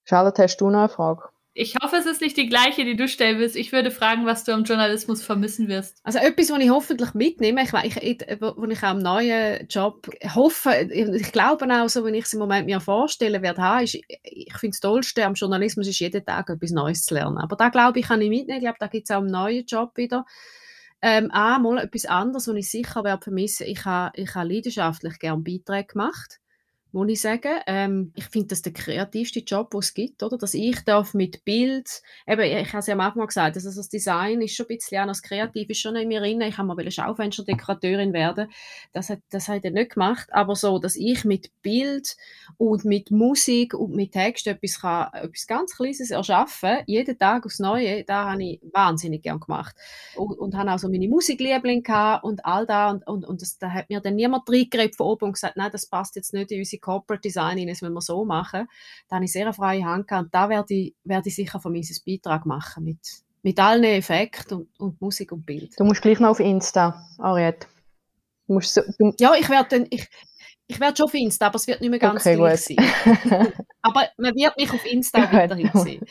Charlotte, 0.08 0.44
hast 0.44 0.58
du 0.58 0.70
noch 0.70 0.80
eine 0.80 0.90
Frage? 0.90 1.24
Ich 1.54 1.76
hoffe, 1.82 1.96
es 1.98 2.06
ist 2.06 2.22
nicht 2.22 2.38
die 2.38 2.48
gleiche, 2.48 2.86
die 2.86 2.96
du 2.96 3.08
stellen 3.08 3.40
willst. 3.40 3.56
Ich 3.56 3.72
würde 3.72 3.90
fragen, 3.90 4.28
was 4.28 4.44
du 4.44 4.54
am 4.54 4.64
Journalismus 4.64 5.24
vermissen 5.24 5.68
wirst. 5.68 6.00
Also 6.04 6.20
etwas, 6.20 6.52
was 6.52 6.60
ich 6.60 6.70
hoffentlich 6.70 7.14
mitnehme, 7.16 7.64
ich, 7.64 7.74
ich, 7.74 7.98
ich, 7.98 8.40
wo 8.40 8.64
ich 8.66 8.78
auch 8.78 8.90
am 8.90 9.00
neuen 9.00 9.68
Job 9.68 10.08
hoffe, 10.36 10.88
ich 10.92 11.32
glaube 11.32 11.66
auch, 11.66 11.90
so 11.90 12.06
wie 12.06 12.16
ich 12.16 12.26
es 12.26 12.34
im 12.34 12.40
Moment 12.40 12.68
mir 12.68 12.80
vorstellen 12.80 13.42
werde, 13.42 13.62
haben, 13.62 13.84
ist, 13.84 13.96
ich 13.96 14.56
finde 14.56 14.76
das 14.76 14.82
Tollste 14.82 15.26
am 15.26 15.34
Journalismus 15.34 15.88
ist 15.88 16.00
jeden 16.00 16.24
Tag 16.24 16.52
etwas 16.52 16.72
Neues 16.72 17.04
zu 17.04 17.16
lernen. 17.16 17.40
Aber 17.40 17.56
da 17.56 17.70
glaube 17.70 18.00
ich, 18.00 18.08
kann 18.08 18.22
ich 18.22 18.30
mitnehmen. 18.30 18.60
Ich 18.60 18.64
glaube, 18.64 18.78
da 18.80 18.88
gibt 18.88 19.10
es 19.10 19.16
auch 19.16 19.22
einen 19.22 19.32
neuen 19.32 19.66
Job 19.66 19.98
wieder. 19.98 20.26
Ähm, 21.02 21.32
einmal 21.32 21.80
etwas 21.80 22.06
anderes, 22.06 22.48
was 22.48 22.56
ich 22.56 22.70
sicher 22.70 23.04
werde 23.04 23.24
vermissen. 23.24 23.66
Ich 23.66 23.84
habe, 23.84 24.12
ich 24.16 24.36
habe 24.36 24.54
leidenschaftlich 24.54 25.18
gerne 25.18 25.42
Beiträge 25.42 25.88
gemacht 25.88 26.40
muss 26.98 27.12
ich 27.12 27.22
sagen. 27.22 27.60
Ähm, 27.68 28.12
ich 28.16 28.26
finde 28.26 28.48
das 28.48 28.64
der 28.64 28.74
kreativste 28.74 29.40
Job, 29.40 29.70
den 29.70 29.80
es 29.80 29.94
gibt, 29.94 30.24
oder? 30.24 30.38
Dass 30.38 30.56
ich 30.56 30.84
darf 30.84 31.14
mit 31.14 31.46
Bild, 31.46 32.02
eben, 32.26 32.42
ich 32.42 32.70
habe 32.70 32.80
es 32.80 32.88
ja 32.88 32.94
am 32.94 33.02
Anfang 33.02 33.28
gesagt, 33.28 33.56
also 33.56 33.72
das 33.72 33.90
Design 33.90 34.42
ist 34.42 34.56
schon 34.56 34.66
ein 34.66 34.78
bisschen 34.78 34.98
anders 35.00 35.22
kreativ, 35.22 35.70
ist 35.70 35.80
schon 35.80 35.96
in 35.96 36.08
mir 36.08 36.22
drin. 36.22 36.42
Ich 36.42 36.58
habe 36.58 36.68
mal 36.68 36.92
Schaufensterdekorateurin 36.92 38.14
werden. 38.14 38.52
Das 38.94 39.10
hat, 39.10 39.20
das 39.30 39.48
hat 39.48 39.64
er 39.64 39.72
nicht 39.72 39.94
gemacht. 39.94 40.28
Aber 40.32 40.56
so, 40.56 40.80
dass 40.80 40.96
ich 40.96 41.24
mit 41.24 41.52
Bild 41.62 42.18
und 42.58 42.84
mit 42.84 43.12
Musik 43.12 43.76
und 43.76 43.96
mit 43.96 44.14
Text 44.14 44.48
etwas 44.48 44.82
kann, 44.82 45.14
etwas 45.14 45.46
ganz 45.46 45.76
Kleines 45.76 46.10
erschaffen, 46.10 46.80
jeden 46.88 47.18
Tag 47.20 47.46
aufs 47.46 47.60
Neue, 47.60 48.06
da 48.06 48.32
habe 48.32 48.44
ich 48.44 48.62
wahnsinnig 48.74 49.22
gern 49.22 49.40
gemacht. 49.40 49.76
Und, 50.16 50.40
und 50.40 50.56
habe 50.56 50.72
auch 50.72 50.80
so 50.80 50.90
meine 50.90 51.08
Musikliebling 51.08 51.84
gehabt 51.84 52.24
und 52.24 52.44
all 52.44 52.66
da 52.66 52.90
und, 52.90 53.06
und, 53.06 53.26
und 53.26 53.42
das, 53.44 53.60
da 53.60 53.70
hat 53.70 53.90
mir 53.90 54.02
dann 54.02 54.16
niemand 54.16 54.50
reingeredet 54.50 54.96
von 54.96 55.08
oben 55.08 55.26
und 55.26 55.34
gesagt, 55.34 55.58
nein, 55.58 55.70
das 55.72 55.86
passt 55.86 56.16
jetzt 56.16 56.34
nicht 56.34 56.52
in 56.52 56.60
unsere 56.60 56.87
Corporate 56.88 57.22
Design 57.22 57.68
das 57.68 57.82
wollen 57.82 57.94
wir 57.94 58.02
so 58.02 58.24
machen. 58.24 58.68
Da 59.10 59.18
habe 59.18 59.26
ich 59.26 59.34
sehr 59.34 59.46
eine 59.46 59.54
freie 59.54 59.84
Hand 59.84 60.08
gehabt 60.08 60.26
und 60.26 60.34
da 60.34 60.48
werde 60.48 60.74
ich, 60.74 60.96
werde 61.04 61.28
ich 61.28 61.36
sicher 61.36 61.60
von 61.60 61.74
mir 61.74 61.82
einen 61.82 61.98
Beitrag 62.06 62.46
machen 62.46 62.86
mit, 62.86 63.00
mit 63.44 63.60
allen 63.60 63.84
Effekten 63.84 64.60
und, 64.60 64.80
und 64.80 65.02
Musik 65.02 65.34
und 65.34 65.46
Bild. 65.46 65.78
Du 65.78 65.84
musst 65.84 66.02
gleich 66.02 66.22
noch 66.22 66.30
auf 66.30 66.40
Insta, 66.40 67.06
Ariette. 67.18 67.68
Du 68.48 68.54
musst 68.54 68.74
so, 68.74 68.82
du 68.98 69.14
ja, 69.20 69.34
ich 69.38 69.50
werde 69.50 69.68
dann, 69.70 69.88
ich, 69.90 70.08
ich 70.68 70.80
werde 70.80 70.98
schon 70.98 71.06
auf 71.06 71.14
Insta, 71.14 71.48
aber 71.48 71.56
es 71.56 71.68
wird 71.68 71.82
nicht 71.82 71.90
mehr 71.90 72.00
ganz 72.00 72.26
okay, 72.26 72.36
gleich 72.36 72.62
sein. 72.62 72.78
aber 73.82 74.04
man 74.18 74.36
wird 74.36 74.58
mich 74.58 74.72
auf 74.72 74.86
Insta 74.86 75.32
weiterhin 75.32 75.72
sehen. 75.74 76.06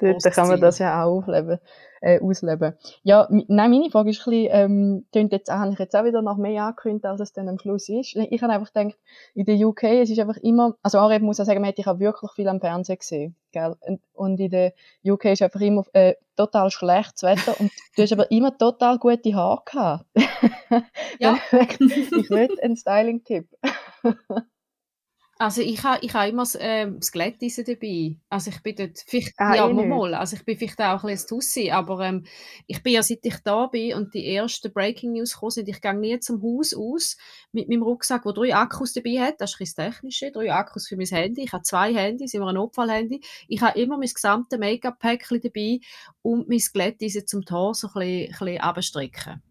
Dort 0.00 0.22
kann 0.34 0.48
man 0.48 0.60
das 0.60 0.78
ja 0.78 1.02
auch 1.02 1.18
aufleben 1.18 1.58
äh, 2.04 2.20
ausleben. 2.20 2.74
Ja, 3.02 3.26
nein, 3.30 3.70
meine 3.70 3.90
Frage 3.90 4.10
ist 4.10 4.26
ein 4.26 4.30
bisschen, 4.30 4.48
ähm, 4.52 5.30
jetzt, 5.30 5.50
habe 5.50 5.72
ich 5.72 5.78
jetzt 5.78 5.96
auch 5.96 6.04
wieder 6.04 6.20
noch 6.20 6.36
mehr 6.36 6.64
angekündigt, 6.64 7.06
als 7.06 7.20
es 7.20 7.32
dann 7.32 7.48
am 7.48 7.58
Schluss 7.58 7.88
ist. 7.88 8.14
Ich 8.14 8.42
habe 8.42 8.52
einfach 8.52 8.72
gedacht, 8.72 8.98
in 9.34 9.46
der 9.46 9.56
UK, 9.56 9.84
es 9.84 10.10
ist 10.10 10.18
einfach 10.18 10.36
immer, 10.36 10.76
also 10.82 10.98
Areb 10.98 11.22
muss 11.22 11.40
auch 11.40 11.46
sagen, 11.46 11.62
man 11.62 11.68
hat 11.68 11.78
ich 11.78 11.86
auch 11.86 11.98
wirklich 11.98 12.30
viel 12.32 12.48
am 12.48 12.60
Fernsehen 12.60 12.98
gesehen, 12.98 13.36
gell? 13.52 13.74
Und, 13.80 14.02
und 14.12 14.38
in 14.38 14.50
der 14.50 14.74
UK 15.02 15.24
ist 15.26 15.40
einfach 15.40 15.62
immer 15.62 15.84
äh, 15.94 16.14
total 16.36 16.70
schlechtes 16.70 17.22
Wetter 17.22 17.58
und 17.58 17.70
du 17.96 18.02
hast 18.02 18.12
aber 18.12 18.30
immer 18.30 18.56
total 18.58 18.98
gute 18.98 19.34
Haare 19.34 19.62
gehabt. 19.64 20.04
ja. 21.18 21.38
ich 21.50 22.30
will 22.30 22.48
einen 22.62 22.76
Styling-Tipp. 22.76 23.48
Also 25.36 25.62
ich 25.62 25.82
habe 25.82 25.98
ich 26.04 26.14
ha 26.14 26.26
immer 26.26 26.42
das, 26.42 26.54
äh, 26.54 26.88
das 26.90 27.10
Glätteisen 27.10 27.64
dabei. 27.64 28.16
Also 28.28 28.50
ich 28.50 28.62
bin 28.62 28.76
dort, 28.76 29.02
vielleicht, 29.04 29.34
ah, 29.38 29.54
ja, 29.54 29.68
mal, 29.68 30.14
also 30.14 30.36
ich 30.36 30.44
bin 30.44 30.56
vielleicht 30.56 30.80
auch 30.80 31.02
ein 31.02 31.10
bisschen 31.10 31.28
Tussi, 31.28 31.70
aber 31.72 32.00
ähm, 32.00 32.24
ich 32.68 32.82
bin 32.84 32.92
ja, 32.92 33.02
seit 33.02 33.18
ich 33.24 33.38
da 33.42 33.66
bin 33.66 33.94
und 33.94 34.14
die 34.14 34.32
ersten 34.32 34.72
Breaking 34.72 35.12
News 35.12 35.32
gekommen 35.32 35.50
sind, 35.50 35.68
ich 35.68 35.80
gehe 35.80 35.94
nie 35.94 36.20
zum 36.20 36.40
Haus 36.40 36.72
aus 36.72 37.16
mit 37.50 37.68
meinem 37.68 37.82
Rucksack, 37.82 38.22
der 38.22 38.32
drei 38.32 38.54
Akkus 38.54 38.92
dabei 38.92 39.20
hat, 39.20 39.40
das 39.40 39.58
ist 39.58 39.76
das 39.76 39.86
Technische, 39.86 40.30
drei 40.30 40.52
Akkus 40.52 40.86
für 40.86 40.96
mein 40.96 41.06
Handy, 41.06 41.42
ich 41.42 41.52
habe 41.52 41.64
zwei 41.64 41.92
Handys, 41.92 42.32
immer 42.32 42.48
ein 42.48 42.54
Notfallhandy, 42.54 43.20
ich 43.48 43.60
habe 43.60 43.78
immer 43.80 43.98
mein 43.98 44.08
gesamtes 44.08 44.58
Make-up-Päckchen 44.58 45.40
dabei 45.40 45.80
und 46.22 46.48
mein 46.48 46.62
Glätteisen 46.72 47.26
zum 47.26 47.44
Tor 47.44 47.74
so 47.74 47.88
ein 47.96 48.28
bisschen, 48.28 48.60
ein 48.60 48.74
bisschen. 48.74 49.42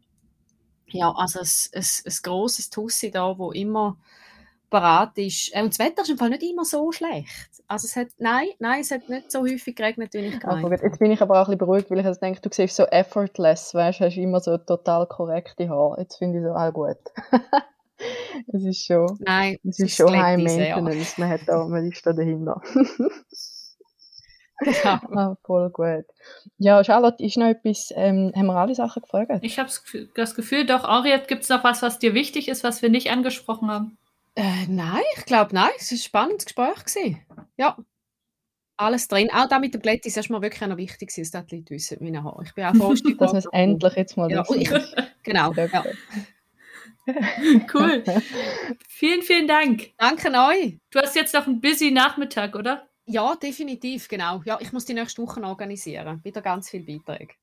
Ja, 0.88 1.12
also 1.12 1.40
ein, 1.40 1.48
ein, 1.74 1.86
ein 2.06 2.18
grosses 2.24 2.70
Tussi 2.70 3.12
da, 3.12 3.38
wo 3.38 3.52
immer 3.52 3.98
parat 4.74 5.16
ist. 5.20 5.56
Und 5.56 5.70
das 5.70 5.78
Wetter 5.78 6.02
ist 6.02 6.10
im 6.10 6.18
Fall 6.18 6.30
nicht 6.30 6.42
immer 6.42 6.66
so 6.66 6.92
schlecht. 6.92 7.28
Also 7.68 7.86
es 7.86 7.96
hat, 7.96 8.08
nein, 8.18 8.48
nein, 8.58 8.82
es 8.82 8.90
hat 8.90 9.08
nicht 9.08 9.32
so 9.32 9.42
häufig 9.42 9.76
geregnet, 9.76 10.14
wie 10.14 10.18
ich 10.18 10.40
gemeint 10.40 10.64
habe. 10.64 10.80
Jetzt 10.82 10.98
bin 10.98 11.12
ich 11.12 11.22
aber 11.22 11.36
auch 11.36 11.48
ein 11.48 11.58
bisschen 11.58 11.60
beruhigt, 11.60 11.92
weil 11.92 12.00
ich 12.00 12.06
also 12.06 12.20
denke, 12.20 12.42
du 12.42 12.50
siehst 12.52 12.76
so 12.76 12.86
effortless, 12.86 13.76
weißt 13.76 14.00
du, 14.00 14.06
hast 14.06 14.18
immer 14.18 14.40
so 14.40 14.58
total 14.58 15.06
korrekte 15.06 15.70
Haare. 15.70 16.02
Jetzt 16.02 16.18
finde 16.18 16.40
ich 16.40 16.44
so 16.44 16.54
auch 16.54 16.74
gut. 16.74 16.98
es 18.54 18.64
ist 18.64 18.84
schon, 18.84 19.16
nein, 19.20 19.60
es 19.64 19.80
ist 19.80 19.96
schon 19.96 20.20
High 20.20 20.38
Maintenance, 20.38 21.18
ja. 21.18 21.24
man 21.24 21.30
hat 21.30 21.42
da, 21.46 21.66
man 21.66 21.92
ist 21.92 22.04
da 22.06 22.14
dahinter. 22.14 22.60
Ja. 24.66 25.02
ah, 25.16 25.36
voll 25.44 25.70
gut. 25.72 26.06
Ja, 26.58 26.84
Charlotte, 26.84 27.24
ist 27.24 27.38
noch 27.38 27.48
etwas, 27.48 27.92
ähm, 27.96 28.32
haben 28.36 28.46
wir 28.46 28.56
alle 28.56 28.76
Sachen 28.76 29.02
gefragt? 29.02 29.32
Ich 29.42 29.60
habe 29.60 29.70
das 30.16 30.36
Gefühl, 30.36 30.66
doch, 30.66 30.88
Henriette, 30.88 31.28
gibt 31.28 31.44
es 31.44 31.50
noch 31.50 31.64
was, 31.64 31.82
was 31.82 32.00
dir 32.00 32.14
wichtig 32.14 32.48
ist, 32.48 32.64
was 32.64 32.82
wir 32.82 32.90
nicht 32.90 33.12
angesprochen 33.12 33.70
haben? 33.70 33.98
Äh, 34.36 34.68
nein, 34.68 35.04
ich 35.18 35.26
glaube 35.26 35.54
nein. 35.54 35.70
Es 35.78 35.92
war 35.92 35.96
ein 35.96 36.00
spannendes 36.00 36.46
Gespräch. 36.46 36.86
Gewesen. 36.86 37.22
Ja, 37.58 37.78
alles 38.78 39.08
drin. 39.08 39.30
Auch 39.32 39.48
da 39.48 39.60
mit 39.60 39.74
dem 39.74 39.82
Glätti 39.82 40.08
ist 40.10 40.18
erstmal 40.18 40.42
wirklich 40.42 40.68
noch 40.68 40.78
wichtig, 40.78 41.14
dass 41.14 41.46
die 41.46 41.56
Leute 41.56 41.70
wissen, 41.70 41.98
wie 42.02 42.10
ich 42.10 42.18
habe. 42.18 42.44
Ich 42.44 42.54
bin 42.54 42.66
auch 42.66 42.76
froh, 42.76 42.94
dass 42.94 43.34
es 43.34 43.46
endlich 43.52 43.94
jetzt 43.96 44.18
mal 44.18 44.32
ja, 44.32 44.44
ich, 44.56 44.70
Genau, 45.24 45.54
ja. 45.54 45.84
Cool. 47.74 48.02
vielen, 48.88 49.24
vielen 49.24 49.48
Dank. 49.48 49.92
Danke 49.98 50.30
euch. 50.30 50.80
Du 50.90 51.00
hast 51.00 51.16
jetzt 51.16 51.34
noch 51.34 51.46
einen 51.48 51.60
busy 51.60 51.92
Nachmittag, 51.92 52.56
oder? 52.56 52.88
Ja, 53.06 53.36
definitiv, 53.36 54.08
genau. 54.08 54.42
Ja, 54.46 54.58
ich 54.62 54.72
muss 54.72 54.86
die 54.86 54.94
nächste 54.94 55.22
Woche 55.22 55.44
organisieren. 55.44 56.22
Wieder 56.24 56.42
ganz 56.42 56.70
viele 56.70 56.86
Beiträge. 56.86 57.34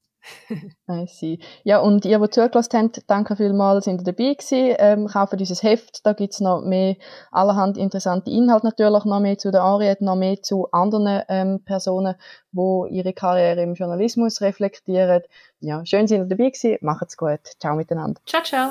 I 0.88 1.06
see. 1.06 1.38
Ja, 1.64 1.78
und 1.78 2.04
ihr, 2.04 2.18
die 2.18 2.30
zugelassen 2.30 2.78
habt, 2.78 3.02
danke 3.06 3.36
vielmals, 3.36 3.84
sind 3.84 4.00
ihr 4.00 4.04
dabei 4.04 4.34
gewesen. 4.34 4.74
Ähm, 4.78 5.06
kaufen 5.06 5.38
dieses 5.38 5.62
Heft, 5.62 6.04
da 6.04 6.12
gibt's 6.12 6.40
noch 6.40 6.62
mehr 6.62 6.96
allerhand 7.30 7.78
interessante 7.78 8.30
Inhalte 8.30 8.66
natürlich, 8.66 9.04
noch 9.04 9.20
mehr 9.20 9.38
zu 9.38 9.50
der 9.50 9.62
Ariette, 9.62 10.04
noch 10.04 10.16
mehr 10.16 10.42
zu 10.42 10.70
anderen 10.72 11.22
ähm, 11.28 11.62
Personen, 11.64 12.14
wo 12.52 12.86
ihre 12.86 13.12
Karriere 13.12 13.62
im 13.62 13.74
Journalismus 13.74 14.40
reflektieren. 14.40 15.22
Ja, 15.60 15.84
schön 15.84 16.06
sind 16.06 16.20
ihr 16.20 16.26
dabei 16.26 16.50
gewesen, 16.50 16.78
macht's 16.80 17.16
gut. 17.16 17.40
Ciao 17.58 17.74
miteinander. 17.74 18.20
Ciao, 18.26 18.42
ciao. 18.42 18.70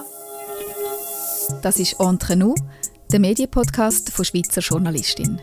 Das 1.62 1.80
ist 1.80 2.00
Entre 2.00 2.36
nous, 2.36 2.56
der 3.12 3.20
Medienpodcast 3.20 4.12
von 4.12 4.24
Schweizer 4.24 4.62
Journalistin. 4.62 5.42